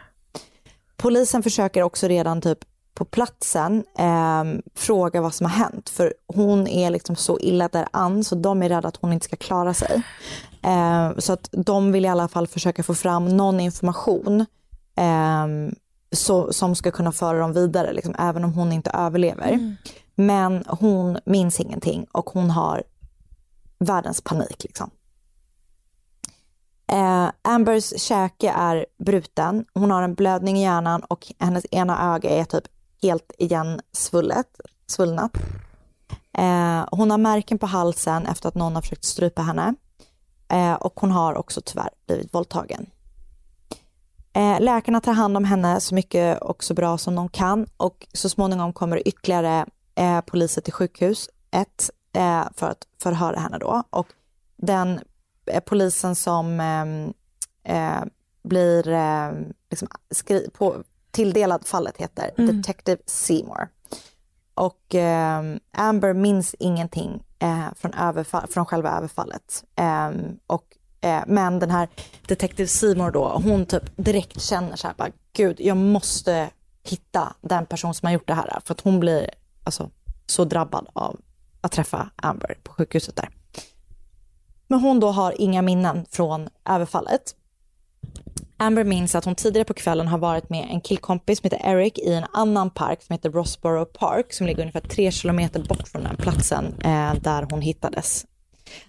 Polisen 0.97 1.43
försöker 1.43 1.83
också 1.83 2.07
redan 2.07 2.41
typ 2.41 2.59
på 2.93 3.05
platsen 3.05 3.83
eh, 3.97 4.43
fråga 4.75 5.21
vad 5.21 5.33
som 5.33 5.45
har 5.45 5.53
hänt. 5.53 5.89
För 5.89 6.13
hon 6.27 6.67
är 6.67 6.89
liksom 6.89 7.15
så 7.15 7.39
illa 7.39 7.67
däran 7.67 8.23
så 8.23 8.35
de 8.35 8.63
är 8.63 8.69
rädda 8.69 8.87
att 8.87 8.97
hon 9.01 9.13
inte 9.13 9.25
ska 9.25 9.35
klara 9.35 9.73
sig. 9.73 10.03
Eh, 10.63 11.11
så 11.17 11.33
att 11.33 11.49
de 11.51 11.91
vill 11.91 12.05
i 12.05 12.07
alla 12.07 12.27
fall 12.27 12.47
försöka 12.47 12.83
få 12.83 12.95
fram 12.95 13.37
någon 13.37 13.59
information 13.59 14.45
eh, 14.95 15.73
så, 16.11 16.53
som 16.53 16.75
ska 16.75 16.91
kunna 16.91 17.11
föra 17.11 17.39
dem 17.39 17.53
vidare, 17.53 17.93
liksom, 17.93 18.15
även 18.19 18.43
om 18.43 18.53
hon 18.53 18.71
inte 18.71 18.91
överlever. 18.91 19.51
Mm. 19.51 19.75
Men 20.15 20.63
hon 20.67 21.17
minns 21.25 21.59
ingenting 21.59 22.05
och 22.11 22.29
hon 22.29 22.49
har 22.49 22.83
världens 23.79 24.21
panik. 24.21 24.63
Liksom. 24.63 24.89
Eh, 26.91 27.29
Ambers 27.41 28.01
käke 28.01 28.51
är 28.51 28.85
bruten, 28.97 29.65
hon 29.73 29.91
har 29.91 30.03
en 30.03 30.13
blödning 30.13 30.57
i 30.57 30.63
hjärnan 30.63 31.03
och 31.03 31.33
hennes 31.39 31.65
ena 31.71 32.15
öga 32.15 32.29
är 32.29 32.43
typ 32.43 32.63
helt 33.01 33.31
igen 33.37 33.81
svullet, 33.91 34.59
svullnat. 34.87 35.31
Eh, 36.37 36.85
hon 36.91 37.11
har 37.11 37.17
märken 37.17 37.59
på 37.59 37.65
halsen 37.65 38.25
efter 38.25 38.47
att 38.47 38.55
någon 38.55 38.75
har 38.75 38.81
försökt 38.81 39.03
strypa 39.05 39.41
henne. 39.41 39.75
Eh, 40.47 40.73
och 40.73 40.99
hon 40.99 41.11
har 41.11 41.35
också 41.35 41.61
tyvärr 41.65 41.89
blivit 42.07 42.33
våldtagen. 42.33 42.85
Eh, 44.33 44.59
läkarna 44.59 45.01
tar 45.01 45.13
hand 45.13 45.37
om 45.37 45.43
henne 45.43 45.81
så 45.81 45.95
mycket 45.95 46.41
och 46.41 46.63
så 46.63 46.73
bra 46.73 46.97
som 46.97 47.15
de 47.15 47.29
kan 47.29 47.67
och 47.77 48.07
så 48.13 48.29
småningom 48.29 48.73
kommer 48.73 49.07
ytterligare 49.07 49.65
eh, 49.95 50.21
poliser 50.21 50.61
till 50.61 50.73
sjukhuset 50.73 51.89
eh, 52.13 52.43
för 52.55 52.69
att 52.69 52.87
förhöra 53.01 53.39
henne 53.39 53.57
då. 53.57 53.83
Och 53.89 54.07
den 54.57 54.99
eh, 55.45 55.59
polisen 55.59 56.15
som 56.15 56.59
ehm, 56.59 57.13
eh, 57.63 58.03
blir 58.43 58.87
eh, 58.87 59.31
liksom 59.69 59.87
skri- 60.09 60.49
på, 60.53 60.83
tilldelad 61.11 61.67
fallet 61.67 61.97
heter 61.97 62.31
Detective 62.37 63.01
Seymour. 63.05 63.67
Och 64.53 64.95
eh, 64.95 65.43
Amber 65.71 66.13
minns 66.13 66.55
ingenting 66.59 67.23
eh, 67.39 67.65
från, 67.75 67.93
överfall, 67.93 68.47
från 68.47 68.65
själva 68.65 68.97
överfallet. 68.97 69.63
Och, 70.47 70.77
eh, 71.01 71.23
men 71.27 71.59
den 71.59 71.71
här 71.71 71.89
Detective 72.27 72.67
Seymour 72.67 73.11
då, 73.11 73.41
hon 73.43 73.65
typ 73.65 73.83
direkt 73.95 74.41
känner 74.41 74.75
så 74.75 74.87
här, 74.87 74.95
bara, 74.97 75.09
gud, 75.33 75.55
jag 75.59 75.77
måste 75.77 76.49
hitta 76.83 77.33
den 77.41 77.65
person 77.65 77.93
som 77.93 78.05
har 78.05 78.13
gjort 78.13 78.27
det 78.27 78.33
här. 78.33 78.59
För 78.65 78.73
att 78.73 78.81
hon 78.81 78.99
blir 78.99 79.29
alltså, 79.63 79.89
så 80.25 80.45
drabbad 80.45 80.87
av 80.93 81.19
att 81.61 81.71
träffa 81.71 82.09
Amber 82.15 82.57
på 82.63 82.73
sjukhuset 82.73 83.15
där. 83.15 83.29
Men 84.67 84.79
hon 84.79 84.99
då 84.99 85.11
har 85.11 85.41
inga 85.41 85.61
minnen 85.61 86.05
från 86.09 86.49
överfallet. 86.69 87.35
Amber 88.57 88.83
minns 88.83 89.15
att 89.15 89.25
hon 89.25 89.35
tidigare 89.35 89.65
på 89.65 89.73
kvällen 89.73 90.07
har 90.07 90.17
varit 90.17 90.49
med 90.49 90.67
en 90.69 90.81
killkompis 90.81 91.39
som 91.39 91.49
heter 91.49 91.69
Eric 91.69 91.97
i 91.97 92.13
en 92.13 92.25
annan 92.33 92.69
park 92.69 93.03
som 93.03 93.13
heter 93.13 93.31
Rossborough 93.31 93.91
Park 93.91 94.33
som 94.33 94.47
ligger 94.47 94.61
ungefär 94.61 94.79
tre 94.81 95.11
kilometer 95.11 95.63
bort 95.63 95.87
från 95.87 96.03
den 96.03 96.15
platsen 96.15 96.65
eh, 96.83 97.13
där 97.13 97.47
hon 97.49 97.61
hittades. 97.61 98.25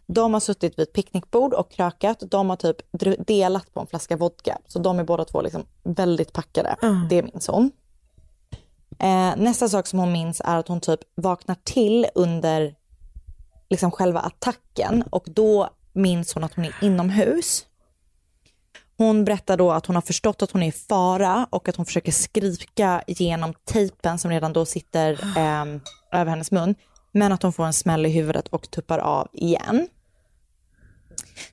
De 0.06 0.32
har 0.32 0.40
suttit 0.40 0.78
vid 0.78 0.82
ett 0.82 0.92
picknickbord 0.92 1.54
och 1.54 1.70
krökat. 1.70 2.22
De 2.30 2.50
har 2.50 2.56
typ 2.56 2.76
delat 3.26 3.74
på 3.74 3.80
en 3.80 3.86
flaska 3.86 4.16
vodka. 4.16 4.58
Så 4.66 4.78
de 4.78 4.98
är 4.98 5.04
båda 5.04 5.24
två 5.24 5.42
liksom 5.42 5.62
väldigt 5.82 6.32
packade. 6.32 6.76
Det 7.10 7.22
minns 7.22 7.46
hon. 7.46 7.70
Eh, 9.02 9.36
nästa 9.36 9.68
sak 9.68 9.86
som 9.86 9.98
hon 9.98 10.12
minns 10.12 10.42
är 10.44 10.56
att 10.56 10.68
hon 10.68 10.80
typ 10.80 11.00
vaknar 11.14 11.56
till 11.64 12.06
under 12.14 12.74
liksom 13.70 13.90
själva 13.90 14.20
attacken 14.20 15.04
och 15.10 15.24
då 15.26 15.70
minns 15.92 16.34
hon 16.34 16.44
att 16.44 16.54
hon 16.54 16.64
är 16.64 16.74
inomhus. 16.82 17.66
Hon 18.96 19.24
berättar 19.24 19.56
då 19.56 19.70
att 19.70 19.86
hon 19.86 19.96
har 19.96 20.02
förstått 20.02 20.42
att 20.42 20.50
hon 20.50 20.62
är 20.62 20.66
i 20.66 20.72
fara 20.72 21.46
och 21.50 21.68
att 21.68 21.76
hon 21.76 21.86
försöker 21.86 22.12
skrika 22.12 23.02
genom 23.06 23.54
tejpen 23.64 24.18
som 24.18 24.30
redan 24.30 24.52
då 24.52 24.64
sitter 24.64 25.12
eh, 25.38 25.64
över 26.20 26.26
hennes 26.26 26.50
mun. 26.50 26.74
Men 27.12 27.32
att 27.32 27.42
hon 27.42 27.52
får 27.52 27.66
en 27.66 27.72
smäll 27.72 28.06
i 28.06 28.10
huvudet 28.10 28.48
och 28.48 28.70
tuppar 28.70 28.98
av 28.98 29.28
igen. 29.32 29.88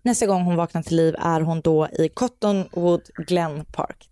Nästa 0.01 0.25
gång 0.25 0.43
hon 0.43 0.55
vaknar 0.55 0.81
till 0.81 0.97
liv 0.97 1.15
är 1.19 1.41
hon 1.41 1.61
då 1.61 1.87
i 1.87 2.09
Cottonwood 2.09 3.01
Glen 3.27 3.65
Park. 3.65 4.09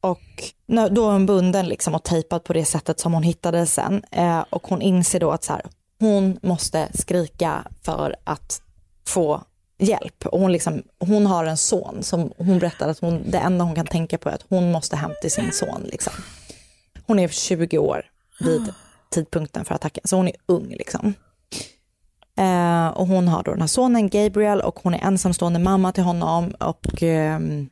Och 0.00 0.20
när- 0.66 0.90
då 0.90 1.08
är 1.08 1.12
hon 1.12 1.26
bunden 1.26 1.68
liksom 1.68 1.94
och 1.94 2.02
tejpad 2.02 2.44
på 2.44 2.52
det 2.52 2.64
sättet 2.64 3.00
som 3.00 3.12
hon 3.14 3.22
hittade 3.22 3.66
sen. 3.66 4.02
Eh, 4.10 4.44
och 4.50 4.66
hon 4.68 4.82
inser 4.82 5.20
då 5.20 5.30
att 5.30 5.44
så 5.44 5.52
här, 5.52 5.62
hon 6.00 6.38
måste 6.42 6.88
skrika 6.94 7.64
för 7.82 8.16
att 8.24 8.62
få 9.06 9.42
hjälp. 9.78 10.26
Och 10.26 10.40
hon, 10.40 10.52
liksom, 10.52 10.82
hon 11.00 11.26
har 11.26 11.44
en 11.44 11.56
son 11.56 12.02
som 12.02 12.32
hon 12.38 12.58
berättar 12.58 12.88
att 12.88 12.98
hon, 12.98 13.30
det 13.30 13.38
enda 13.38 13.64
hon 13.64 13.74
kan 13.74 13.86
tänka 13.86 14.18
på 14.18 14.28
är 14.28 14.32
att 14.34 14.44
hon 14.48 14.72
måste 14.72 14.96
hem 14.96 15.10
till 15.22 15.30
sin 15.30 15.52
son. 15.52 15.82
Liksom. 15.84 16.12
Hon 17.06 17.18
är 17.18 17.28
20 17.28 17.78
år 17.78 18.02
vid 18.40 18.72
tidpunkten 19.10 19.64
för 19.64 19.74
attacken, 19.74 20.02
så 20.06 20.16
hon 20.16 20.28
är 20.28 20.34
ung. 20.46 20.68
Liksom. 20.68 21.14
Eh, 22.36 22.88
och 22.88 23.06
hon 23.06 23.28
har 23.28 23.42
då 23.42 23.50
den 23.50 23.60
här 23.60 23.68
sonen 23.68 24.08
Gabriel 24.08 24.60
och 24.60 24.78
hon 24.82 24.94
är 24.94 25.04
ensamstående 25.06 25.58
mamma 25.58 25.92
till 25.92 26.02
honom 26.02 26.50
och 26.60 27.02
ehm, 27.02 27.68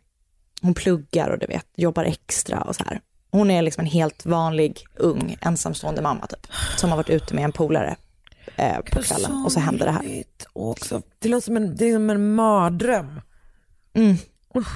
hon 0.62 0.74
pluggar 0.74 1.30
och 1.30 1.38
du 1.38 1.46
vet, 1.46 1.66
jobbar 1.76 2.04
extra 2.04 2.60
och 2.60 2.76
så 2.76 2.84
här. 2.84 3.00
Hon 3.30 3.50
är 3.50 3.62
liksom 3.62 3.80
en 3.80 3.90
helt 3.90 4.26
vanlig, 4.26 4.84
ung, 4.96 5.36
ensamstående 5.40 6.02
mamma 6.02 6.26
typ, 6.26 6.46
som 6.76 6.90
har 6.90 6.96
varit 6.96 7.10
ute 7.10 7.34
med 7.34 7.44
en 7.44 7.52
polare 7.52 7.96
eh, 8.56 8.76
på 8.76 9.02
kvällen 9.02 9.44
och 9.44 9.52
så 9.52 9.60
händer 9.60 9.86
det 9.86 9.92
här. 9.92 10.24
Också, 10.52 11.02
det 11.18 11.28
låter 11.28 11.44
som 11.44 11.56
en, 11.56 11.76
det 11.76 11.84
är 11.88 11.94
som 11.94 12.10
en 12.10 12.34
mardröm. 12.34 13.20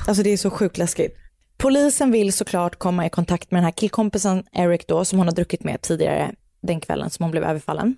Alltså 0.08 0.22
det 0.22 0.30
är 0.30 0.36
så 0.36 0.50
sjukt 0.50 0.78
läskigt. 0.78 1.16
Polisen 1.56 2.12
vill 2.12 2.32
såklart 2.32 2.76
komma 2.76 3.06
i 3.06 3.10
kontakt 3.10 3.50
med 3.50 3.58
den 3.58 3.64
här 3.64 3.72
killkompisen 3.72 4.44
Eric 4.52 4.86
då, 4.86 5.04
som 5.04 5.18
hon 5.18 5.28
har 5.28 5.34
druckit 5.34 5.64
med 5.64 5.82
tidigare 5.82 6.34
den 6.60 6.80
kvällen 6.80 7.10
som 7.10 7.22
hon 7.22 7.30
blev 7.30 7.44
överfallen. 7.44 7.96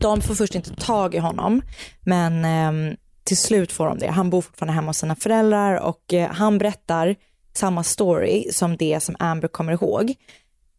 De 0.00 0.20
får 0.20 0.34
först 0.34 0.54
inte 0.54 0.74
tag 0.74 1.14
i 1.14 1.18
honom, 1.18 1.62
men 2.00 2.44
ehm, 2.44 2.96
till 3.24 3.36
slut 3.36 3.72
får 3.72 3.86
de 3.86 3.98
det. 3.98 4.10
Han 4.10 4.30
bor 4.30 4.40
fortfarande 4.42 4.74
hemma 4.74 4.86
hos 4.86 4.98
sina 4.98 5.16
föräldrar 5.16 5.80
och 5.80 6.12
eh, 6.14 6.30
han 6.30 6.58
berättar 6.58 7.16
samma 7.52 7.82
story 7.82 8.52
som 8.52 8.76
det 8.76 9.00
som 9.00 9.16
Amber 9.18 9.48
kommer 9.48 9.72
ihåg. 9.72 10.14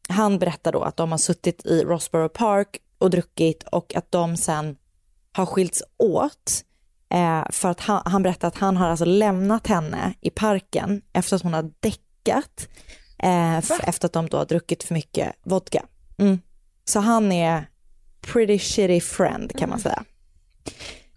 Han 0.09 0.39
berättar 0.39 0.71
då 0.71 0.81
att 0.81 0.97
de 0.97 1.11
har 1.11 1.17
suttit 1.17 1.65
i 1.65 1.83
Rossborough 1.83 2.33
Park 2.33 2.79
och 2.97 3.09
druckit 3.09 3.63
och 3.63 3.95
att 3.95 4.11
de 4.11 4.37
sen 4.37 4.77
har 5.31 5.45
skilts 5.45 5.83
åt. 5.97 6.63
Eh, 7.09 7.43
för 7.49 7.69
att 7.69 7.79
han, 7.79 8.01
han 8.05 8.23
berättar 8.23 8.47
att 8.47 8.57
han 8.57 8.77
har 8.77 8.89
alltså 8.89 9.05
lämnat 9.05 9.67
henne 9.67 10.13
i 10.21 10.29
parken 10.29 11.01
efter 11.13 11.35
att 11.35 11.41
hon 11.41 11.53
har 11.53 11.71
däckat. 11.79 12.67
Eh, 13.19 13.57
efter 13.57 14.05
att 14.05 14.13
de 14.13 14.27
då 14.27 14.37
har 14.37 14.45
druckit 14.45 14.83
för 14.83 14.93
mycket 14.93 15.33
vodka. 15.43 15.85
Mm. 16.17 16.39
Så 16.85 16.99
han 16.99 17.31
är 17.31 17.65
pretty 18.33 18.59
shitty 18.59 19.01
friend 19.01 19.59
kan 19.59 19.69
man 19.69 19.79
säga. 19.79 20.03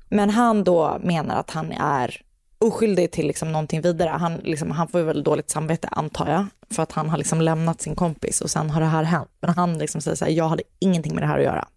Men 0.09 0.31
han 0.31 0.64
då 0.64 0.99
menar 1.03 1.40
att 1.40 1.51
han 1.51 1.73
är 1.73 2.23
oskyldig 2.59 3.12
till 3.12 3.27
liksom 3.27 3.53
någonting 3.53 3.81
vidare. 3.81 4.11
Han, 4.11 4.35
liksom, 4.35 4.70
han 4.70 4.88
får 4.88 5.01
ju 5.01 5.07
väl 5.07 5.23
dåligt 5.23 5.51
samvete 5.51 5.88
antar 5.90 6.31
jag. 6.31 6.46
För 6.70 6.83
att 6.83 6.92
han 6.92 7.09
har 7.09 7.18
liksom 7.18 7.40
lämnat 7.40 7.81
sin 7.81 7.94
kompis 7.94 8.40
och 8.40 8.51
sen 8.51 8.70
har 8.70 8.81
det 8.81 8.87
här 8.87 9.03
hänt. 9.03 9.31
Men 9.40 9.51
han 9.51 9.79
liksom 9.79 10.01
säger 10.01 10.16
så 10.16 10.25
här, 10.25 10.33
jag 10.33 10.49
hade 10.49 10.62
ingenting 10.79 11.14
med 11.14 11.23
det 11.23 11.27
här 11.27 11.38
att 11.38 11.44
göra. 11.44 11.68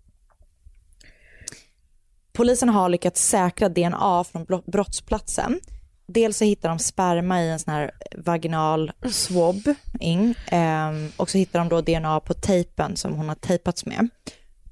Polisen 2.34 2.70
har 2.70 2.90
lyckats 2.90 3.28
säkra 3.28 3.70
DNA 3.70 4.24
från 4.24 4.46
brottsplatsen. 4.66 5.60
Dels 6.08 6.38
så 6.38 6.46
hittar 6.46 6.70
de 6.70 6.80
sperma 6.80 7.42
i 7.42 7.50
en 7.50 7.60
sån 7.60 7.74
här 7.74 7.92
vaginal 8.18 8.92
swabbing 9.12 10.36
ehm, 10.48 11.12
och 11.18 11.30
så 11.30 11.38
hittar 11.38 11.60
de 11.60 11.70
då 11.70 11.82
DNA 11.82 12.20
på 12.20 12.34
tejpen 12.34 12.96
som 12.96 13.14
hon 13.14 13.28
har 13.28 13.36
tejpats 13.36 13.86
med. 13.86 14.10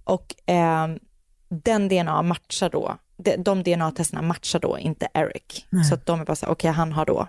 Och 0.04 0.36
ehm, 0.46 1.00
den 1.50 1.88
DNA 1.88 2.22
matchar 2.22 2.70
då, 2.70 2.98
de, 3.18 3.38
de 3.38 3.64
DNA-testerna 3.64 4.22
matchar 4.22 4.60
då 4.60 4.80
inte 4.80 5.08
Eric. 5.14 5.68
Så 5.90 5.94
att 5.94 6.06
de 6.06 6.22
är 6.22 6.26
bara 6.26 6.36
så 6.36 6.48
okej 6.48 6.72
han 6.72 6.92
har 6.92 7.06
då 7.06 7.28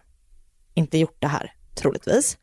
inte 0.75 0.99
gjort 0.99 1.17
det 1.19 1.27
här 1.27 1.53
troligtvis. 1.75 2.39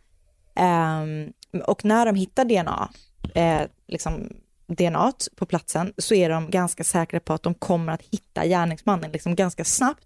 Ehm, 0.56 1.34
och 1.66 1.86
när 1.86 2.06
de 2.06 2.16
hittar 2.16 2.46
DNA, 2.46 2.90
eh, 3.36 3.62
liksom 3.88 4.30
DNA 4.68 5.12
på 5.36 5.46
platsen 5.46 5.94
så 5.98 6.14
är 6.14 6.30
de 6.30 6.50
ganska 6.50 6.84
säkra 6.84 7.20
på 7.20 7.34
att 7.34 7.44
de 7.44 7.54
kommer 7.54 7.94
att 7.94 8.02
hitta 8.02 8.46
gärningsmannen 8.46 9.12
liksom 9.12 9.36
ganska 9.36 9.66
snabbt. 9.66 10.04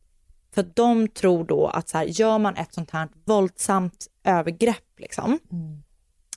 För 0.55 0.65
de 0.73 1.07
tror 1.07 1.45
då 1.45 1.67
att 1.67 1.89
så 1.89 1.97
här, 1.97 2.05
gör 2.05 2.39
man 2.39 2.55
ett 2.55 2.73
sånt 2.73 2.91
här 2.91 3.07
våldsamt 3.25 4.07
övergrepp 4.23 4.99
liksom, 4.99 5.39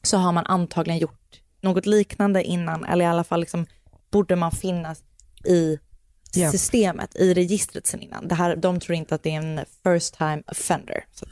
så 0.03 0.16
har 0.16 0.33
man 0.33 0.46
antagligen 0.46 0.99
gjort 0.99 1.25
något 1.66 1.87
liknande 1.87 2.42
innan, 2.44 2.85
eller 2.85 3.05
i 3.05 3.09
alla 3.09 3.24
fall 3.24 3.40
liksom, 3.40 3.66
borde 4.11 4.37
man 4.37 4.50
finnas 4.52 5.02
i 5.44 5.79
Ja. 6.35 6.50
systemet, 6.52 7.16
i 7.16 7.35
registret 7.35 7.87
sen 7.87 8.00
innan. 8.02 8.29
Det 8.29 8.35
här, 8.35 8.57
de 8.57 8.81
tror 8.81 8.96
inte 8.96 9.14
att 9.14 9.22
det 9.22 9.31
är 9.35 9.38
en 9.38 9.61
first 9.83 10.14
time 10.18 10.42
offender. 10.46 11.05
Så, 11.12 11.26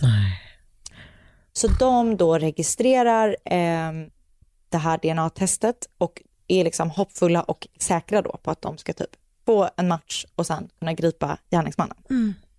så 1.52 1.68
de 1.68 2.16
då 2.16 2.38
registrerar 2.38 3.28
eh, 3.44 3.92
det 4.68 4.78
här 4.78 4.98
DNA-testet 5.02 5.88
och 5.98 6.22
är 6.48 6.64
liksom 6.64 6.90
hoppfulla 6.90 7.42
och 7.42 7.68
säkra 7.80 8.22
då 8.22 8.36
på 8.42 8.50
att 8.50 8.62
de 8.62 8.78
ska 8.78 8.92
typ 8.92 9.10
få 9.46 9.68
en 9.76 9.88
match 9.88 10.24
och 10.34 10.46
sen 10.46 10.68
kunna 10.78 10.92
gripa 10.92 11.38
gärningsmannen. 11.50 11.96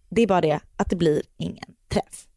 Det 0.10 0.22
är 0.22 0.28
bara 0.28 0.42
det 0.42 0.60
att 0.78 0.90
det 0.90 0.96
blir 0.96 1.22
ingen 1.38 1.76
träff. 1.90 2.28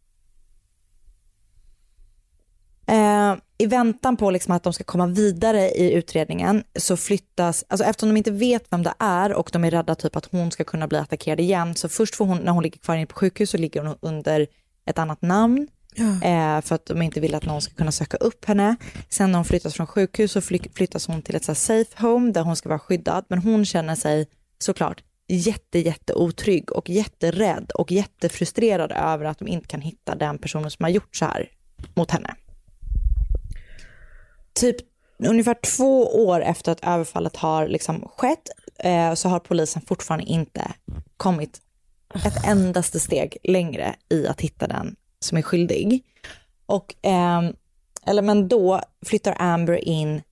Eh, 2.86 3.36
I 3.60 3.66
väntan 3.66 4.16
på 4.16 4.30
liksom 4.30 4.54
att 4.54 4.62
de 4.62 4.72
ska 4.72 4.84
komma 4.84 5.06
vidare 5.06 5.70
i 5.70 5.92
utredningen 5.92 6.64
så 6.78 6.96
flyttas, 6.96 7.64
alltså 7.68 7.84
eftersom 7.84 8.08
de 8.08 8.16
inte 8.16 8.30
vet 8.30 8.72
vem 8.72 8.82
det 8.82 8.94
är 8.98 9.32
och 9.32 9.50
de 9.52 9.64
är 9.64 9.70
rädda 9.70 9.94
typ 9.94 10.16
att 10.16 10.26
hon 10.26 10.50
ska 10.50 10.64
kunna 10.64 10.88
bli 10.88 10.98
attackerad 10.98 11.40
igen, 11.40 11.74
så 11.74 11.88
först 11.88 12.14
får 12.14 12.26
hon, 12.26 12.38
när 12.38 12.52
hon 12.52 12.62
ligger 12.62 12.78
kvar 12.78 12.96
inne 12.96 13.06
på 13.06 13.14
sjukhus 13.14 13.50
så 13.50 13.56
ligger 13.58 13.82
hon 13.84 13.96
under 14.00 14.46
ett 14.86 14.98
annat 14.98 15.22
namn. 15.22 15.68
Eh, 16.24 16.60
för 16.60 16.74
att 16.74 16.86
de 16.86 17.02
inte 17.02 17.20
vill 17.20 17.34
att 17.34 17.46
någon 17.46 17.62
ska 17.62 17.74
kunna 17.74 17.92
söka 17.92 18.16
upp 18.16 18.44
henne. 18.44 18.76
Sen 19.08 19.32
när 19.32 19.38
hon 19.38 19.44
flyttas 19.44 19.74
från 19.74 19.86
sjukhus 19.86 20.32
så 20.32 20.40
fly- 20.40 20.70
flyttas 20.74 21.06
hon 21.06 21.22
till 21.22 21.36
ett 21.36 21.44
så 21.44 21.54
safe 21.54 22.02
home 22.02 22.32
där 22.32 22.42
hon 22.42 22.56
ska 22.56 22.68
vara 22.68 22.78
skyddad. 22.78 23.24
Men 23.28 23.38
hon 23.38 23.64
känner 23.64 23.94
sig 23.94 24.26
såklart 24.58 25.02
jätte, 25.28 25.78
jätte 25.78 26.14
otrygg 26.14 26.72
och 26.72 26.90
jätterädd 26.90 27.70
och 27.74 27.92
jättefrustrerad 27.92 28.92
över 28.92 29.24
att 29.24 29.38
de 29.38 29.48
inte 29.48 29.68
kan 29.68 29.80
hitta 29.80 30.14
den 30.14 30.38
personen 30.38 30.70
som 30.70 30.82
har 30.84 30.90
gjort 30.90 31.16
så 31.16 31.24
här 31.24 31.48
mot 31.94 32.10
henne. 32.10 32.34
Typ 34.60 34.76
ungefär 35.18 35.54
två 35.54 36.24
år 36.26 36.40
efter 36.40 36.72
att 36.72 36.84
överfallet 36.84 37.36
har 37.36 37.68
liksom 37.68 38.08
skett 38.16 38.48
eh, 38.78 39.14
så 39.14 39.28
har 39.28 39.38
polisen 39.38 39.82
fortfarande 39.82 40.26
inte 40.26 40.72
kommit 41.16 41.60
ett 42.14 42.46
endaste 42.46 43.00
steg 43.00 43.36
längre 43.42 43.94
i 44.08 44.26
att 44.26 44.40
hitta 44.40 44.66
den 44.66 44.96
som 45.20 45.38
är 45.38 45.42
skyldig. 45.42 46.04
Och, 46.66 47.06
eh, 47.06 47.50
eller 48.06 48.22
men 48.22 48.48
då 48.48 48.80
flyttar 49.06 49.36
Amber 49.38 49.84
in, 49.84 50.22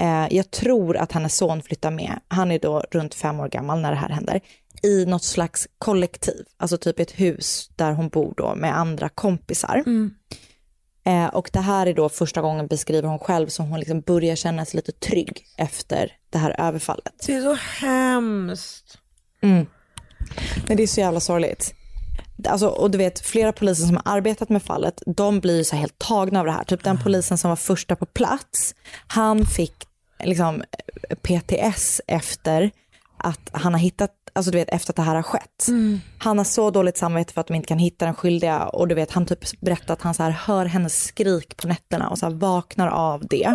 eh, 0.00 0.26
jag 0.30 0.50
tror 0.50 0.96
att 0.96 1.12
hennes 1.12 1.36
son 1.36 1.62
flyttar 1.62 1.90
med, 1.90 2.20
han 2.28 2.50
är 2.50 2.58
då 2.58 2.84
runt 2.90 3.14
fem 3.14 3.40
år 3.40 3.48
gammal 3.48 3.80
när 3.80 3.90
det 3.90 3.96
här 3.96 4.08
händer, 4.08 4.40
i 4.82 5.06
något 5.06 5.24
slags 5.24 5.68
kollektiv, 5.78 6.46
alltså 6.56 6.76
typ 6.76 7.00
ett 7.00 7.20
hus 7.20 7.70
där 7.76 7.92
hon 7.92 8.08
bor 8.08 8.34
då 8.36 8.54
med 8.54 8.78
andra 8.78 9.08
kompisar. 9.08 9.82
Mm. 9.86 10.14
Eh, 11.04 11.26
och 11.26 11.50
det 11.52 11.60
här 11.60 11.86
är 11.86 11.94
då 11.94 12.08
första 12.08 12.40
gången 12.40 12.66
beskriver 12.66 13.08
hon 13.08 13.18
själv 13.18 13.48
som 13.48 13.66
hon 13.66 13.78
liksom 13.80 14.00
börjar 14.00 14.36
känna 14.36 14.64
sig 14.64 14.76
lite 14.76 14.92
trygg 14.92 15.46
efter 15.56 16.12
det 16.30 16.38
här 16.38 16.60
överfallet. 16.60 17.14
Det 17.26 17.34
är 17.34 17.42
så 17.42 17.54
hemskt. 17.54 18.98
Men 20.68 20.76
det 20.76 20.82
är 20.82 20.86
så 20.86 21.00
jävla 21.00 21.20
sorgligt. 21.20 21.74
Alltså, 22.48 22.66
och 22.66 22.90
du 22.90 22.98
vet, 22.98 23.20
flera 23.20 23.52
poliser 23.52 23.86
som 23.86 24.00
har 24.04 24.16
arbetat 24.16 24.48
med 24.48 24.62
fallet, 24.62 25.02
de 25.06 25.40
blir 25.40 25.56
ju 25.56 25.64
så 25.64 25.76
här 25.76 25.80
helt 25.80 25.98
tagna 25.98 26.40
av 26.40 26.46
det 26.46 26.52
här. 26.52 26.64
Typ 26.64 26.84
den 26.84 26.98
polisen 26.98 27.38
som 27.38 27.48
var 27.48 27.56
första 27.56 27.96
på 27.96 28.06
plats, 28.06 28.74
han 29.06 29.46
fick 29.46 29.74
liksom 30.24 30.62
PTS 31.22 32.00
efter 32.06 32.70
att 33.16 33.50
han 33.52 33.72
har 33.72 33.80
hittat, 33.80 34.10
alltså 34.34 34.50
du 34.50 34.58
vet 34.58 34.68
efter 34.68 34.92
att 34.92 34.96
det 34.96 35.02
här 35.02 35.14
har 35.14 35.22
skett. 35.22 35.66
Han 36.18 36.38
har 36.38 36.44
så 36.44 36.70
dåligt 36.70 36.96
samvete 36.96 37.32
för 37.32 37.40
att 37.40 37.46
de 37.46 37.54
inte 37.54 37.68
kan 37.68 37.78
hitta 37.78 38.04
den 38.04 38.14
skyldiga 38.14 38.66
och 38.66 38.88
du 38.88 38.94
vet 38.94 39.10
han 39.10 39.26
typ 39.26 39.60
berättar 39.60 39.94
att 39.94 40.02
han 40.02 40.14
så 40.14 40.22
här 40.22 40.30
hör 40.30 40.66
hennes 40.66 41.04
skrik 41.04 41.56
på 41.56 41.68
nätterna 41.68 42.08
och 42.08 42.18
så 42.18 42.30
vaknar 42.30 42.88
av 42.88 43.26
det. 43.26 43.54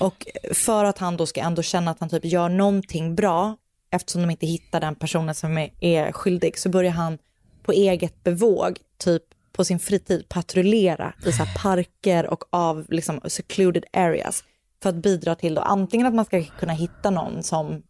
Och 0.00 0.26
för 0.52 0.84
att 0.84 0.98
han 0.98 1.16
då 1.16 1.26
ska 1.26 1.40
ändå 1.40 1.62
känna 1.62 1.90
att 1.90 2.00
han 2.00 2.08
typ 2.08 2.24
gör 2.24 2.48
någonting 2.48 3.14
bra 3.14 3.56
eftersom 3.90 4.22
de 4.22 4.30
inte 4.30 4.46
hittar 4.46 4.80
den 4.80 4.94
personen 4.94 5.34
som 5.34 5.68
är, 5.80 6.12
skyldig 6.12 6.58
så 6.58 6.68
börjar 6.68 6.92
han 6.92 7.18
på 7.62 7.72
eget 7.72 8.24
bevåg 8.24 8.78
typ 8.98 9.22
på 9.52 9.64
sin 9.64 9.78
fritid 9.78 10.28
patrullera 10.28 11.14
i 11.26 11.32
så 11.32 11.44
parker 11.62 12.26
och 12.26 12.44
av 12.50 12.86
liksom 12.88 13.20
secluded 13.26 13.84
areas 13.92 14.44
för 14.82 14.88
att 14.88 14.94
bidra 14.94 15.34
till 15.34 15.54
då 15.54 15.62
antingen 15.62 16.06
att 16.06 16.14
man 16.14 16.24
ska 16.24 16.44
kunna 16.44 16.72
hitta 16.72 17.10
någon 17.10 17.42
som 17.42 17.82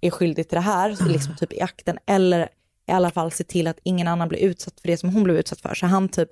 är 0.00 0.10
skyldig 0.10 0.48
till 0.48 0.56
det 0.56 0.62
här, 0.62 0.96
liksom 1.08 1.36
typ 1.36 1.52
i 1.52 1.60
akten, 1.60 1.98
eller 2.06 2.48
i 2.88 2.92
alla 2.92 3.10
fall 3.10 3.32
se 3.32 3.44
till 3.44 3.66
att 3.66 3.78
ingen 3.82 4.08
annan 4.08 4.28
blir 4.28 4.38
utsatt 4.38 4.80
för 4.80 4.88
det 4.88 4.96
som 4.96 5.14
hon 5.14 5.22
blev 5.22 5.36
utsatt 5.36 5.60
för. 5.60 5.74
Så 5.74 5.86
han 5.86 6.08
typ, 6.08 6.28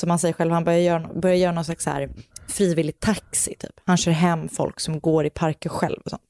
som 0.00 0.10
han 0.10 0.18
säger 0.18 0.32
själv, 0.34 0.52
han 0.52 0.64
börjar 0.64 0.78
göra, 0.78 1.14
börjar 1.14 1.36
göra 1.36 1.52
någon 1.52 1.64
slags 1.64 1.86
här 1.86 2.10
frivillig 2.48 3.00
taxi 3.00 3.54
typ. 3.58 3.80
Han 3.84 3.96
kör 3.96 4.12
hem 4.12 4.48
folk 4.48 4.80
som 4.80 5.00
går 5.00 5.26
i 5.26 5.30
parker 5.30 5.70
själv 5.70 6.00
och 6.04 6.10
sånt. 6.10 6.22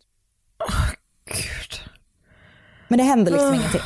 Gud. 1.25 1.91
Men 2.89 2.99
det 2.99 3.05
händer 3.05 3.33
liksom 3.33 3.55
ingenting. 3.55 3.81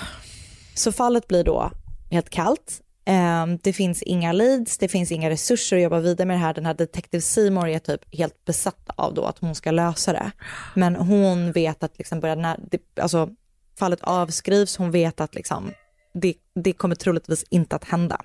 Så 0.74 0.92
fallet 0.92 1.28
blir 1.28 1.44
då 1.44 1.70
helt 2.10 2.30
kallt. 2.30 2.80
Ehm, 3.10 3.58
det 3.62 3.72
finns 3.72 4.02
inga 4.02 4.32
leads, 4.32 4.78
det 4.78 4.88
finns 4.88 5.12
inga 5.12 5.30
resurser 5.30 5.76
att 5.76 5.82
jobba 5.82 6.00
vidare 6.00 6.26
med 6.26 6.36
det 6.36 6.40
här. 6.40 6.54
Den 6.54 6.66
här 6.66 6.74
Detective 6.74 7.20
Seymour 7.20 7.68
är 7.68 7.78
typ 7.78 8.14
helt 8.14 8.44
besatt 8.44 8.90
av 8.96 9.14
då 9.14 9.24
att 9.24 9.38
hon 9.38 9.54
ska 9.54 9.70
lösa 9.70 10.12
det. 10.12 10.30
Men 10.74 10.96
hon 10.96 11.52
vet 11.52 11.82
att 11.82 11.98
liksom 11.98 12.20
börja 12.20 12.34
när, 12.34 12.58
alltså, 13.00 13.28
fallet 13.78 14.00
avskrivs, 14.02 14.76
hon 14.76 14.90
vet 14.90 15.20
att 15.20 15.34
liksom, 15.34 15.72
det, 16.14 16.34
det 16.54 16.72
kommer 16.72 16.94
troligtvis 16.94 17.44
inte 17.50 17.76
att 17.76 17.84
hända. 17.84 18.20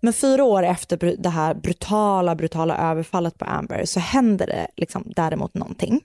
Men 0.00 0.12
fyra 0.12 0.44
år 0.44 0.62
efter 0.62 1.16
det 1.18 1.28
här 1.28 1.54
brutala, 1.54 2.34
brutala 2.34 2.76
överfallet 2.76 3.38
på 3.38 3.44
Amber 3.44 3.84
så 3.84 4.00
händer 4.00 4.46
det 4.46 4.66
liksom 4.76 5.12
däremot 5.16 5.54
någonting. 5.54 6.00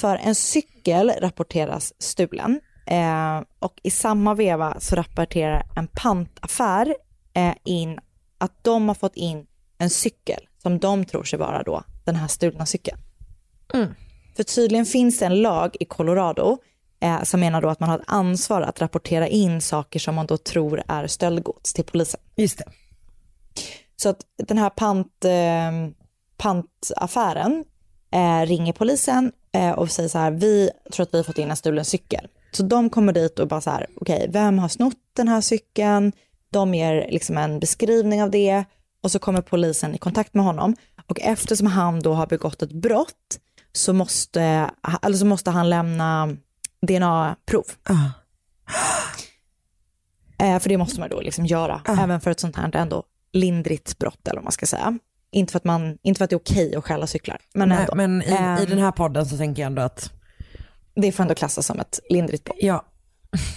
För 0.00 0.16
en 0.16 0.34
cykel 0.34 1.12
rapporteras 1.20 1.94
stulen 1.98 2.60
eh, 2.90 3.42
och 3.58 3.80
i 3.82 3.90
samma 3.90 4.34
veva 4.34 4.80
så 4.80 4.96
rapporterar 4.96 5.66
en 5.76 5.86
pantaffär 5.86 6.94
eh, 7.34 7.54
in 7.64 7.98
att 8.38 8.64
de 8.64 8.88
har 8.88 8.94
fått 8.94 9.16
in 9.16 9.46
en 9.78 9.90
cykel 9.90 10.40
som 10.62 10.78
de 10.78 11.04
tror 11.04 11.24
sig 11.24 11.38
vara 11.38 11.62
då 11.62 11.84
den 12.04 12.16
här 12.16 12.28
stulna 12.28 12.66
cykeln. 12.66 12.98
För 14.36 14.42
tydligen 14.42 14.86
finns 14.86 15.18
det 15.18 15.26
en 15.26 15.42
lag 15.42 15.76
i 15.80 15.84
Colorado 15.84 16.58
eh, 17.00 17.22
som 17.22 17.40
menar 17.40 17.62
då 17.62 17.68
att 17.68 17.80
man 17.80 17.88
har 17.88 17.98
ett 17.98 18.04
ansvar 18.06 18.62
att 18.62 18.80
rapportera 18.80 19.28
in 19.28 19.60
saker 19.60 20.00
som 20.00 20.14
man 20.14 20.26
då 20.26 20.36
tror 20.36 20.82
är 20.88 21.06
stöldgods 21.06 21.72
till 21.72 21.84
polisen. 21.84 22.20
Just 22.36 22.58
det. 22.58 22.64
Så 23.96 24.08
att 24.08 24.20
den 24.36 24.58
här 24.58 24.70
pant, 24.70 25.24
eh, 25.24 25.94
pantaffären 26.36 27.64
eh, 28.12 28.46
ringer 28.46 28.72
polisen 28.72 29.32
eh, 29.52 29.70
och 29.70 29.90
säger 29.90 30.08
så 30.08 30.18
här, 30.18 30.30
vi 30.30 30.70
tror 30.92 31.02
att 31.02 31.14
vi 31.14 31.18
har 31.18 31.24
fått 31.24 31.38
in 31.38 31.50
en 31.50 31.56
stulen 31.56 31.84
cykel. 31.84 32.28
Så 32.50 32.62
de 32.62 32.90
kommer 32.90 33.12
dit 33.12 33.38
och 33.38 33.48
bara 33.48 33.60
så 33.60 33.70
här, 33.70 33.86
okej, 33.96 34.26
vem 34.32 34.58
har 34.58 34.68
snott 34.68 34.96
den 35.16 35.28
här 35.28 35.40
cykeln? 35.40 36.12
De 36.50 36.74
ger 36.74 37.08
liksom 37.10 37.38
en 37.38 37.60
beskrivning 37.60 38.22
av 38.22 38.30
det 38.30 38.64
och 39.02 39.10
så 39.10 39.18
kommer 39.18 39.42
polisen 39.42 39.94
i 39.94 39.98
kontakt 39.98 40.34
med 40.34 40.44
honom. 40.44 40.76
Och 41.06 41.20
eftersom 41.20 41.66
han 41.66 42.00
då 42.00 42.12
har 42.12 42.26
begått 42.26 42.62
ett 42.62 42.72
brott 42.72 43.38
så 43.72 43.92
måste, 43.92 44.70
eller 45.02 45.16
så 45.16 45.26
måste 45.26 45.50
han 45.50 45.70
lämna 45.70 46.36
DNA-prov. 46.86 47.64
Eh, 50.40 50.58
för 50.58 50.68
det 50.68 50.76
måste 50.76 51.00
man 51.00 51.08
då 51.08 51.20
liksom 51.20 51.46
göra, 51.46 51.82
även 51.88 52.20
för 52.20 52.30
ett 52.30 52.40
sånt 52.40 52.56
här 52.56 52.76
ändå 52.76 53.02
lindrigt 53.32 53.98
brott 53.98 54.28
eller 54.28 54.36
vad 54.36 54.44
man 54.44 54.52
ska 54.52 54.66
säga. 54.66 54.98
Inte 55.30 55.52
för 55.52 55.56
att, 55.56 55.64
man, 55.64 55.98
inte 56.02 56.18
för 56.18 56.24
att 56.24 56.30
det 56.30 56.36
är 56.36 56.40
okej 56.40 56.76
att 56.76 56.84
stjäla 56.84 57.06
cyklar, 57.06 57.38
men 57.54 57.68
Nej, 57.68 57.78
ändå. 57.78 57.94
men 57.94 58.22
i, 58.22 58.26
i 58.26 58.32
Ehm, 58.32 58.64
den 58.68 58.78
här 58.78 58.92
podden 58.92 59.26
så 59.26 59.36
tänker 59.36 59.62
jag 59.62 59.66
ändå 59.66 59.82
att, 59.82 60.12
Det 61.00 61.12
får 61.12 61.22
ändå 61.22 61.34
klassas 61.34 61.66
som 61.66 61.80
ett 61.80 62.00
lindrigt 62.10 62.44
brott. 62.44 62.56
ja, 62.60 62.84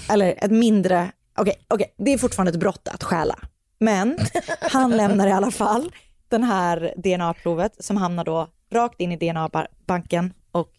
Eller 0.09 0.35
ett 0.37 0.51
mindre, 0.51 1.11
okej, 1.37 1.55
okej, 1.67 1.93
det 1.97 2.13
är 2.13 2.17
fortfarande 2.17 2.51
ett 2.51 2.59
brott 2.59 2.87
att 2.87 3.03
stjäla. 3.03 3.39
Men 3.79 4.17
han 4.61 4.91
lämnar 4.97 5.27
i 5.27 5.31
alla 5.31 5.51
fall 5.51 5.91
den 6.29 6.43
här 6.43 6.93
DNA-provet 6.97 7.83
som 7.83 7.97
hamnar 7.97 8.23
då 8.23 8.47
rakt 8.71 9.01
in 9.01 9.11
i 9.11 9.17
DNA-banken 9.17 10.33
och 10.51 10.69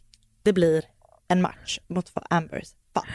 det 0.43 0.53
blir 0.53 0.85
en 1.29 1.43
match 1.43 1.79
mot 1.89 2.13
Ambers 2.31 2.69
fall. 2.95 3.07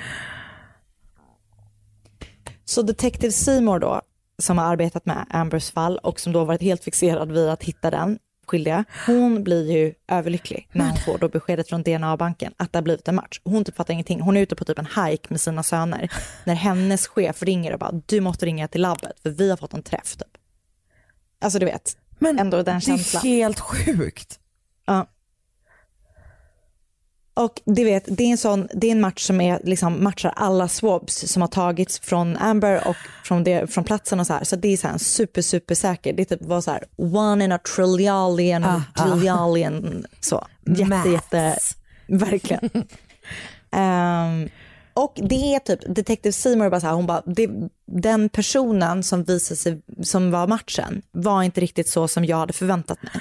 Så 2.65 2.81
Detective 2.81 3.31
Seymour 3.31 3.79
då, 3.79 4.01
som 4.39 4.57
har 4.57 4.65
arbetat 4.65 5.05
med 5.05 5.25
Ambers 5.29 5.71
fall 5.71 5.97
och 5.97 6.19
som 6.19 6.33
då 6.33 6.43
varit 6.45 6.61
helt 6.61 6.83
fixerad 6.83 7.31
vid 7.31 7.49
att 7.49 7.63
hitta 7.63 7.91
den 7.91 8.19
skyldiga, 8.47 8.85
hon 9.05 9.43
blir 9.43 9.71
ju 9.71 9.93
överlycklig 10.07 10.67
när 10.71 10.85
hon 10.89 10.97
får 10.97 11.17
då 11.17 11.29
beskedet 11.29 11.69
från 11.69 11.83
DNA-banken 11.83 12.53
att 12.57 12.73
det 12.73 12.77
har 12.77 12.83
blivit 12.83 13.07
en 13.07 13.15
match. 13.15 13.41
Hon 13.43 13.65
typ 13.65 13.75
fattar 13.75 13.93
ingenting. 13.93 14.21
Hon 14.21 14.37
är 14.37 14.41
ute 14.41 14.55
på 14.55 14.65
typ 14.65 14.79
en 14.79 14.85
hike 15.05 15.27
med 15.29 15.41
sina 15.41 15.63
söner 15.63 16.11
när 16.43 16.55
hennes 16.55 17.07
chef 17.07 17.43
ringer 17.43 17.73
och 17.73 17.79
bara 17.79 18.01
du 18.05 18.21
måste 18.21 18.45
ringa 18.45 18.67
till 18.67 18.81
labbet 18.81 19.19
för 19.19 19.29
vi 19.29 19.49
har 19.49 19.57
fått 19.57 19.73
en 19.73 19.83
träff 19.83 20.15
typ. 20.15 20.37
Alltså 21.41 21.59
du 21.59 21.65
vet, 21.65 21.97
men 22.19 22.39
ändå 22.39 22.57
den 22.57 22.65
det 22.65 22.71
är 22.71 22.79
känslan. 22.79 23.23
helt 23.23 23.59
sjukt. 23.59 24.39
Och 27.37 27.61
du 27.65 27.83
vet, 27.83 28.03
det 28.07 28.23
är 28.23 28.31
en, 28.31 28.37
sån, 28.37 28.67
det 28.73 28.87
är 28.87 28.91
en 28.91 29.01
match 29.01 29.21
som 29.21 29.41
är, 29.41 29.59
liksom, 29.63 30.03
matchar 30.03 30.33
alla 30.35 30.67
swabs 30.67 31.15
som 31.27 31.41
har 31.41 31.49
tagits 31.49 31.99
från 31.99 32.37
Amber 32.37 32.87
och 32.87 32.95
från, 33.23 33.43
det, 33.43 33.73
från 33.73 33.83
platsen 33.83 34.19
och 34.19 34.27
så 34.27 34.33
här. 34.33 34.43
Så 34.43 34.55
det 34.55 34.73
är 34.73 34.77
så 34.77 34.87
här 34.87 34.93
en 34.93 34.99
super, 34.99 35.41
super 35.41 35.75
säker. 35.75 36.13
Det 36.13 36.25
typ 36.25 36.41
var 36.41 36.61
så 36.61 36.71
här 36.71 36.83
one 36.97 37.45
in 37.45 37.51
a 37.51 37.59
trillion, 37.75 38.63
Ah, 38.63 38.81
ah. 38.95 39.03
trillion, 39.03 40.05
så. 40.19 40.47
Jätte, 40.65 40.85
Maths. 40.85 41.11
jätte, 41.11 41.57
verkligen. 42.07 42.69
Ehm, 43.71 44.49
och 44.93 45.13
det 45.15 45.55
är 45.55 45.59
typ, 45.59 45.95
Detective 45.95 46.33
Seymour 46.33 46.69
bara 46.69 46.79
så 46.81 46.87
här, 46.87 46.93
hon 46.93 47.05
bara, 47.07 47.21
det, 47.25 47.49
den 47.85 48.29
personen 48.29 49.03
som 49.03 49.23
visade 49.23 49.55
sig, 49.57 49.81
som 50.03 50.31
var 50.31 50.47
matchen, 50.47 51.01
var 51.11 51.43
inte 51.43 51.61
riktigt 51.61 51.89
så 51.89 52.07
som 52.07 52.25
jag 52.25 52.37
hade 52.37 52.53
förväntat 52.53 53.03
mig. 53.03 53.11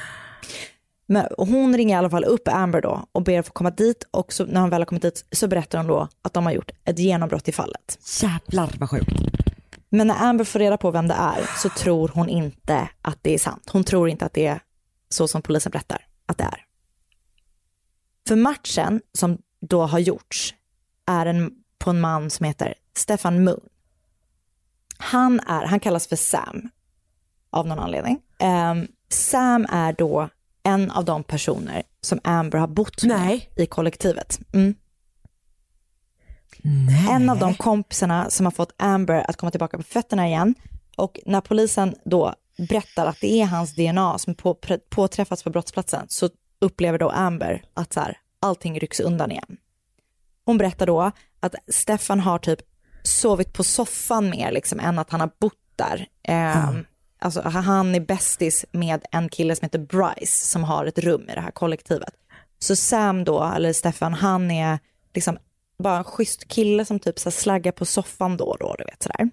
Men 1.06 1.26
hon 1.38 1.76
ringer 1.76 1.96
i 1.96 1.98
alla 1.98 2.10
fall 2.10 2.24
upp 2.24 2.48
Amber 2.48 2.80
då 2.82 3.06
och 3.12 3.22
ber 3.22 3.38
att 3.38 3.46
få 3.46 3.52
komma 3.52 3.70
dit 3.70 4.04
och 4.10 4.32
så, 4.32 4.44
när 4.44 4.60
hon 4.60 4.70
väl 4.70 4.80
har 4.80 4.86
kommit 4.86 5.02
dit 5.02 5.24
så 5.32 5.48
berättar 5.48 5.78
hon 5.78 5.86
då 5.86 6.08
att 6.22 6.32
de 6.32 6.46
har 6.46 6.52
gjort 6.52 6.70
ett 6.84 6.98
genombrott 6.98 7.48
i 7.48 7.52
fallet. 7.52 7.98
Jävlar 8.22 8.74
vad 8.78 8.90
sjukt. 8.90 9.12
Men 9.88 10.06
när 10.06 10.22
Amber 10.22 10.44
får 10.44 10.58
reda 10.58 10.76
på 10.76 10.90
vem 10.90 11.08
det 11.08 11.14
är 11.14 11.50
så 11.56 11.68
tror 11.68 12.10
hon 12.14 12.28
inte 12.28 12.88
att 13.02 13.18
det 13.22 13.34
är 13.34 13.38
sant. 13.38 13.70
Hon 13.72 13.84
tror 13.84 14.08
inte 14.08 14.24
att 14.24 14.32
det 14.32 14.46
är 14.46 14.60
så 15.08 15.28
som 15.28 15.42
polisen 15.42 15.70
berättar 15.70 16.06
att 16.26 16.38
det 16.38 16.44
är. 16.44 16.64
För 18.28 18.36
matchen 18.36 19.00
som 19.12 19.38
då 19.60 19.82
har 19.82 19.98
gjorts 19.98 20.54
är 21.06 21.26
en, 21.26 21.52
på 21.78 21.90
en 21.90 22.00
man 22.00 22.30
som 22.30 22.46
heter 22.46 22.74
Stefan 22.96 23.44
Moon. 23.44 23.60
Han, 24.98 25.40
är, 25.40 25.66
han 25.66 25.80
kallas 25.80 26.06
för 26.06 26.16
Sam 26.16 26.70
av 27.50 27.66
någon 27.66 27.78
anledning. 27.78 28.20
Ehm, 28.38 28.88
Sam 29.08 29.66
är 29.70 29.92
då 29.92 30.28
en 30.66 30.90
av 30.90 31.04
de 31.04 31.24
personer 31.24 31.82
som 32.00 32.20
Amber 32.24 32.58
har 32.58 32.68
bott 32.68 33.02
med 33.02 33.18
Nej. 33.18 33.50
i 33.56 33.66
kollektivet. 33.66 34.38
Mm. 34.54 34.74
En 37.10 37.30
av 37.30 37.38
de 37.38 37.54
kompisarna 37.54 38.30
som 38.30 38.46
har 38.46 38.50
fått 38.50 38.74
Amber 38.76 39.30
att 39.30 39.36
komma 39.36 39.50
tillbaka 39.50 39.76
på 39.76 39.82
fötterna 39.82 40.26
igen. 40.26 40.54
Och 40.96 41.20
när 41.26 41.40
polisen 41.40 41.94
då 42.04 42.34
berättar 42.68 43.06
att 43.06 43.20
det 43.20 43.40
är 43.40 43.46
hans 43.46 43.74
DNA 43.74 44.18
som 44.18 44.34
på, 44.34 44.54
påträffats 44.88 45.42
på 45.42 45.50
brottsplatsen 45.50 46.06
så 46.08 46.30
upplever 46.58 46.98
då 46.98 47.10
Amber 47.10 47.64
att 47.74 47.92
så 47.92 48.00
här, 48.00 48.18
allting 48.40 48.80
rycks 48.80 49.00
undan 49.00 49.30
igen. 49.30 49.56
Hon 50.44 50.58
berättar 50.58 50.86
då 50.86 51.10
att 51.40 51.54
Stefan 51.68 52.20
har 52.20 52.38
typ 52.38 52.60
sovit 53.02 53.52
på 53.52 53.64
soffan 53.64 54.30
mer 54.30 54.52
liksom, 54.52 54.80
än 54.80 54.98
att 54.98 55.10
han 55.10 55.20
har 55.20 55.30
bott 55.38 55.76
där. 55.76 56.08
Eh, 56.22 56.70
Alltså 57.18 57.40
han 57.42 57.94
är 57.94 58.00
bästis 58.00 58.64
med 58.72 59.04
en 59.12 59.28
kille 59.28 59.56
som 59.56 59.64
heter 59.64 59.78
Bryce 59.78 60.46
som 60.46 60.64
har 60.64 60.86
ett 60.86 60.98
rum 60.98 61.28
i 61.30 61.34
det 61.34 61.40
här 61.40 61.50
kollektivet. 61.50 62.14
Så 62.58 62.76
Sam 62.76 63.24
då, 63.24 63.44
eller 63.44 63.72
Stefan, 63.72 64.14
han 64.14 64.50
är 64.50 64.78
liksom 65.14 65.38
bara 65.78 65.98
en 65.98 66.04
schysst 66.04 66.48
kille 66.48 66.84
som 66.84 66.98
typ 66.98 67.18
så 67.18 67.30
slaggar 67.30 67.72
på 67.72 67.84
soffan 67.84 68.36
då 68.36 68.44
och 68.44 68.58
då, 68.58 68.74
du 68.78 68.84
vet 68.84 69.02
sådär. 69.02 69.30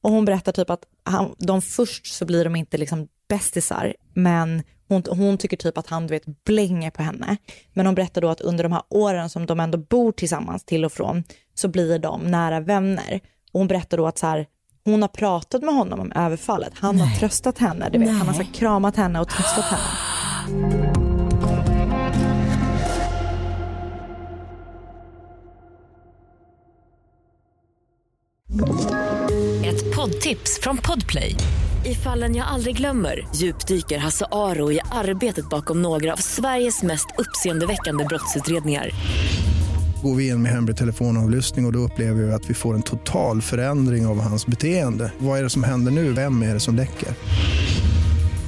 Och 0.00 0.10
hon 0.10 0.24
berättar 0.24 0.52
typ 0.52 0.70
att 0.70 0.84
han, 1.04 1.34
de 1.38 1.62
först 1.62 2.06
så 2.06 2.24
blir 2.24 2.44
de 2.44 2.56
inte 2.56 2.78
liksom 2.78 3.08
bästisar, 3.28 3.94
men 4.14 4.62
hon, 4.88 5.02
hon 5.08 5.38
tycker 5.38 5.56
typ 5.56 5.78
att 5.78 5.86
han 5.86 6.06
du 6.06 6.10
vet 6.14 6.44
blänger 6.44 6.90
på 6.90 7.02
henne. 7.02 7.36
Men 7.72 7.86
hon 7.86 7.94
berättar 7.94 8.20
då 8.20 8.28
att 8.28 8.40
under 8.40 8.64
de 8.64 8.72
här 8.72 8.82
åren 8.88 9.30
som 9.30 9.46
de 9.46 9.60
ändå 9.60 9.78
bor 9.78 10.12
tillsammans 10.12 10.64
till 10.64 10.84
och 10.84 10.92
från 10.92 11.24
så 11.54 11.68
blir 11.68 11.98
de 11.98 12.22
nära 12.22 12.60
vänner. 12.60 13.20
Och 13.52 13.60
hon 13.60 13.68
berättar 13.68 13.96
då 13.96 14.06
att 14.06 14.18
så 14.18 14.26
här, 14.26 14.46
hon 14.84 15.02
har 15.02 15.08
pratat 15.08 15.62
med 15.62 15.74
honom 15.74 16.00
om 16.00 16.12
överfallet. 16.12 16.72
Han 16.76 17.00
har 17.00 17.16
tröstat 17.16 17.58
henne, 17.58 17.88
du 17.92 17.98
vet. 17.98 18.08
Han 18.08 18.26
har 18.26 18.34
så 18.34 18.44
kramat 18.44 18.96
henne 18.96 19.20
och 19.20 19.28
tröstat 19.28 19.64
henne. 19.64 19.82
Ett 29.66 29.96
poddtips 29.96 30.60
från 30.62 30.76
Podplay. 30.76 31.36
I 31.84 31.94
fallen 31.94 32.36
jag 32.36 32.46
aldrig 32.46 32.76
glömmer 32.76 33.28
djupdyker 33.34 33.98
Hasse 33.98 34.26
Aro 34.32 34.72
i 34.72 34.80
arbetet 34.90 35.50
bakom 35.50 35.82
några 35.82 36.12
av 36.12 36.16
Sveriges 36.16 36.82
mest 36.82 37.06
uppseendeväckande 37.18 38.04
brottsutredningar. 38.04 38.90
Går 40.02 40.14
vi 40.14 40.28
in 40.28 40.42
med 40.42 40.52
hemlig 40.52 40.76
telefonavlyssning 40.76 41.64
och, 41.64 41.68
och 41.68 41.72
då 41.72 41.78
upplever 41.78 42.22
vi 42.22 42.32
att 42.32 42.50
vi 42.50 42.54
får 42.54 42.74
en 42.74 42.82
total 42.82 43.42
förändring 43.42 44.06
av 44.06 44.20
hans 44.20 44.46
beteende. 44.46 45.12
Vad 45.18 45.38
är 45.38 45.42
det 45.42 45.50
som 45.50 45.64
händer 45.64 45.92
nu? 45.92 46.12
Vem 46.12 46.42
är 46.42 46.54
det 46.54 46.60
som 46.60 46.76
läcker? 46.76 47.08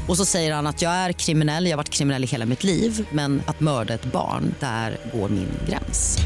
Och 0.08 0.16
så 0.16 0.24
säger 0.24 0.54
han 0.54 0.66
att 0.66 0.82
jag 0.82 0.92
är 0.92 1.12
kriminell, 1.12 1.64
jag 1.64 1.72
har 1.72 1.76
varit 1.76 1.90
kriminell 1.90 2.24
i 2.24 2.26
hela 2.26 2.46
mitt 2.46 2.64
liv 2.64 3.08
men 3.12 3.42
att 3.46 3.60
mörda 3.60 3.94
ett 3.94 4.12
barn, 4.12 4.54
där 4.60 4.98
går 5.12 5.28
min 5.28 5.48
gräns. 5.68 6.18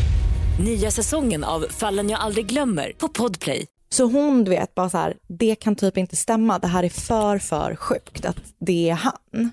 Nya 0.60 0.90
säsongen 0.90 1.44
av 1.44 1.66
Fallen 1.70 2.10
jag 2.10 2.20
aldrig 2.20 2.46
glömmer 2.46 2.92
på 2.98 3.08
Podplay. 3.08 3.66
Så 3.90 4.04
hon, 4.04 4.44
du 4.44 4.50
vet, 4.50 4.74
bara 4.74 4.90
så 4.90 4.98
här, 4.98 5.14
det 5.28 5.54
kan 5.54 5.76
typ 5.76 5.96
inte 5.96 6.16
stämma. 6.16 6.58
Det 6.58 6.66
här 6.66 6.84
är 6.84 6.88
för, 6.88 7.38
för 7.38 7.76
sjukt 7.76 8.24
att 8.24 8.36
det 8.60 8.90
är 8.90 8.94
han. 8.94 9.50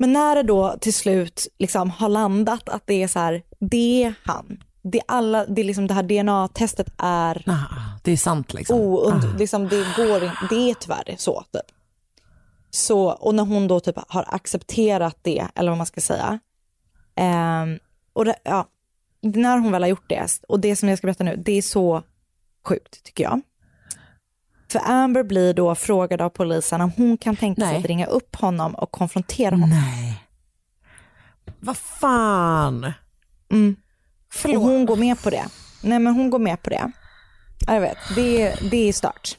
Men 0.00 0.12
när 0.12 0.34
det 0.36 0.42
då 0.42 0.76
till 0.80 0.94
slut 0.94 1.46
liksom 1.58 1.90
har 1.90 2.08
landat 2.08 2.68
att 2.68 2.82
det 2.86 3.02
är 3.02 3.08
så 3.08 3.18
här, 3.18 3.42
det 3.58 4.04
är 4.04 4.14
han. 4.24 4.62
Det, 4.82 5.00
alla, 5.08 5.46
det, 5.46 5.60
är 5.60 5.64
liksom, 5.64 5.86
det 5.86 5.94
här 5.94 6.02
DNA-testet 6.02 6.86
är 6.98 7.42
Ah, 7.46 7.98
det 8.04 8.12
är 8.12 8.16
sant 8.16 8.54
liksom. 8.54 8.80
ound, 8.80 9.24
Ah. 9.24 9.38
liksom, 9.38 9.68
det 9.68 9.86
går 9.96 10.24
in, 10.24 10.30
det 10.50 10.70
är 10.70 10.74
tyvärr 10.74 11.14
så 11.18 11.44
typ. 11.52 11.76
Så, 12.70 13.06
och 13.10 13.34
när 13.34 13.44
hon 13.44 13.68
då 13.68 13.80
typ 13.80 13.96
har 14.08 14.24
accepterat 14.28 15.16
det, 15.22 15.46
eller 15.54 15.70
vad 15.70 15.78
man 15.78 15.86
ska 15.86 16.00
säga. 16.00 16.38
ehm, 17.14 17.78
och 18.12 18.24
det, 18.24 18.34
ja, 18.42 18.66
när 19.22 19.58
hon 19.58 19.72
väl 19.72 19.82
har 19.82 19.88
gjort 19.88 20.08
det, 20.08 20.26
och 20.48 20.60
det 20.60 20.76
som 20.76 20.88
jag 20.88 20.98
ska 20.98 21.06
berätta 21.06 21.24
nu, 21.24 21.36
det 21.36 21.52
är 21.52 21.62
så 21.62 22.02
sjukt 22.68 23.02
tycker 23.04 23.24
jag. 23.24 23.40
För 24.70 24.80
Amber 24.84 25.22
blir 25.22 25.54
då 25.54 25.74
frågad 25.74 26.20
av 26.20 26.28
polisen 26.30 26.80
om 26.80 26.92
hon 26.96 27.16
kan 27.18 27.36
tänka 27.36 27.60
sig 27.60 27.70
Nej. 27.70 27.78
att 27.78 27.84
ringa 27.86 28.06
upp 28.06 28.36
honom 28.36 28.74
och 28.74 28.90
konfrontera 28.90 29.50
honom. 29.54 29.70
Nej. 29.70 30.24
Vad 31.60 31.76
fan. 31.76 32.92
Mm. 33.52 33.76
Och 34.44 34.50
hon 34.60 34.86
går 34.86 34.96
med 34.96 35.22
på 35.22 35.30
det. 35.30 35.44
Nej 35.82 35.98
men 35.98 36.14
hon 36.14 36.30
går 36.30 36.38
med 36.38 36.62
på 36.62 36.70
det. 36.70 36.92
Ja, 37.66 37.74
Jag 37.74 37.80
vet, 37.80 37.96
det, 38.14 38.42
är- 38.42 38.70
det 38.70 38.88
är 38.88 38.92
stört. 38.92 39.38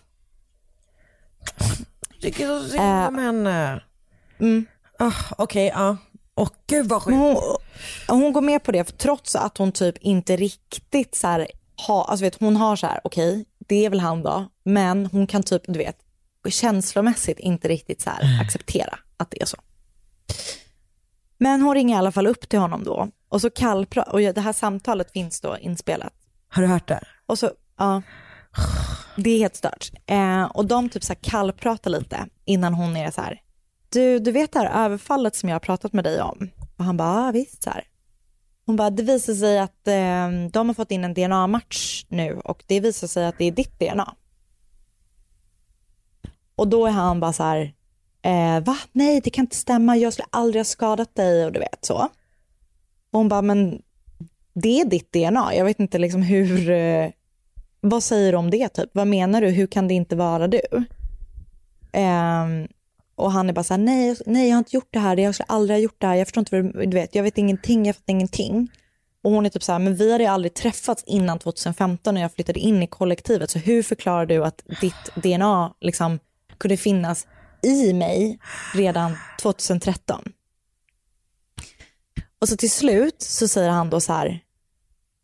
Jag 2.10 2.22
tycker 2.22 2.48
så 2.48 2.64
synd 2.70 2.82
Äh. 2.84 3.08
om 3.08 3.18
henne. 3.18 3.84
Mm. 4.40 4.66
Ah, 5.00 5.12
Okej, 5.38 5.72
ja. 5.76 5.98
Åh 6.36 6.50
gud 6.68 6.90
vad 6.90 7.08
Men 7.08 7.20
sjukt. 7.34 7.42
hon, 8.08 8.22
hon 8.22 8.34
går 8.34 8.42
med 8.42 8.64
på 8.64 8.72
det 8.72 8.84
för 8.86 8.94
trots 8.98 9.36
att 9.36 9.58
hon 9.58 9.72
typ 9.72 9.98
inte 9.98 10.36
riktigt 10.38 11.16
så 11.16 11.28
här 11.28 11.48
har, 11.88 12.04
alltså 12.04 12.24
vet 12.26 12.40
hon 12.40 12.56
har 12.56 12.76
så 12.76 12.88
här, 12.88 13.00
okej, 13.04 13.46
det 13.72 13.86
är 13.86 13.90
väl 13.90 14.00
han 14.00 14.24
då, 14.24 14.46
men 14.64 15.06
hon 15.06 15.28
kan 15.28 15.44
typ, 15.44 15.62
du 15.68 15.80
vet, 15.80 15.98
känslomässigt 16.50 17.40
inte 17.40 17.68
riktigt 17.68 18.02
så 18.02 18.10
här 18.10 18.42
acceptera 18.42 19.00
att 19.18 19.32
det 19.32 19.42
är 19.42 19.46
så. 19.46 19.58
Men 21.38 21.62
hon 21.62 21.76
ringer 21.76 21.96
i 21.96 21.98
alla 21.98 22.12
fall 22.12 22.28
upp 22.28 22.50
till 22.50 22.60
honom 22.60 22.84
då 22.84 23.10
och 23.30 23.42
så 23.42 23.50
kallpratar, 23.50 24.12
och 24.12 24.20
det 24.20 24.42
här 24.42 24.54
samtalet 24.54 25.12
finns 25.12 25.42
då 25.42 25.58
inspelat. 25.58 26.14
Har 26.48 26.62
du 26.62 26.68
hört 26.68 26.88
det? 26.88 27.00
Och 27.26 27.40
så, 27.40 27.52
ja, 27.78 28.02
det 29.16 29.30
är 29.30 29.38
helt 29.38 29.56
stört. 29.56 29.92
Eh, 30.06 30.44
och 30.44 30.66
de 30.66 30.90
typ 30.90 31.04
så 31.04 31.14
här 31.14 31.22
kallpratar 31.22 31.92
lite 31.92 32.28
innan 32.46 32.74
hon 32.74 32.98
är 32.98 33.12
så 33.12 33.22
här, 33.22 33.42
du, 33.90 34.20
du 34.20 34.32
vet 34.32 34.52
det 34.52 34.60
här 34.60 34.86
överfallet 34.86 35.36
som 35.36 35.50
jag 35.50 35.56
har 35.56 35.60
pratat 35.60 35.94
med 35.94 36.04
dig 36.04 36.22
om? 36.22 36.50
Och 36.78 36.86
han 36.86 36.98
bara, 36.98 37.26
ja 37.26 37.32
visst 37.32 37.64
så 37.64 37.70
här. 37.70 37.84
Hon 38.72 38.76
bara, 38.76 38.90
det 38.90 39.04
visar 39.04 39.34
sig 39.34 39.60
att 39.60 39.88
eh, 39.88 40.30
de 40.52 40.70
har 40.70 40.74
fått 40.74 40.92
in 40.92 41.04
en 41.04 41.14
DNA-match 41.14 42.06
nu 42.08 42.40
och 42.44 42.64
det 42.68 42.80
visar 42.80 43.08
sig 43.08 43.26
att 43.26 43.38
det 43.38 43.46
är 43.46 43.52
ditt 43.52 43.80
DNA. 43.80 44.16
Och 46.56 46.68
då 46.68 46.88
är 46.88 46.92
han 46.92 47.20
bara 47.20 47.34
så 47.34 47.44
här, 47.44 47.74
eh, 48.22 48.64
va? 48.64 48.78
Nej, 48.92 49.22
det 49.24 49.30
kan 49.30 49.46
inte 49.46 49.56
stämma, 49.56 49.98
jag 49.98 50.14
skulle 50.14 50.28
aldrig 50.30 50.60
ha 50.60 50.66
skadat 50.66 51.16
dig 51.16 51.46
och 51.46 51.52
du 51.52 51.60
vet 51.60 51.86
så. 51.86 51.96
Och 53.12 53.20
hon 53.20 53.30
bara, 53.30 53.42
men 53.42 53.82
det 54.54 54.82
är 54.82 54.86
ditt 54.86 55.14
DNA, 55.14 55.56
jag 55.56 55.66
vet 55.66 55.80
inte 55.80 55.98
liksom 55.98 56.22
hur, 56.22 56.70
eh, 56.70 57.10
vad 57.82 58.04
säger 58.04 58.32
du 58.32 58.38
om 58.38 58.50
det 58.50 58.70
typ? 58.70 58.90
Vad 58.94 59.08
menar 59.08 59.42
du, 59.42 59.50
hur 59.50 59.68
kan 59.68 59.88
det 59.88 59.94
inte 59.94 60.16
vara 60.16 60.48
du? 60.48 60.62
Eh, 61.92 62.46
och 63.22 63.32
han 63.32 63.50
är 63.50 63.54
bara 63.54 63.64
så 63.64 63.74
här, 63.74 63.82
nej, 63.82 64.16
nej 64.26 64.48
jag 64.48 64.56
har 64.56 64.60
inte 64.60 64.76
gjort 64.76 64.90
det 64.92 65.00
här, 65.00 65.18
jag 65.18 65.36
skulle 65.36 65.48
aldrig 65.48 65.78
ha 65.78 65.82
gjort 65.82 66.02
det 66.02 66.08
här, 66.08 66.16
jag 66.16 66.28
förstår 66.28 66.42
inte 66.42 66.62
vad 66.62 66.74
du, 66.74 66.86
du 66.86 66.98
vet, 66.98 67.16
jag 67.16 67.24
vet 67.24 67.38
ingenting, 67.38 67.86
jag 67.86 67.96
fattar 67.96 68.14
ingenting. 68.14 68.72
Och 69.24 69.32
hon 69.32 69.46
är 69.46 69.50
typ 69.50 69.64
så 69.64 69.72
här, 69.72 69.80
men 69.80 69.96
vi 69.96 70.12
hade 70.12 70.24
ju 70.24 70.30
aldrig 70.30 70.54
träffats 70.54 71.04
innan 71.08 71.40
2015 71.40 72.14
när 72.14 72.22
jag 72.22 72.34
flyttade 72.34 72.60
in 72.60 72.84
i 72.84 72.88
kollektivet, 72.88 73.50
så 73.50 73.60
hur 73.60 73.84
förklarar 73.84 74.26
du 74.26 74.44
att 74.44 74.64
ditt 74.82 75.16
DNA 75.16 75.74
liksom 75.82 76.20
kunde 76.58 76.78
finnas 76.78 77.28
i 77.64 77.94
mig 77.94 78.40
redan 78.74 79.18
2013? 79.42 80.34
Och 82.40 82.50
så 82.50 82.58
till 82.58 82.72
slut 82.72 83.22
så 83.22 83.48
säger 83.48 83.70
han 83.70 83.90
då 83.90 84.00
så 84.00 84.14
här, 84.14 84.40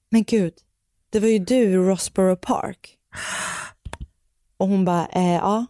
men 0.09 0.23
gud, 0.23 0.53
det 1.09 1.19
var 1.19 1.27
ju 1.27 1.39
du 1.39 1.55
i 1.55 1.75
Rossborough 1.75 2.39
Park. 2.39 2.97
Och 4.57 4.67
hon 4.67 4.85
bara, 4.85 5.07
eh, 5.07 5.35
ja. 5.35 5.65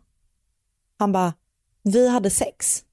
Han 0.99 1.11
bara, 1.11 1.33
vi 1.93 2.09
hade 2.09 2.29
sex. 2.29 2.83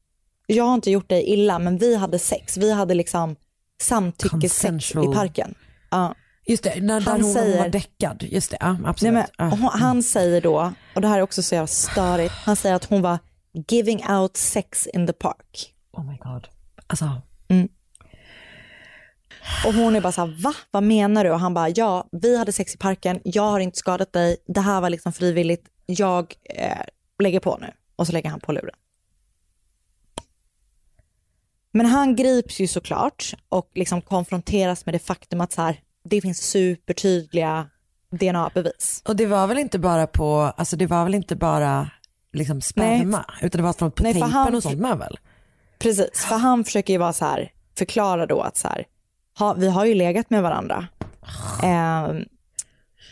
Jag 0.47 0.65
har 0.65 0.75
inte 0.75 0.91
gjort 0.91 1.09
dig 1.09 1.23
illa, 1.23 1.59
men 1.59 1.79
vi 1.79 1.97
hade 1.97 2.19
sex. 2.19 2.57
Vi 2.57 2.73
hade 2.73 2.95
liksom 2.95 3.37
samtyckessex 3.83 4.91
i 4.91 4.95
parken. 4.95 5.55
Ja. 5.91 6.15
Just 6.47 6.65
det, 6.65 6.81
när, 6.83 7.01
Han 7.01 7.23
hon, 7.23 7.33
säger- 7.33 7.59
var 7.59 7.69
däckad. 7.69 8.23
Just 8.23 8.51
det, 8.51 8.57
ja, 8.61 8.73
Nej, 8.73 8.81
absolut. 8.85 9.15
men, 9.15 9.25
Ja. 9.39 9.45
och 9.53 9.59
hon, 9.59 9.71
han 9.73 10.03
säger 10.03 10.41
då, 10.41 10.73
och 10.95 11.01
det 11.01 11.09
här 11.09 11.19
är 11.19 11.23
också 11.23 11.43
så 11.43 11.55
jävla 11.55 11.67
störigt, 11.67 12.33
han 12.35 12.57
säger 12.57 12.75
att 12.75 12.85
hon 12.85 13.03
var 13.03 13.19
giving 13.69 14.05
out 14.11 14.37
sex 14.37 14.87
in 14.87 15.07
the 15.07 15.13
park. 15.13 15.75
Oh 15.93 16.05
my 16.11 16.17
god. 16.17 16.49
Alltså, 16.87 17.05
Och 19.67 19.75
hon 19.75 19.97
är 19.97 20.01
bara 20.01 20.13
så 20.13 20.21
här, 20.27 20.43
va? 20.43 20.55
Vad 20.71 20.83
menar 20.83 21.25
du? 21.25 21.31
Och 21.31 21.41
han 21.41 21.55
bara, 21.55 21.69
ja, 21.69 22.09
vi 22.13 22.39
hade 22.39 22.53
sex 22.53 22.75
i 22.75 22.79
parken, 22.79 23.21
jag 23.25 23.43
har 23.51 23.61
inte 23.61 23.79
skadat 23.79 24.13
dig, 24.13 24.37
det 24.47 24.61
här 24.61 24.81
var 24.81 24.91
liksom 24.91 25.13
frivilligt, 25.13 25.65
jag 25.87 26.35
eh, 26.55 26.79
lägger 27.23 27.41
på 27.41 27.59
nu. 27.61 27.71
Och 27.97 28.07
så 28.07 28.13
lägger 28.13 28.31
han 28.31 28.41
på 28.41 28.53
luren. 28.53 28.75
Men 31.77 31.87
han 31.87 32.17
grips 32.17 32.61
ju 32.61 32.67
såklart 32.67 33.35
och 33.49 33.71
liksom 33.75 34.03
konfronteras 34.03 34.87
med 34.87 34.95
det 34.95 34.99
faktum 34.99 35.41
att 35.41 35.53
så 35.53 35.63
här, 35.63 35.81
det 36.05 36.21
finns 36.21 36.39
supertydliga 36.39 37.69
DNA-bevis. 38.11 39.03
och 39.05 39.17
det 39.17 39.27
var 39.27 39.47
väl 39.47 39.59
inte 39.59 39.79
bara 39.79 40.07
på, 40.07 40.41
alltså 40.41 40.77
det 40.77 40.87
var 40.87 41.05
väl 41.05 41.15
inte 41.15 41.37
bara 41.37 41.91
liksom 42.33 42.61
sperma, 42.61 43.25
utan 43.43 43.59
det 43.59 43.63
var 43.63 43.73
från 43.73 43.91
på 43.91 44.03
Nej, 44.03 44.13
tejpen 44.13 44.31
han- 44.31 44.55
och 44.55 44.63
sånt 44.63 44.79
med 44.79 44.99
väl? 44.99 45.19
Precis, 45.79 46.25
för 46.25 46.37
han 46.37 46.65
försöker 46.65 46.93
ju 46.93 46.99
vara 46.99 47.13
så 47.13 47.25
här, 47.25 47.53
förklara 47.79 48.27
då 48.27 48.41
att 48.41 48.57
så 48.57 48.69
här, 48.69 48.85
ha, 49.39 49.53
vi 49.55 49.69
har 49.69 49.85
ju 49.85 49.95
legat 49.95 50.31
med 50.31 50.43
varandra. 50.43 50.87
Ehm, 51.63 52.25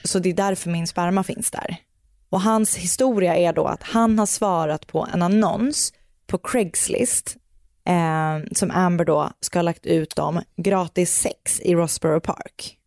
så 0.04 0.18
det 0.18 0.28
är 0.30 0.34
därför 0.34 0.70
min 0.70 0.86
sperma 0.86 1.22
finns 1.24 1.50
där. 1.50 1.76
Och 2.28 2.40
hans 2.40 2.76
historia 2.76 3.36
är 3.36 3.52
då 3.52 3.64
att 3.66 3.82
han 3.82 4.18
har 4.18 4.26
svarat 4.26 4.86
på 4.86 5.08
en 5.12 5.22
annons 5.22 5.92
på 6.26 6.38
Craigslist 6.38 7.36
ehm, 7.84 8.46
som 8.52 8.70
Amber 8.70 9.04
då 9.04 9.30
ska 9.40 9.58
ha 9.58 9.62
lagt 9.62 9.86
ut 9.86 10.18
om 10.18 10.40
gratis 10.56 11.12
sex 11.14 11.60
i 11.60 11.74
Rossborough 11.74 12.26
Park. 12.26 12.78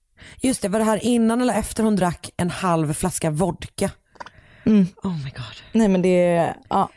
Just 0.42 0.62
det, 0.62 0.70
var 0.70 0.80
det 0.80 0.86
här 0.86 1.06
innan 1.06 1.42
eller 1.42 1.54
efter 1.54 1.84
hon 1.84 1.96
drack 1.96 2.30
en 2.38 2.50
halv 2.50 2.94
flaska 2.94 3.30
vodka? 3.30 3.92
Oh 5.04 5.24
my 5.24 5.30
god. 5.36 5.56
Nej 5.72 5.88
men 5.88 6.02
det 6.02 6.26
är, 6.26 6.56
ja. 6.70 6.90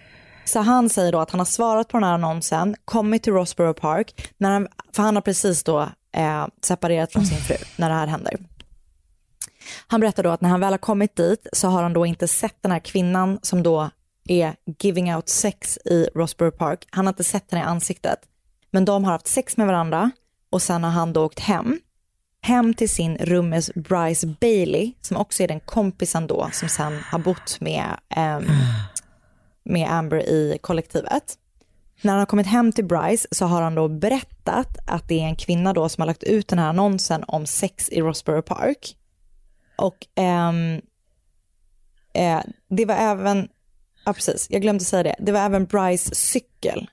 Så 0.45 0.61
han 0.61 0.89
säger 0.89 1.13
då 1.13 1.21
att 1.21 1.31
han 1.31 1.41
har 1.41 1.45
svarat 1.45 1.89
på 1.89 1.97
den 1.97 2.05
här 2.05 2.15
annonsen, 2.15 2.77
kommit 2.85 3.23
till 3.23 3.33
Rossborough 3.33 3.81
Park, 3.81 4.33
när 4.39 4.51
han, 4.51 4.69
för 4.93 5.03
han 5.03 5.15
har 5.15 5.23
precis 5.23 5.63
då 5.63 5.81
eh, 6.17 6.47
separerat 6.63 7.13
från 7.13 7.27
sin 7.27 7.39
fru 7.39 7.57
när 7.77 7.89
det 7.89 7.95
här 7.95 8.07
händer. 8.07 8.37
Han 9.87 10.01
berättar 10.01 10.23
då 10.23 10.31
att 10.31 10.41
när 10.41 10.49
han 10.49 10.61
väl 10.61 10.73
har 10.73 10.79
kommit 10.79 11.17
dit 11.17 11.47
så 11.53 11.69
har 11.69 11.83
han 11.83 11.93
då 11.93 12.07
inte 12.07 12.29
sett 12.29 12.57
den 12.63 12.73
här 12.73 12.79
kvinnan 12.79 13.39
som 13.43 13.63
då 13.63 13.91
är 14.29 14.55
giving 14.79 15.14
out 15.14 15.29
sex 15.29 15.79
i 15.85 16.09
Rosborough 16.14 16.57
Park. 16.57 16.87
Han 16.91 17.07
har 17.07 17.12
inte 17.12 17.24
sett 17.24 17.51
henne 17.51 17.64
i 17.64 17.66
ansiktet. 17.66 18.18
Men 18.70 18.85
de 18.85 19.05
har 19.05 19.12
haft 19.12 19.26
sex 19.26 19.57
med 19.57 19.66
varandra 19.66 20.11
och 20.51 20.62
sen 20.62 20.85
har 20.85 20.91
han 20.91 21.12
då 21.12 21.24
åkt 21.24 21.39
hem. 21.39 21.81
Hem 22.41 22.74
till 22.74 22.91
sin 22.91 23.16
rummes 23.16 23.70
Bryce 23.74 24.26
Bailey 24.41 24.93
som 25.01 25.16
också 25.16 25.43
är 25.43 25.49
den 25.49 25.61
kompisen 25.61 26.26
då 26.26 26.51
som 26.53 26.68
sen 26.68 26.99
har 26.99 27.18
bott 27.18 27.61
med, 27.61 27.99
ehm, 28.09 28.45
med 29.62 29.91
Amber 29.91 30.29
i 30.29 30.59
kollektivet. 30.61 31.39
När 32.03 32.12
han 32.12 32.18
har 32.18 32.26
kommit 32.26 32.47
hem 32.47 32.72
till 32.72 32.85
Bryce 32.85 33.29
så 33.31 33.47
har 33.47 33.62
han 33.62 33.74
då 33.74 33.89
berättat 33.89 34.79
att 34.87 35.09
det 35.09 35.20
är 35.20 35.24
en 35.24 35.37
kvinna 35.37 35.72
då 35.72 35.89
som 35.89 36.03
har 36.03 36.07
lagt 36.07 36.22
ut 36.22 36.49
den 36.49 36.59
här 36.59 36.68
annonsen 36.68 37.24
om 37.29 37.47
sex 37.47 37.89
i 37.89 38.01
Rosborough 38.01 38.55
Park. 38.55 38.97
Och 39.76 40.07
ehm, 40.14 40.81
eh, 42.14 42.41
det 42.68 42.85
var 42.85 42.95
även, 42.95 43.49
ja 44.09 44.13
precis, 44.15 44.47
jag 44.51 44.63
glömde 44.63 44.85
säga 44.85 45.03
det, 45.03 45.15
det 45.19 45.33
var 45.33 45.41
även 45.41 45.65
Bryce 45.65 46.15
cykel 46.15 46.91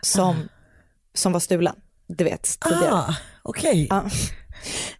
som, 0.00 0.48
som 1.14 1.32
var 1.32 1.40
stulen. 1.40 1.76
Du 2.06 2.24
vet, 2.24 2.60
tidigare. 2.60 2.92
Ah, 2.94 3.14
okej. 3.42 3.86
Ja. 3.90 4.04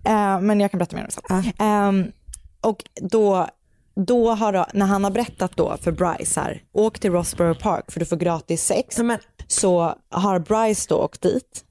Eh, 0.05 0.41
men 0.41 0.61
jag 0.61 0.71
kan 0.71 0.79
berätta 0.79 0.97
mer 0.97 1.03
om 1.03 1.09
det 1.09 1.29
sen. 1.29 1.53
Ehm, 1.59 2.13
och 2.61 2.85
då, 3.11 3.49
då 3.97 4.31
har, 4.35 4.53
då- 4.53 4.67
när 4.75 4.87
han 4.87 5.05
har 5.05 5.11
berättat 5.11 5.57
då 5.57 5.77
för 5.81 5.93
Bryce 5.93 6.41
här, 6.41 6.63
åk 6.73 6.99
till 6.99 7.13
Rossborough 7.13 7.61
Park 7.61 7.93
för 7.93 8.01
du 8.01 8.07
får 8.07 8.17
gratis 8.17 8.65
sex, 8.65 8.99
Men, 8.99 9.19
så 9.47 9.95
har 10.11 10.39
Bryce 10.39 10.87
då 10.89 10.97
åkt 10.97 11.23
dit. 11.23 11.65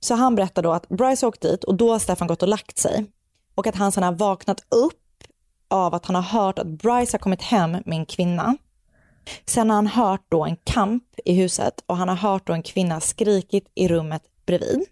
Så 0.00 0.14
han 0.14 0.34
berättar 0.34 0.62
då 0.62 0.72
att 0.72 0.88
Bryce 0.88 1.26
har 1.26 1.28
åkt 1.28 1.40
dit 1.40 1.64
och 1.64 1.74
då 1.74 1.92
har 1.92 1.98
Stefan 1.98 2.28
gått 2.28 2.42
och 2.42 2.48
lagt 2.48 2.78
sig. 2.78 3.06
Och 3.54 3.66
att 3.66 3.74
han 3.76 3.92
sedan 3.92 4.02
har 4.02 4.12
vaknat 4.12 4.60
upp 4.68 5.00
av 5.68 5.94
att 5.94 6.06
han 6.06 6.14
har 6.14 6.22
hört 6.22 6.58
att 6.58 6.66
Bryce 6.66 7.14
har 7.14 7.18
kommit 7.18 7.42
hem 7.42 7.70
med 7.70 7.98
en 7.98 8.06
kvinna. 8.06 8.56
Sen 9.46 9.70
har 9.70 9.76
han 9.76 9.86
hört 9.86 10.26
då 10.28 10.44
en 10.44 10.56
kamp 10.64 11.04
i 11.24 11.34
huset 11.34 11.84
och 11.86 11.96
han 11.96 12.08
har 12.08 12.16
hört 12.16 12.46
då 12.46 12.52
en 12.52 12.62
kvinna 12.62 13.00
skrikit 13.00 13.70
i 13.74 13.88
rummet 13.88 14.22
bredvid. 14.46 14.84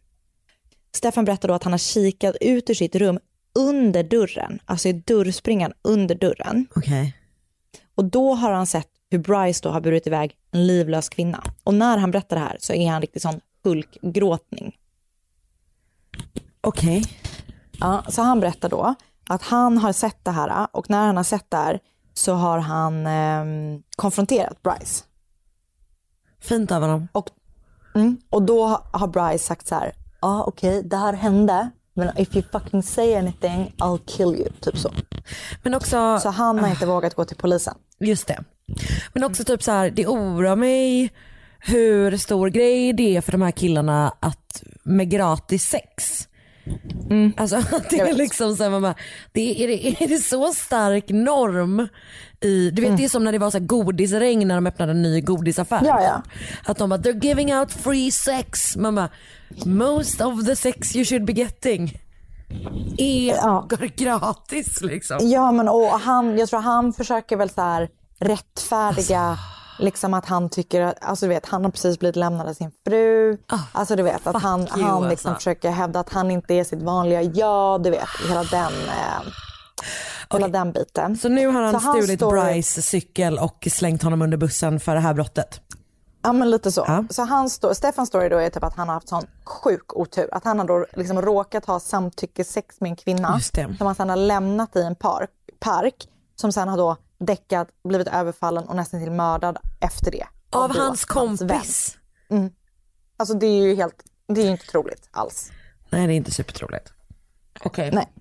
Stefan 0.95 1.25
berättar 1.25 1.49
då 1.49 1.55
att 1.55 1.65
han 1.65 1.73
har 1.73 1.79
kikat 1.79 2.37
ut 2.41 2.71
ur 2.71 2.75
sitt 2.75 2.97
rum 2.97 3.19
under 3.55 4.03
dörren, 4.03 4.59
alltså 4.65 4.89
i 4.89 4.93
dörrspringan 4.93 5.73
under 5.83 6.15
dörren. 6.15 6.67
okej. 6.77 7.17
Och 7.95 8.05
då 8.05 8.35
har 8.35 8.53
han 8.53 8.67
sett 8.67 8.89
hur 9.11 9.19
Bryce 9.19 9.61
då 9.63 9.71
har 9.71 9.81
burit 9.81 10.07
iväg 10.07 10.37
en 10.51 10.67
livlös 10.67 11.09
kvinna. 11.09 11.45
Och 11.65 11.75
när 11.75 11.99
han 11.99 12.11
berättar 12.11 12.37
det 12.37 12.43
här 12.43 12.57
så 12.61 12.73
är 12.73 12.91
han 12.91 13.01
riktigt 13.01 13.23
sån 13.23 13.41
hulkgråtning. 13.65 14.77
Okej. 16.61 17.05
Ja, 17.81 18.05
så 18.09 18.23
han 18.23 18.41
berättar 18.41 18.69
då 18.69 18.95
att 19.33 19.43
han 19.43 19.79
har 19.79 19.93
sett 19.93 20.25
det 20.25 20.31
här 20.31 20.67
och 20.73 20.91
när 20.91 21.07
han 21.07 21.17
har 21.17 21.25
sett 21.25 21.51
det 21.51 21.57
här 21.57 21.81
så 22.15 22.35
har 22.35 22.59
han 22.59 23.07
ehm, 23.07 23.83
konfronterat 23.97 24.63
Bryce. 24.63 25.05
Fint 26.41 26.73
av 26.73 26.83
honom. 26.83 27.09
Och, 27.13 27.27
mm, 27.95 28.17
och 28.31 28.43
då 28.43 28.67
har 28.93 29.07
Bryce 29.07 29.45
sagt 29.45 29.67
så 29.67 29.75
här, 29.75 29.93
ja 30.21 30.29
ah, 30.29 30.43
okej 30.43 30.83
det 30.83 30.97
här 30.97 31.13
hände, 31.13 31.71
men 31.95 32.19
if 32.19 32.37
you 32.37 32.45
fucking 32.53 32.83
say 32.83 33.15
anything 33.15 33.75
I'll 33.79 34.01
kill 34.07 34.35
you, 34.35 34.49
typ 34.61 34.79
så. 34.79 34.91
Men 35.63 35.75
också, 35.75 36.19
Så 36.23 36.29
han 36.29 36.59
har 36.59 36.69
inte 36.69 36.87
vågat 36.87 37.15
gå 37.15 37.25
till 37.25 37.37
polisen. 37.37 37.75
just 37.99 38.27
det. 38.27 38.45
Men 39.13 39.25
också 39.25 39.45
typ 39.45 39.63
så 39.63 39.71
här, 39.71 39.91
det 39.91 40.07
oroar 40.07 40.57
mig 40.57 41.13
hur 41.59 42.17
stor 42.17 42.49
grej 42.49 42.93
det 42.93 43.17
är 43.17 43.21
för 43.21 43.33
de 43.33 43.43
här 43.43 43.51
killarna 43.51 44.15
att 44.21 44.63
med 44.83 45.11
gratis 45.11 45.69
sex. 45.69 46.29
Alltså 47.37 47.57
att 47.57 47.71
det 47.91 48.01
är 48.01 48.15
liksom 48.15 48.57
så 48.57 48.63
här, 48.63 48.71
man 48.71 48.83
bara, 48.83 48.95
det 49.33 49.65
är, 49.65 49.69
det, 49.69 50.05
är 50.05 50.09
det 50.09 50.19
så 50.19 50.53
stark 50.53 51.09
norm 51.09 51.89
i, 52.41 52.71
du 52.71 52.83
vet 52.83 52.97
det 52.97 53.05
är 53.05 53.09
som 53.09 53.25
när 53.25 53.33
det 53.33 53.39
var 53.39 53.51
så 53.51 53.59
här 53.59 53.67
godisregn 53.67 54.49
när 54.49 54.55
de 54.55 54.67
öppnade 54.67 54.93
en 54.93 55.03
ny 55.03 55.21
godisaffär. 55.21 55.81
Ja, 55.85 56.03
ja. 56.03 56.23
Att 56.65 56.79
de 56.79 56.91
bara, 56.91 57.01
they're 57.01 57.25
giving 57.25 57.55
out 57.57 57.73
free 57.73 58.11
sex. 58.11 58.77
Man 58.77 58.95
bara, 58.95 59.09
most 59.67 60.21
of 60.21 60.45
the 60.47 60.57
sex 60.57 60.97
you 60.97 61.05
should 61.05 61.25
be 61.25 61.33
getting 61.33 61.99
är 62.99 63.27
Ja. 63.27 63.69
gratis 63.97 64.81
liksom. 64.83 65.19
Ja 65.21 65.53
men 65.53 65.69
och 65.69 65.89
han, 66.01 66.39
jag 66.39 66.49
tror 66.49 66.61
han 66.61 66.93
försöker 66.93 67.37
väl 67.37 67.51
så 67.51 67.61
här 67.61 67.89
rättfärdiga 68.21 69.39
liksom 69.83 70.15
att 70.15 70.27
han 70.27 70.49
tycker 70.49 70.81
att, 70.81 71.05
alltså 71.05 71.27
du 71.27 71.29
vet 71.29 71.47
han 71.47 71.65
har 71.65 71.71
precis 71.71 71.99
blivit 71.99 72.17
lämnad 72.17 72.49
av 72.49 72.55
sin 72.55 72.71
fru. 72.87 73.39
alltså 73.73 73.97
du 73.97 74.03
vet 74.03 74.27
att 74.27 74.43
han, 74.43 74.61
you, 74.61 74.69
han 74.71 75.09
liksom 75.09 75.31
alltså. 75.31 75.35
försöker 75.35 75.71
hävda 75.71 76.01
att 76.01 76.09
han 76.13 76.31
inte 76.31 76.55
är 76.55 76.65
sitt 76.65 76.83
vanliga 76.83 77.23
jag, 77.23 77.83
du 77.83 77.91
vet 77.91 78.09
hela 78.29 78.45
den, 78.45 78.73
eh, 78.73 79.33
hela 80.31 80.49
den 80.49 80.73
biten. 80.73 81.17
Så 81.17 81.29
nu 81.29 81.47
har 81.47 81.63
han 81.63 81.73
Så 81.73 81.79
han 81.79 82.03
stulit 82.03 82.21
står- 82.21 82.45
Bryce 82.45 82.83
cykel 82.83 83.39
och 83.39 83.69
slängt 83.71 84.03
honom 84.03 84.23
under 84.23 84.37
bussen 84.37 84.81
för 84.81 84.95
det 84.95 85.01
här 85.01 85.15
brottet. 85.15 85.61
Ja 86.23 86.33
men 86.33 86.51
lite 86.51 86.73
så. 86.73 86.85
Ja. 86.87 87.05
Så 87.11 87.23
han 87.23 87.51
står, 87.51 87.75
Stefans 87.75 88.09
story 88.09 88.29
då 88.29 88.39
är 88.39 88.51
typ 88.51 88.65
att 88.65 88.77
han 88.77 88.89
har 88.89 88.95
haft 88.95 89.09
sån 89.09 89.27
sjuk 89.45 89.97
otur. 89.97 90.29
Att 90.33 90.45
han 90.45 90.59
har 90.59 90.67
då 90.67 90.87
liksom 90.97 91.23
råkat 91.23 91.65
ha 91.65 91.81
samtyckessex 91.81 92.81
med 92.81 92.89
en 92.91 92.97
kvinna 92.97 93.41
som 93.79 93.87
han 93.87 93.95
sedan 93.95 94.09
har 94.09 94.17
lämnat 94.17 94.77
i 94.77 94.83
en 94.83 94.95
park, 94.95 95.31
park 95.61 96.09
som 96.37 96.53
sen 96.53 96.69
har 96.69 96.77
då 96.77 96.97
däckat, 97.27 97.69
blivit 97.85 98.09
överfallen 98.09 98.69
och 98.69 98.77
nästan 98.77 99.01
till 99.01 99.11
mördad 99.13 99.59
efter 99.81 100.11
det. 100.11 100.27
Av 100.51 100.73
då 100.73 100.81
hans 100.81 101.05
kompis. 101.05 101.99
vän. 102.29 102.51
Alltså 103.17 103.35
det 103.35 103.47
är 103.47 103.63
ju 103.63 103.75
helt, 103.75 104.03
det 104.27 104.41
är 104.41 104.45
ju 104.45 104.51
inte 104.51 104.67
troligt 104.67 105.09
alls. 105.11 105.51
Nej 105.91 106.07
det 106.07 106.13
är 106.13 106.17
inte 106.17 106.31
supertroligt. 106.31 106.93
Okej. 107.65 107.91
Nej. 107.93 108.13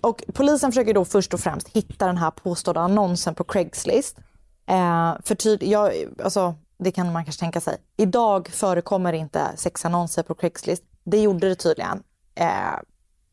Och 0.00 0.22
polisen 0.34 0.72
försöker 0.72 0.94
då 0.94 1.04
först 1.04 1.34
och 1.34 1.40
främst 1.40 1.68
hitta 1.68 2.06
den 2.06 2.16
här 2.16 2.30
påstådda 2.30 2.80
annonsen 2.80 3.34
på 3.34 3.44
Craigslist. 3.44 4.18
Eh, 4.66 5.14
för 5.24 5.34
tyd- 5.34 5.62
jag, 5.62 5.92
alltså, 6.24 6.54
det 6.78 6.90
kan 6.92 7.12
man 7.12 7.24
kanske 7.24 7.40
tänka 7.40 7.60
sig. 7.60 7.76
Idag 7.96 8.48
förekommer 8.48 9.12
inte 9.12 9.52
sexannonser 9.56 10.22
på 10.22 10.34
Craigslist. 10.34 10.82
Det 11.04 11.20
gjorde 11.20 11.48
det 11.48 11.54
tydligen 11.54 12.02
eh, 12.34 12.46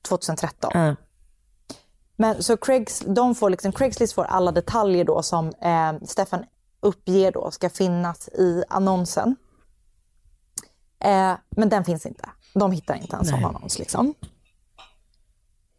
2013. 0.07 0.71
Ja. 0.73 0.95
Men 2.21 2.43
så 2.43 2.57
Craigs, 2.57 3.03
de 3.07 3.35
får 3.35 3.49
liksom, 3.49 3.71
Craigslist 3.71 4.13
får 4.13 4.23
alla 4.23 4.51
detaljer 4.51 5.05
då 5.05 5.23
som 5.23 5.47
eh, 5.47 5.93
Stefan 6.05 6.45
uppger 6.79 7.31
då 7.31 7.51
ska 7.51 7.69
finnas 7.69 8.27
i 8.27 8.63
annonsen. 8.69 9.35
Eh, 11.03 11.33
men 11.49 11.69
den 11.69 11.85
finns 11.85 12.05
inte. 12.05 12.29
De 12.53 12.71
hittar 12.71 12.95
inte 12.95 13.17
en 13.17 13.25
sån 13.25 13.45
annons. 13.45 13.79
Liksom. 13.79 14.13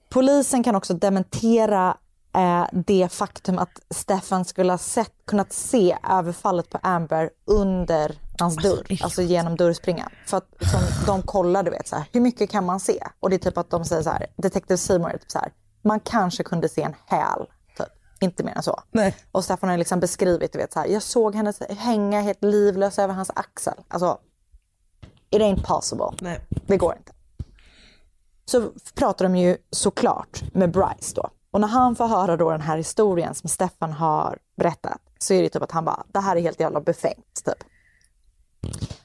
Polisen 0.09 0.63
kan 0.63 0.75
också 0.75 0.95
dementera 0.95 1.97
eh, 2.35 2.67
det 2.73 3.09
faktum 3.13 3.59
att 3.59 3.81
Stefan 3.91 4.45
skulle 4.45 4.73
ha 4.73 4.79
sett, 4.79 5.13
kunnat 5.27 5.53
se 5.53 5.97
överfallet 6.11 6.71
på 6.71 6.79
Amber 6.83 7.31
under 7.45 8.19
hans 8.39 8.57
dörr, 8.57 8.85
det 8.89 8.95
är 8.95 9.05
alltså 9.05 9.23
genom 9.23 9.57
dörrspringan. 9.57 10.11
För 10.27 10.37
att 10.37 10.49
som 10.71 10.81
de 11.07 11.23
kollar, 11.23 11.63
du 11.63 11.71
vet, 11.71 11.89
så 11.89 11.97
här, 11.97 12.05
hur 12.13 12.21
mycket 12.21 12.51
kan 12.51 12.67
man 12.67 12.81
se? 12.81 13.07
Och 13.21 13.31
det 13.31 13.37
är 13.37 13.39
typ 13.39 13.59
att 13.59 13.71
de 13.71 13.85
säger 13.85 14.03
så 14.03 14.11
här, 14.11 14.27
Detective 14.37 14.79
Seymour 14.79 15.11
är 15.11 15.19
typ 15.19 15.31
så 15.31 15.39
här, 15.39 15.53
man 15.83 16.01
kanske 16.01 16.43
kunde 16.43 16.69
se 16.69 16.83
en 16.83 16.95
häl, 17.07 17.47
typ. 17.77 17.89
inte 18.21 18.45
mer 18.45 18.57
än 18.57 18.63
så. 18.63 18.83
Nej. 18.91 19.17
Och 19.33 19.45
Stefan 19.45 19.71
har 19.71 19.77
liksom 19.77 20.01
beskrivit, 20.01 20.53
du 20.53 20.59
vet, 20.59 20.73
så 20.73 20.81
här, 20.81 20.87
jag 20.87 21.03
såg 21.03 21.35
henne 21.35 21.53
hänga 21.69 22.21
helt 22.21 22.45
livlös 22.45 22.99
över 22.99 23.15
hans 23.15 23.31
axel. 23.35 23.75
Alltså, 23.89 24.19
it 25.31 25.43
ain't 25.43 25.65
possible. 25.67 26.11
Nej. 26.21 26.41
Det 26.67 26.77
går 26.77 26.97
inte. 26.97 27.13
Så 28.45 28.73
pratar 28.95 29.25
de 29.25 29.37
ju 29.37 29.57
såklart 29.71 30.43
med 30.55 30.71
Bryce 30.71 31.15
då. 31.15 31.31
Och 31.51 31.61
när 31.61 31.69
han 31.69 31.97
får 31.97 32.07
höra 32.07 32.37
då 32.37 32.51
den 32.51 32.61
här 32.61 32.77
historien 32.77 33.35
som 33.35 33.49
Stefan 33.49 33.93
har 33.93 34.39
berättat 34.57 35.01
så 35.19 35.35
är 35.35 35.43
det 35.43 35.49
typ 35.49 35.63
att 35.63 35.73
han 35.73 35.85
bara, 35.85 36.05
det 36.13 36.21
här 36.21 36.37
är 36.37 36.41
helt 36.41 36.61
jävla 36.61 36.81
befängt 36.81 37.45
typ. 37.45 37.65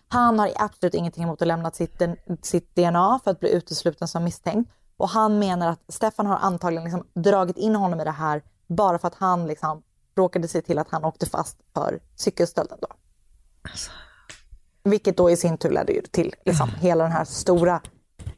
Han 0.08 0.40
har 0.40 0.52
absolut 0.56 0.94
ingenting 0.94 1.24
emot 1.24 1.42
att 1.42 1.48
lämna 1.48 1.72
sitt, 1.72 2.02
sitt 2.42 2.76
DNA 2.76 3.20
för 3.24 3.32
att 3.32 3.40
bli 3.40 3.50
utesluten 3.50 4.08
som 4.08 4.24
misstänkt. 4.24 4.72
Och 4.98 5.10
han 5.10 5.40
menar 5.40 5.68
att 5.68 5.82
Stefan 5.88 6.26
har 6.26 6.38
antagligen 6.38 6.84
liksom 6.84 7.08
dragit 7.14 7.58
in 7.58 7.76
honom 7.76 8.00
i 8.00 8.04
det 8.04 8.12
här 8.12 8.44
bara 8.68 9.00
för 9.00 9.08
att 9.08 9.16
han 9.16 9.48
liksom 9.48 9.84
råkade 10.18 10.48
se 10.48 10.62
till 10.62 10.80
att 10.80 10.90
han 10.90 11.06
åkte 11.06 11.26
fast 11.26 11.58
för 11.74 12.00
cykelstölden 12.16 12.78
då. 12.82 12.88
Vilket 14.84 15.18
då 15.18 15.30
i 15.30 15.38
sin 15.38 15.58
tur 15.58 15.70
ledde 15.70 16.02
till 16.02 16.36
liksom, 16.46 16.70
hela 16.70 17.04
den 17.04 17.14
här 17.14 17.26
stora 17.26 17.82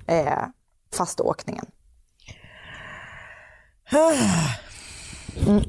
eh, 0.07 0.43
faståkningen. 0.93 1.65
Mm. 5.47 5.63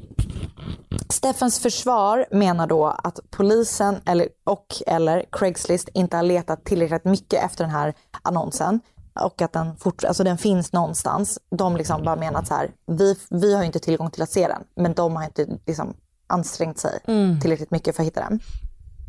Steffens 1.09 1.59
försvar 1.59 2.25
menar 2.31 2.67
då 2.67 2.85
att 2.85 3.19
polisen 3.29 4.01
eller, 4.05 4.29
och 4.43 4.75
eller 4.87 5.25
Craigslist 5.31 5.89
inte 5.93 6.17
har 6.17 6.23
letat 6.23 6.63
tillräckligt 6.65 7.05
mycket 7.05 7.43
efter 7.43 7.63
den 7.63 7.73
här 7.73 7.93
annonsen 8.21 8.79
och 9.25 9.41
att 9.41 9.53
den, 9.53 9.75
fort, 9.75 10.03
alltså 10.03 10.23
den 10.23 10.37
finns 10.37 10.73
någonstans. 10.73 11.39
De 11.49 11.77
liksom 11.77 12.03
bara 12.03 12.15
menar 12.15 12.39
att 12.39 12.47
så 12.47 12.53
här, 12.53 12.71
vi, 12.85 13.15
vi 13.29 13.53
har 13.53 13.61
ju 13.61 13.65
inte 13.65 13.79
tillgång 13.79 14.11
till 14.11 14.21
att 14.21 14.29
se 14.29 14.47
den, 14.47 14.63
men 14.75 14.93
de 14.93 15.15
har 15.15 15.23
inte 15.23 15.47
liksom 15.65 15.93
ansträngt 16.27 16.79
sig 16.79 16.99
tillräckligt 17.41 17.71
mycket 17.71 17.95
för 17.95 18.03
att 18.03 18.07
hitta 18.07 18.21
den. 18.21 18.39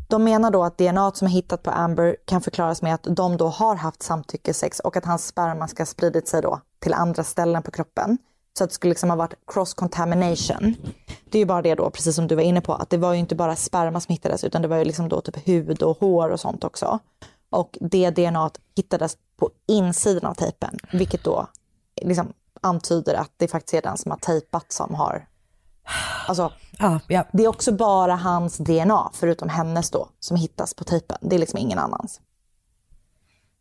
De 0.09 0.23
menar 0.23 0.51
då 0.51 0.63
att 0.63 0.77
DNA 0.77 1.11
som 1.11 1.27
är 1.27 1.31
hittat 1.31 1.63
på 1.63 1.71
Amber 1.71 2.15
kan 2.25 2.41
förklaras 2.41 2.81
med 2.81 2.93
att 2.93 3.03
de 3.03 3.37
då 3.37 3.47
har 3.47 3.75
haft 3.75 4.03
samtyckessex 4.03 4.79
och 4.79 4.97
att 4.97 5.05
hans 5.05 5.27
sperma 5.27 5.67
ska 5.67 5.81
ha 5.81 5.85
spridit 5.85 6.27
sig 6.27 6.41
då 6.41 6.61
till 6.79 6.93
andra 6.93 7.23
ställen 7.23 7.63
på 7.63 7.71
kroppen. 7.71 8.17
Så 8.57 8.63
att 8.63 8.69
det 8.69 8.73
skulle 8.73 8.91
liksom 8.91 9.09
ha 9.09 9.17
varit 9.17 9.33
cross 9.47 9.73
contamination. 9.73 10.75
Det 11.29 11.37
är 11.37 11.39
ju 11.39 11.45
bara 11.45 11.61
det 11.61 11.75
då, 11.75 11.89
precis 11.89 12.15
som 12.15 12.27
du 12.27 12.35
var 12.35 12.43
inne 12.43 12.61
på, 12.61 12.73
att 12.73 12.89
det 12.89 12.97
var 12.97 13.13
ju 13.13 13.19
inte 13.19 13.35
bara 13.35 13.55
sperma 13.55 13.99
som 13.99 14.13
hittades 14.13 14.43
utan 14.43 14.61
det 14.61 14.67
var 14.67 14.77
ju 14.77 14.85
liksom 14.85 15.09
då 15.09 15.21
typ 15.21 15.47
hud 15.47 15.83
och 15.83 15.99
hår 15.99 16.29
och 16.29 16.39
sånt 16.39 16.63
också. 16.63 16.99
Och 17.49 17.77
det 17.81 18.09
DNA 18.09 18.51
hittades 18.75 19.17
på 19.41 19.49
insidan 19.67 20.29
av 20.31 20.33
tejpen, 20.33 20.77
vilket 20.91 21.23
då 21.23 21.47
liksom 22.01 22.33
antyder 22.61 23.13
att 23.13 23.31
det 23.37 23.47
faktiskt 23.47 23.73
är 23.73 23.81
den 23.81 23.97
som 23.97 24.11
har 24.11 24.17
tejpat 24.17 24.71
som 24.71 24.95
har... 24.95 25.27
Alltså, 26.27 26.51
Ja, 26.79 26.99
ja. 27.07 27.23
det 27.33 27.43
är 27.43 27.47
också 27.47 27.71
bara 27.71 28.15
hans 28.15 28.57
DNA, 28.57 29.09
förutom 29.13 29.49
hennes 29.49 29.89
då, 29.91 30.09
som 30.19 30.37
hittas 30.37 30.73
på 30.73 30.83
tejpen. 30.83 31.17
Det 31.21 31.35
är 31.35 31.39
liksom 31.39 31.59
ingen 31.59 31.79
annans. 31.79 32.21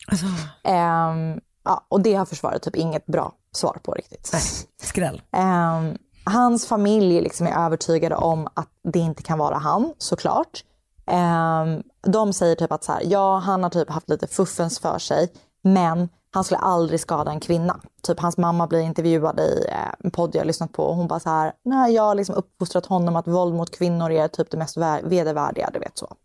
Alltså, 0.07 0.27
Ehm, 0.65 1.41
ja, 1.65 1.87
och 1.89 2.01
det 2.01 2.15
har 2.15 2.25
försvaret 2.27 2.63
typ 2.63 2.77
inget 2.77 3.07
bra 3.07 3.33
svar 3.53 3.79
på 3.83 3.93
riktigt. 3.93 4.31
nej, 4.33 4.43
skräll. 4.83 5.23
Ehm, 5.33 5.99
hans 6.25 6.67
familj 6.67 7.21
liksom 7.21 7.47
är 7.47 7.67
övertygade 7.67 8.17
om 8.17 8.49
att 8.55 8.71
det 8.93 8.99
inte 8.99 9.23
kan 9.23 9.39
vara 9.39 9.59
han, 9.59 9.95
såklart. 9.99 10.65
Ehm, 11.07 11.83
de 12.03 12.33
säger 12.33 12.55
typ 12.57 12.73
att 12.73 12.85
så 12.85 12.93
här, 12.93 13.03
ja, 13.05 13.39
han 13.39 13.63
har 13.63 13.71
typ 13.71 13.91
haft 13.91 14.09
lite 14.11 14.27
fuffens 14.27 14.79
för 14.79 14.99
sig, 14.99 15.33
men 15.63 16.09
han 16.33 16.45
skulle 16.45 16.59
aldrig 16.59 17.01
skada 17.01 17.31
en 17.31 17.41
kvinna. 17.41 17.81
Typ 18.03 18.21
hans 18.21 18.37
mamma 18.37 18.67
blir 18.67 18.81
intervjuad 18.81 19.41
i 19.41 19.65
eh, 19.69 19.95
en 20.05 20.11
podd 20.11 20.35
jag 20.35 20.41
har 20.41 20.47
lyssnat 20.47 20.73
på 20.73 20.83
och 20.85 20.97
hon 20.97 21.09
bara 21.09 21.21
så 21.21 21.31
här, 21.31 21.53
nej, 21.65 21.95
jag 21.95 22.03
har 22.03 22.15
liksom 22.15 22.35
uppfostrat 22.35 22.87
honom 22.87 23.17
att 23.17 23.29
våld 23.29 23.55
mot 23.55 23.77
kvinnor 23.79 24.11
är 24.11 24.29
typ 24.29 24.51
det 24.51 24.57
mest 24.57 24.77
vä- 24.77 25.09
vedervärdiga, 25.09 25.71
du 25.73 25.79
vet 25.79 25.99
så. 25.99 26.17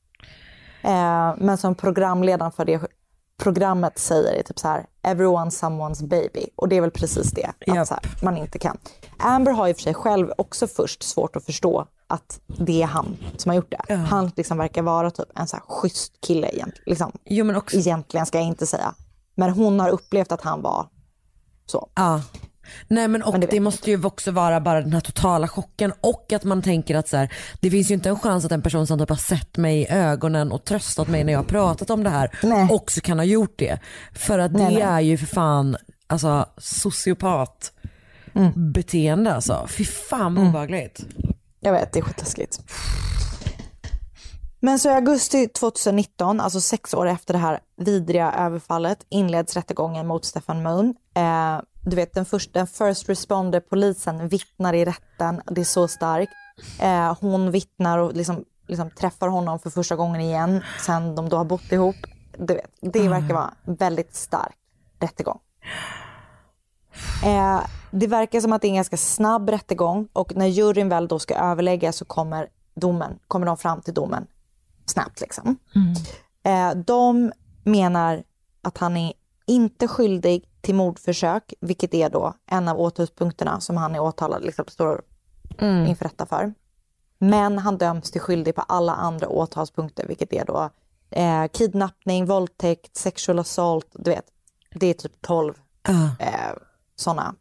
Eh, 0.83 1.33
men 1.38 1.57
som 1.57 1.75
programledaren 1.75 2.51
för 2.51 2.65
det 2.65 2.81
programmet 3.43 3.99
säger 3.99 4.33
är 4.33 4.43
typ 4.43 4.59
så 4.59 4.67
här, 4.67 4.86
everyone's 5.03 5.49
someone's 5.63 6.07
baby. 6.07 6.45
Och 6.55 6.69
det 6.69 6.75
är 6.75 6.81
väl 6.81 6.91
precis 6.91 7.31
det, 7.31 7.45
att 7.45 7.75
Japp. 7.75 7.88
så 7.88 7.93
här, 7.93 8.03
man 8.23 8.38
inte 8.38 8.59
kan. 8.59 8.77
Amber 9.19 9.51
har 9.51 9.67
ju 9.67 9.73
för 9.73 9.81
sig 9.81 9.93
själv 9.93 10.31
också 10.38 10.67
först 10.67 11.03
svårt 11.03 11.36
att 11.36 11.45
förstå 11.45 11.86
att 12.07 12.39
det 12.47 12.81
är 12.81 12.86
han 12.88 13.17
som 13.38 13.49
har 13.49 13.55
gjort 13.55 13.75
det. 13.88 13.95
Han 13.95 14.31
liksom 14.36 14.57
verkar 14.57 14.81
vara 14.81 15.11
typ 15.11 15.25
en 15.39 15.47
så 15.47 15.55
här 15.55 15.63
schysst 15.67 16.13
kille 16.27 16.47
egentligen. 16.47 16.83
Liksom. 16.86 17.11
Jo 17.25 17.57
också, 17.57 17.77
Egentligen 17.77 18.25
ska 18.25 18.38
jag 18.38 18.47
inte 18.47 18.65
säga. 18.65 18.93
Men 19.36 19.49
hon 19.49 19.79
har 19.79 19.89
upplevt 19.89 20.31
att 20.31 20.41
han 20.41 20.61
var 20.61 20.88
så. 21.65 21.89
ja. 21.95 22.21
Nej 22.88 23.07
men 23.07 23.23
och 23.23 23.31
Men 23.31 23.41
det 23.41 23.47
det, 23.47 23.59
måste 23.59 23.91
ju 23.91 24.05
också 24.05 24.31
vara 24.31 24.59
bara 24.61 24.81
den 24.81 24.93
här 24.93 24.99
totala 24.99 25.47
chocken 25.47 25.93
och 26.01 26.33
att 26.33 26.43
man 26.43 26.61
tänker 26.61 26.95
att 26.95 27.07
så 27.07 27.17
här, 27.17 27.33
det 27.59 27.71
finns 27.71 27.89
ju 27.91 27.93
inte 27.93 28.09
en 28.09 28.19
chans 28.19 28.45
att 28.45 28.51
en 28.51 28.61
person 28.61 28.88
som 28.88 28.99
typ 28.99 29.09
har 29.09 29.15
sett 29.15 29.57
mig 29.57 29.81
i 29.81 29.88
ögonen 29.89 30.51
och 30.51 30.65
tröstat 30.65 31.07
mig 31.07 31.23
när 31.23 31.33
jag 31.33 31.39
har 31.39 31.43
pratat 31.43 31.89
om 31.89 32.03
det 32.03 32.09
här 32.09 32.31
Nej. 32.43 32.67
också 32.71 33.01
kan 33.01 33.19
ha 33.19 33.25
gjort 33.25 33.53
det. 33.59 33.79
För 34.13 34.39
att 34.39 34.51
Nej, 34.51 34.65
det 34.65 34.71
nej. 34.73 34.81
är 34.81 34.99
ju 34.99 35.17
för 35.17 35.25
fan 35.25 35.77
alltså 36.07 36.45
sociopat 36.57 37.71
Mm. 38.36 38.71
beteende 38.71 39.33
alltså. 39.33 39.67
Fy 39.69 39.86
fan 39.86 40.36
vad 40.36 40.47
obehagligt. 40.47 41.05
Jag 41.59 41.71
vet, 41.71 41.93
det 41.93 41.99
är 41.99 42.03
skitläskigt. 42.03 42.59
Men 44.66 44.80
så 44.80 44.89
i 44.89 44.93
augusti 44.93 45.47
2019, 45.47 46.39
alltså 46.39 46.61
sex 46.61 46.93
år 46.93 47.07
efter 47.07 47.34
det 47.34 47.39
här 47.39 47.59
vidriga 47.78 48.32
överfallet, 48.32 49.05
inleds 49.09 49.55
rättegången 49.55 50.07
mot 50.07 50.26
Stefan 50.26 50.63
Moon. 50.63 50.95
Eh, 51.13 51.59
du 51.82 51.95
vet, 51.95 52.13
den, 52.13 52.26
först, 52.26 52.53
den 52.53 52.68
first 52.68 53.09
responder-polisen 53.09 54.28
vittnar 54.28 54.74
i 54.74 54.86
rätten. 54.86 55.41
Det 55.45 55.61
är 55.61 55.66
så 55.66 55.88
starkt. 55.88 56.32
Eh, 56.80 57.18
hon 57.22 57.51
vittnar 57.51 57.97
och 57.97 58.13
liksom, 58.13 58.45
liksom 58.68 58.89
träffar 58.89 59.28
honom 59.28 59.59
för 59.59 59.70
första 59.70 59.95
gången 59.95 60.22
igen 60.22 60.63
sen 60.80 61.16
de 61.16 61.30
då 61.30 61.38
har 61.38 61.45
bott 61.45 61.72
ihop. 61.72 61.95
Du 62.38 62.53
vet, 62.53 62.72
det 62.82 63.07
verkar 63.07 63.34
vara 63.34 63.53
väldigt 63.63 64.16
stark 64.16 64.55
rättegång. 64.99 65.39
Eh, 67.26 67.61
det 67.91 68.07
verkar 68.07 68.41
som 68.41 68.53
att 68.53 68.61
det 68.61 68.68
är 68.68 68.70
en 68.70 68.76
ganska 68.76 68.97
snabb 68.97 69.49
rättegång 69.49 70.07
och 70.13 70.36
när 70.36 70.47
juryn 70.47 70.89
väl 70.89 71.07
då 71.07 71.20
ska 71.20 71.36
överlägga 71.36 71.91
så 71.91 72.05
kommer 72.05 72.47
domen, 72.76 73.20
kommer 73.28 73.45
de 73.45 73.57
fram 73.57 73.82
till 73.82 73.93
domen 73.93 74.28
snabbt 74.86 75.21
liksom. 75.21 75.57
Eh, 76.43 76.71
de 76.75 77.31
menar 77.63 78.23
att 78.61 78.77
han 78.77 78.97
är 78.97 79.13
inte 79.45 79.88
skyldig 79.88 80.49
till 80.61 80.75
mordförsök, 80.75 81.53
vilket 81.61 81.93
är 81.93 82.09
då 82.09 82.33
en 82.45 82.67
av 82.67 82.79
åtalspunkterna 82.79 83.59
som 83.59 83.77
han 83.77 83.95
är 83.95 83.99
åtalad, 83.99 84.43
liksom 84.43 84.65
står 84.67 85.01
inför 85.88 86.05
rätta 86.05 86.25
för. 86.25 86.53
Men 87.17 87.57
han 87.57 87.77
döms 87.77 88.11
till 88.11 88.21
skyldig 88.21 88.55
på 88.55 88.61
alla 88.61 88.93
andra 88.95 89.27
åtalspunkter, 89.29 90.07
vilket 90.07 90.33
är 90.33 90.45
då 90.45 90.69
eh, 91.09 91.47
kidnappning, 91.47 92.25
våldtäkt, 92.25 92.95
sexual 92.97 93.39
assault, 93.39 93.88
du 93.93 94.09
vet. 94.09 94.25
Det 94.71 94.88
är 94.88 94.93
typ 94.93 95.21
12 95.21 95.53
Ja. 95.88 95.91
eh, 96.25 96.53
sådana 96.95 97.36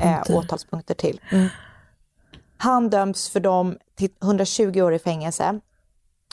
eh, 0.00 0.36
åtalspunkter 0.36 0.94
till. 0.94 1.20
Han 2.56 2.90
döms 2.90 3.28
för 3.28 3.40
dem 3.40 3.78
till 3.94 4.10
120 4.22 4.80
år 4.80 4.94
i 4.94 4.98
fängelse 4.98 5.60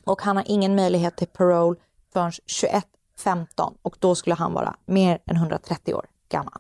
och 0.08 0.22
han 0.22 0.38
har 0.38 0.44
ingen 0.48 0.76
möjlighet 0.76 1.16
till 1.16 1.28
parole 1.28 1.80
förrän 2.14 2.32
21-15 2.32 3.74
och 3.82 3.96
då 4.00 4.16
skulle 4.16 4.36
han 4.36 4.54
vara 4.54 4.76
mer 4.86 5.20
än 5.26 5.36
130 5.36 5.94
år 5.94 6.06
gammal. 6.30 6.60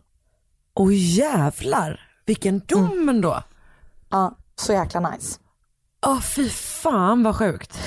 Åh 0.73 0.89
jävlar, 0.93 1.99
vilken 2.25 2.59
dom 2.59 3.09
ändå. 3.09 3.43
Ja, 4.09 4.35
så 4.55 4.73
jäkla 4.73 4.99
nice. 4.99 5.39
Åh 6.05 6.21
fy 6.21 6.49
fan 6.49 7.23
vad 7.23 7.35
sjukt. 7.35 7.79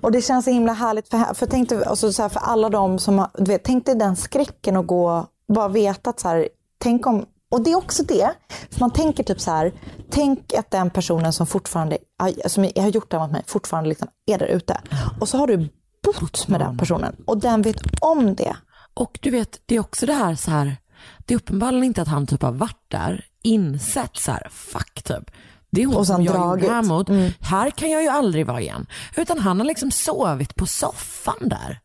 Och 0.00 0.12
det 0.12 0.22
känns 0.22 0.44
så 0.44 0.50
himla 0.50 0.72
härligt 0.72 1.08
för, 1.08 1.34
för, 1.34 1.46
tänk 1.46 1.68
dig, 1.68 1.84
alltså, 1.84 2.12
så 2.12 2.22
här, 2.22 2.28
för 2.28 2.40
alla 2.40 2.68
de 2.68 2.98
som 2.98 3.18
har, 3.18 3.30
du 3.34 3.44
vet, 3.44 3.64
tänk 3.64 3.86
dig 3.86 3.94
den 3.94 4.16
skräcken 4.16 4.76
att 4.76 4.86
gå, 4.86 5.26
bara 5.48 5.68
veta 5.68 6.10
att 6.10 6.20
så 6.20 6.28
här, 6.28 6.48
tänk 6.78 7.06
om, 7.06 7.26
och 7.50 7.62
det 7.62 7.70
är 7.70 7.76
också 7.76 8.02
det, 8.02 8.30
för 8.70 8.80
man 8.80 8.90
tänker 8.90 9.22
typ 9.22 9.40
så 9.40 9.50
här, 9.50 9.72
tänk 10.10 10.54
att 10.54 10.70
den 10.70 10.90
personen 10.90 11.32
som 11.32 11.46
fortfarande, 11.46 11.98
som 12.46 12.64
har 12.76 12.88
gjort 12.88 13.10
det 13.10 13.16
här 13.18 13.24
mot 13.26 13.32
mig, 13.32 13.42
fortfarande 13.46 13.88
liksom 13.88 14.08
är 14.26 14.38
där 14.38 14.46
ute. 14.46 14.80
Och 15.20 15.28
så 15.28 15.38
har 15.38 15.46
du 15.46 15.68
bott 16.02 16.48
med 16.48 16.60
den 16.60 16.78
personen 16.78 17.16
och 17.26 17.38
den 17.38 17.62
vet 17.62 17.76
om 18.00 18.34
det. 18.34 18.56
Och 18.94 19.18
du 19.22 19.30
vet, 19.30 19.60
det 19.66 19.74
är 19.74 19.80
också 19.80 20.06
det 20.06 20.12
här 20.12 20.34
så 20.34 20.50
här, 20.50 20.76
det 21.18 21.34
är 21.34 21.38
uppenbarligen 21.38 21.84
inte 21.84 22.02
att 22.02 22.08
han 22.08 22.26
typ 22.26 22.42
har 22.42 22.52
varit 22.52 22.84
där, 22.88 23.24
insett 23.42 24.16
så 24.16 24.32
här, 24.32 24.48
fuck 24.50 25.02
typ. 25.02 25.30
Det 25.70 25.82
är 25.82 25.86
hon 25.86 26.06
som 26.06 26.24
jag 26.24 26.34
dragit. 26.34 26.62
gjorde 26.64 26.74
här 26.74 26.82
mot. 26.82 27.08
Här 27.40 27.70
kan 27.70 27.90
jag 27.90 28.02
ju 28.02 28.08
aldrig 28.08 28.46
vara 28.46 28.60
igen. 28.60 28.86
Utan 29.16 29.38
han 29.38 29.58
har 29.58 29.66
liksom 29.66 29.90
sovit 29.90 30.54
på 30.54 30.66
soffan 30.66 31.48
där. 31.48 31.80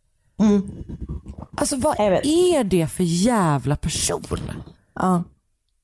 Alltså 1.58 1.76
vad 1.76 2.00
är 2.00 2.64
det 2.64 2.88
för 2.88 3.04
jävla 3.04 3.76
person? 3.76 4.52
Ja. 4.96 5.24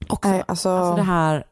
Också, 0.09 0.29
Nej, 0.29 0.43
alltså- 0.47 0.69
alltså 0.69 0.95
det 0.95 1.01
här 1.01 1.43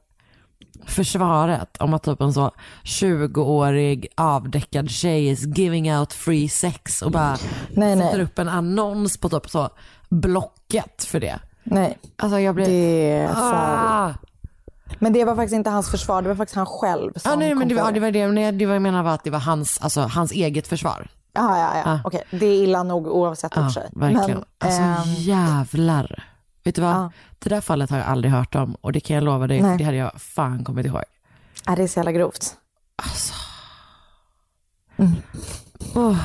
försvaret 0.86 1.78
om 1.78 1.94
att 1.94 2.04
typ 2.04 2.22
en 2.22 2.34
så 2.34 2.52
20-årig 2.84 4.08
avdäckad 4.18 4.90
tjej 4.90 5.28
is 5.28 5.46
giving 5.58 5.98
out 5.98 6.14
free 6.14 6.50
sex 6.50 7.02
och 7.02 7.12
bara 7.12 7.38
Nej, 7.70 7.96
nej. 7.96 7.98
sätter 7.98 8.20
upp 8.20 8.40
en 8.40 8.50
annons 8.50 9.18
på 9.18 9.30
typ 9.30 9.50
så 9.50 9.70
Blocket 10.10 11.04
för 11.04 11.20
det. 11.20 11.40
Nej, 11.64 11.98
Alltså 12.18 12.40
jag 12.40 12.56
blir... 12.56 12.66
det 12.66 13.12
är 13.12 13.28
för... 13.28 13.54
ah! 13.54 14.14
Men 15.00 15.14
det 15.14 15.26
var 15.26 15.36
faktiskt 15.36 15.56
inte 15.56 15.70
hans 15.70 15.92
försvar, 15.92 16.22
det 16.22 16.28
var 16.28 16.36
faktiskt 16.36 16.56
han 16.56 16.66
själv 16.66 17.14
som 17.16 17.32
Ja, 17.32 17.38
nej, 17.38 17.56
men 17.56 17.68
det 17.68 17.76
var, 17.76 17.92
det 17.92 18.00
var 18.00 18.12
det, 18.12 18.28
nej, 18.28 18.52
det 18.52 18.66
var 18.66 18.74
jag 18.74 18.82
menar 18.82 19.04
var 19.04 19.12
att 19.12 19.24
det 19.24 19.30
var 19.30 19.40
hans, 19.40 19.80
alltså, 19.82 20.02
hans 20.02 20.32
eget 20.32 20.68
försvar. 20.68 21.08
Ja, 21.34 21.58
ja, 21.58 21.70
ja. 21.86 21.92
Ah. 21.94 22.00
Okej, 22.04 22.24
det 22.32 22.46
är 22.46 22.64
illa 22.64 22.84
nog 22.84 23.08
oavsett 23.08 23.58
i 23.58 23.60
och 23.60 23.64
för 23.64 23.70
sig. 23.70 23.90
verkligen. 23.96 24.30
Men, 24.30 24.44
alltså 24.60 24.82
ehm, 24.82 25.14
jävlar. 25.18 26.24
Vet 26.64 26.76
du 26.76 26.82
vad? 26.82 27.12
Det 27.40 27.50
där 27.50 27.62
fallet 27.62 27.90
har 27.90 27.98
jag 27.98 28.08
aldrig 28.08 28.32
hört 28.34 28.56
om 28.56 28.76
och 28.82 28.92
det 28.92 29.00
kan 29.00 29.14
jag 29.16 29.24
lova 29.24 29.48
dig, 29.48 29.62
Nej. 29.62 29.78
det 29.78 29.84
hade 29.84 29.98
jag 29.98 30.22
fan 30.22 30.64
kommit 30.64 30.86
ihåg. 30.86 31.04
ja, 31.66 31.76
det 31.76 31.84
är 31.84 31.88
så 31.88 32.00
jävla 32.00 32.12
grovt. 32.12 32.56
Alltså. 33.04 33.34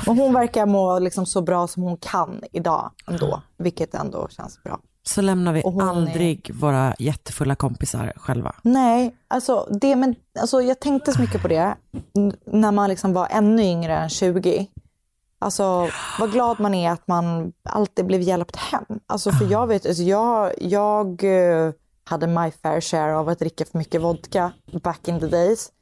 Och 0.07 0.17
hon 0.17 0.33
verkar 0.35 0.67
må 0.67 0.99
liksom 0.99 1.27
så 1.27 1.43
bra 1.43 1.67
som 1.67 1.83
hon 1.83 1.97
kan 1.97 2.41
idag 2.53 2.91
ändå, 3.09 3.43
vilket 3.59 3.95
ändå 3.95 4.29
känns 4.29 4.63
bra. 4.63 4.81
Så 5.07 5.21
lämnar 5.23 5.53
vi 5.53 5.63
hon 5.65 5.81
är- 5.81 5.89
aldrig 5.89 6.51
våra 6.55 6.95
jättefulla 6.99 7.55
kompisar 7.55 8.13
själva. 8.17 8.55
Nej, 8.63 9.17
alltså, 9.29 9.69
det, 9.81 9.97
men, 9.97 10.15
alltså 10.41 10.63
jag 10.63 10.81
tänkte 10.81 11.13
så 11.13 11.21
mycket 11.21 11.43
på 11.43 11.49
det 11.49 11.75
när 12.47 12.73
man 12.73 12.89
liksom 12.91 13.13
var 13.13 13.29
ännu 13.31 13.63
yngre 13.63 13.97
än 13.97 14.09
20. 14.09 14.67
Alltså 15.45 15.91
vad 16.19 16.33
glad 16.33 16.61
man 16.61 16.75
är 16.75 16.91
att 16.91 17.09
man 17.09 17.53
alltid 17.63 18.07
blev 18.07 18.21
hjälpt 18.21 18.57
hem. 18.57 18.85
Alltså 19.07 19.33
för 19.33 19.45
jag 19.51 19.67
vet, 19.67 19.87
alltså, 19.87 20.03
jag, 20.03 20.53
jag 20.59 21.25
eh, 21.25 21.73
hade 22.05 22.27
my 22.27 22.51
fair 22.51 22.81
share 22.81 23.17
av 23.17 23.29
att 23.29 23.39
dricka 23.39 23.65
för 23.65 23.79
mycket 23.79 24.03
vodka 24.03 24.53
back 24.83 25.09
in 25.09 25.21
the 25.21 25.27
days. 25.27 25.73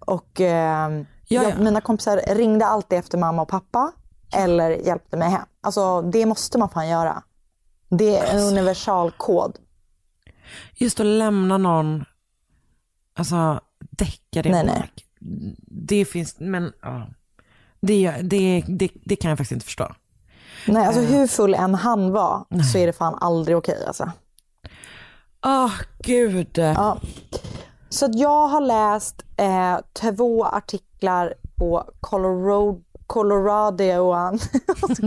Och 0.00 0.40
eh, 0.40 1.04
Ja, 1.32 1.42
jag, 1.42 1.52
ja. 1.52 1.58
mina 1.58 1.80
kompisar 1.80 2.34
ringde 2.34 2.66
alltid 2.66 2.98
efter 2.98 3.18
mamma 3.18 3.42
och 3.42 3.48
pappa 3.48 3.92
eller 4.32 4.70
hjälpte 4.70 5.16
mig 5.16 5.30
hem. 5.30 5.46
Alltså 5.60 6.02
det 6.02 6.26
måste 6.26 6.58
man 6.58 6.68
fan 6.68 6.88
göra. 6.88 7.22
Det 7.88 8.16
är 8.16 8.38
en 8.38 8.48
universal 8.48 9.10
kod. 9.10 9.58
Just 10.74 11.00
att 11.00 11.06
lämna 11.06 11.58
någon, 11.58 12.04
alltså 13.14 13.60
däckad 13.90 14.46
i 14.46 14.50
Nej, 14.50 14.64
nej. 14.64 14.90
Det 15.66 16.04
finns, 16.04 16.36
men 16.38 16.72
ja. 16.82 17.06
Det, 17.82 18.10
det, 18.22 18.64
det, 18.68 18.88
det 19.04 19.16
kan 19.16 19.28
jag 19.28 19.38
faktiskt 19.38 19.52
inte 19.52 19.64
förstå. 19.64 19.94
Nej, 20.66 20.86
alltså 20.86 21.00
hur 21.00 21.26
full 21.26 21.54
än 21.54 21.74
han 21.74 22.12
var 22.12 22.44
så 22.72 22.78
är 22.78 22.86
det 22.86 22.92
fan 22.92 23.14
aldrig 23.20 23.56
okej 23.56 23.84
alltså. 23.86 24.10
Åh 25.46 25.72
gud. 26.04 26.58
Ja. 26.58 26.98
Så 27.88 28.08
jag 28.12 28.48
har 28.48 28.60
läst 28.60 29.22
eh, 29.36 29.78
två 29.92 30.44
artiklar 30.44 31.34
på 31.56 31.84
Colorado, 32.00 32.80
Coloradoan, 33.06 34.38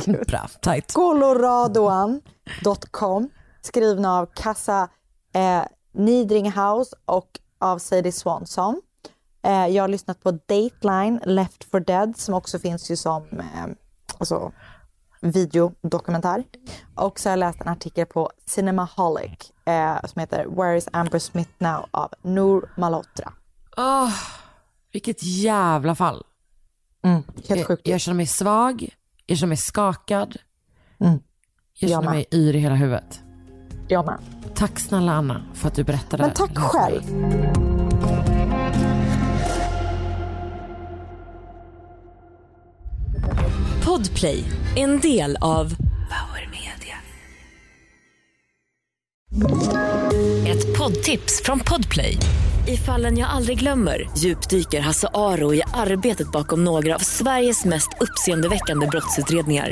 Bra, 0.27 0.49
tight. 0.61 0.93
Coloradoan.com 0.93 3.29
skrivna 3.61 4.19
av 4.19 4.25
Kassa 4.25 4.89
eh, 5.33 5.61
Nidringhouse 5.93 6.95
och 7.05 7.39
av 7.59 7.77
Sadie 7.77 8.11
Swanson. 8.11 8.81
Eh, 9.45 9.67
jag 9.67 9.83
har 9.83 9.87
lyssnat 9.87 10.23
på 10.23 10.31
Dateline 10.31 11.19
Left 11.25 11.63
for 11.63 11.79
Dead 11.79 12.17
som 12.17 12.33
också 12.33 12.59
finns 12.59 12.91
ju 12.91 12.95
som 12.95 13.39
eh, 13.39 13.65
alltså, 14.17 14.51
videodokumentär. 15.21 16.43
Och 16.95 17.19
så 17.19 17.29
har 17.29 17.31
jag 17.31 17.39
läst 17.39 17.61
en 17.61 17.67
artikel 17.67 18.05
på 18.05 18.31
Cinemaholic 18.45 19.51
eh, 19.65 20.05
som 20.05 20.19
heter 20.19 20.45
Where 20.45 20.77
is 20.77 20.87
Amber 20.93 21.19
Smith 21.19 21.51
now 21.57 21.85
av 21.91 22.13
Noor 22.21 22.69
Malhotra. 22.77 23.33
Åh, 23.77 24.13
vilket 24.91 25.23
jävla 25.23 25.95
fall. 25.95 26.25
Mm, 27.03 27.23
helt 27.49 27.67
sjukt. 27.67 27.81
Jag, 27.87 27.93
jag 27.93 28.01
känner 28.01 28.15
mig 28.15 28.27
svag, 28.27 28.89
jag 29.25 29.37
känner 29.37 29.49
mig 29.49 29.57
skakad. 29.57 30.37
Mm. 30.99 31.19
Jag 31.79 31.89
Jag 31.89 31.89
känner 31.89 32.09
mig 32.09 32.25
yr 32.31 32.55
i 32.55 32.59
hela 32.59 32.75
huvudet. 32.75 33.19
Jag 33.87 34.05
med. 34.05 34.17
Tack 34.55 34.79
snälla 34.79 35.11
Anna 35.11 35.45
för 35.53 35.67
att 35.67 35.75
du 35.75 35.83
berättade. 35.83 36.23
Men 36.23 36.33
tack 36.33 36.57
själv. 36.57 37.01
Podplay, 43.95 44.43
en 44.75 44.99
del 44.99 45.37
av 45.41 45.75
Power 45.87 46.49
Media. 46.51 46.95
Ett 50.47 50.77
poddtips 50.77 51.41
från 51.43 51.59
Podplay. 51.59 52.17
I 52.67 52.77
fallen 52.77 53.17
jag 53.17 53.29
aldrig 53.29 53.59
glömmer 53.59 54.09
djupdyker 54.17 54.79
Hasse 54.79 55.07
Aro 55.13 55.53
i 55.53 55.61
arbetet 55.73 56.31
bakom 56.31 56.63
några 56.63 56.95
av 56.95 56.99
Sveriges 56.99 57.65
mest 57.65 57.89
uppseendeväckande 57.99 58.87
brottsutredningar. 58.87 59.71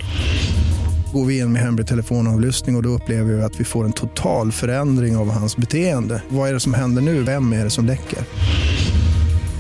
Går 1.14 1.26
vi 1.26 1.40
in 1.40 1.54
med 1.54 1.62
hemlig 1.62 1.88
telefonavlyssning 1.88 2.76
och, 2.76 2.80
och 2.80 2.84
då 2.84 2.90
upplever 2.90 3.34
vi 3.34 3.42
att 3.44 3.60
vi 3.60 3.64
får 3.64 3.86
en 3.86 3.94
total 3.94 4.52
förändring 4.52 5.18
av 5.18 5.32
hans 5.32 5.58
beteende. 5.58 6.22
Vad 6.30 6.50
är 6.50 6.54
det 6.54 6.60
som 6.60 6.74
händer 6.74 7.02
nu? 7.02 7.24
Vem 7.24 7.54
är 7.54 7.64
det 7.64 7.70
som 7.70 7.86
läcker? 7.86 8.20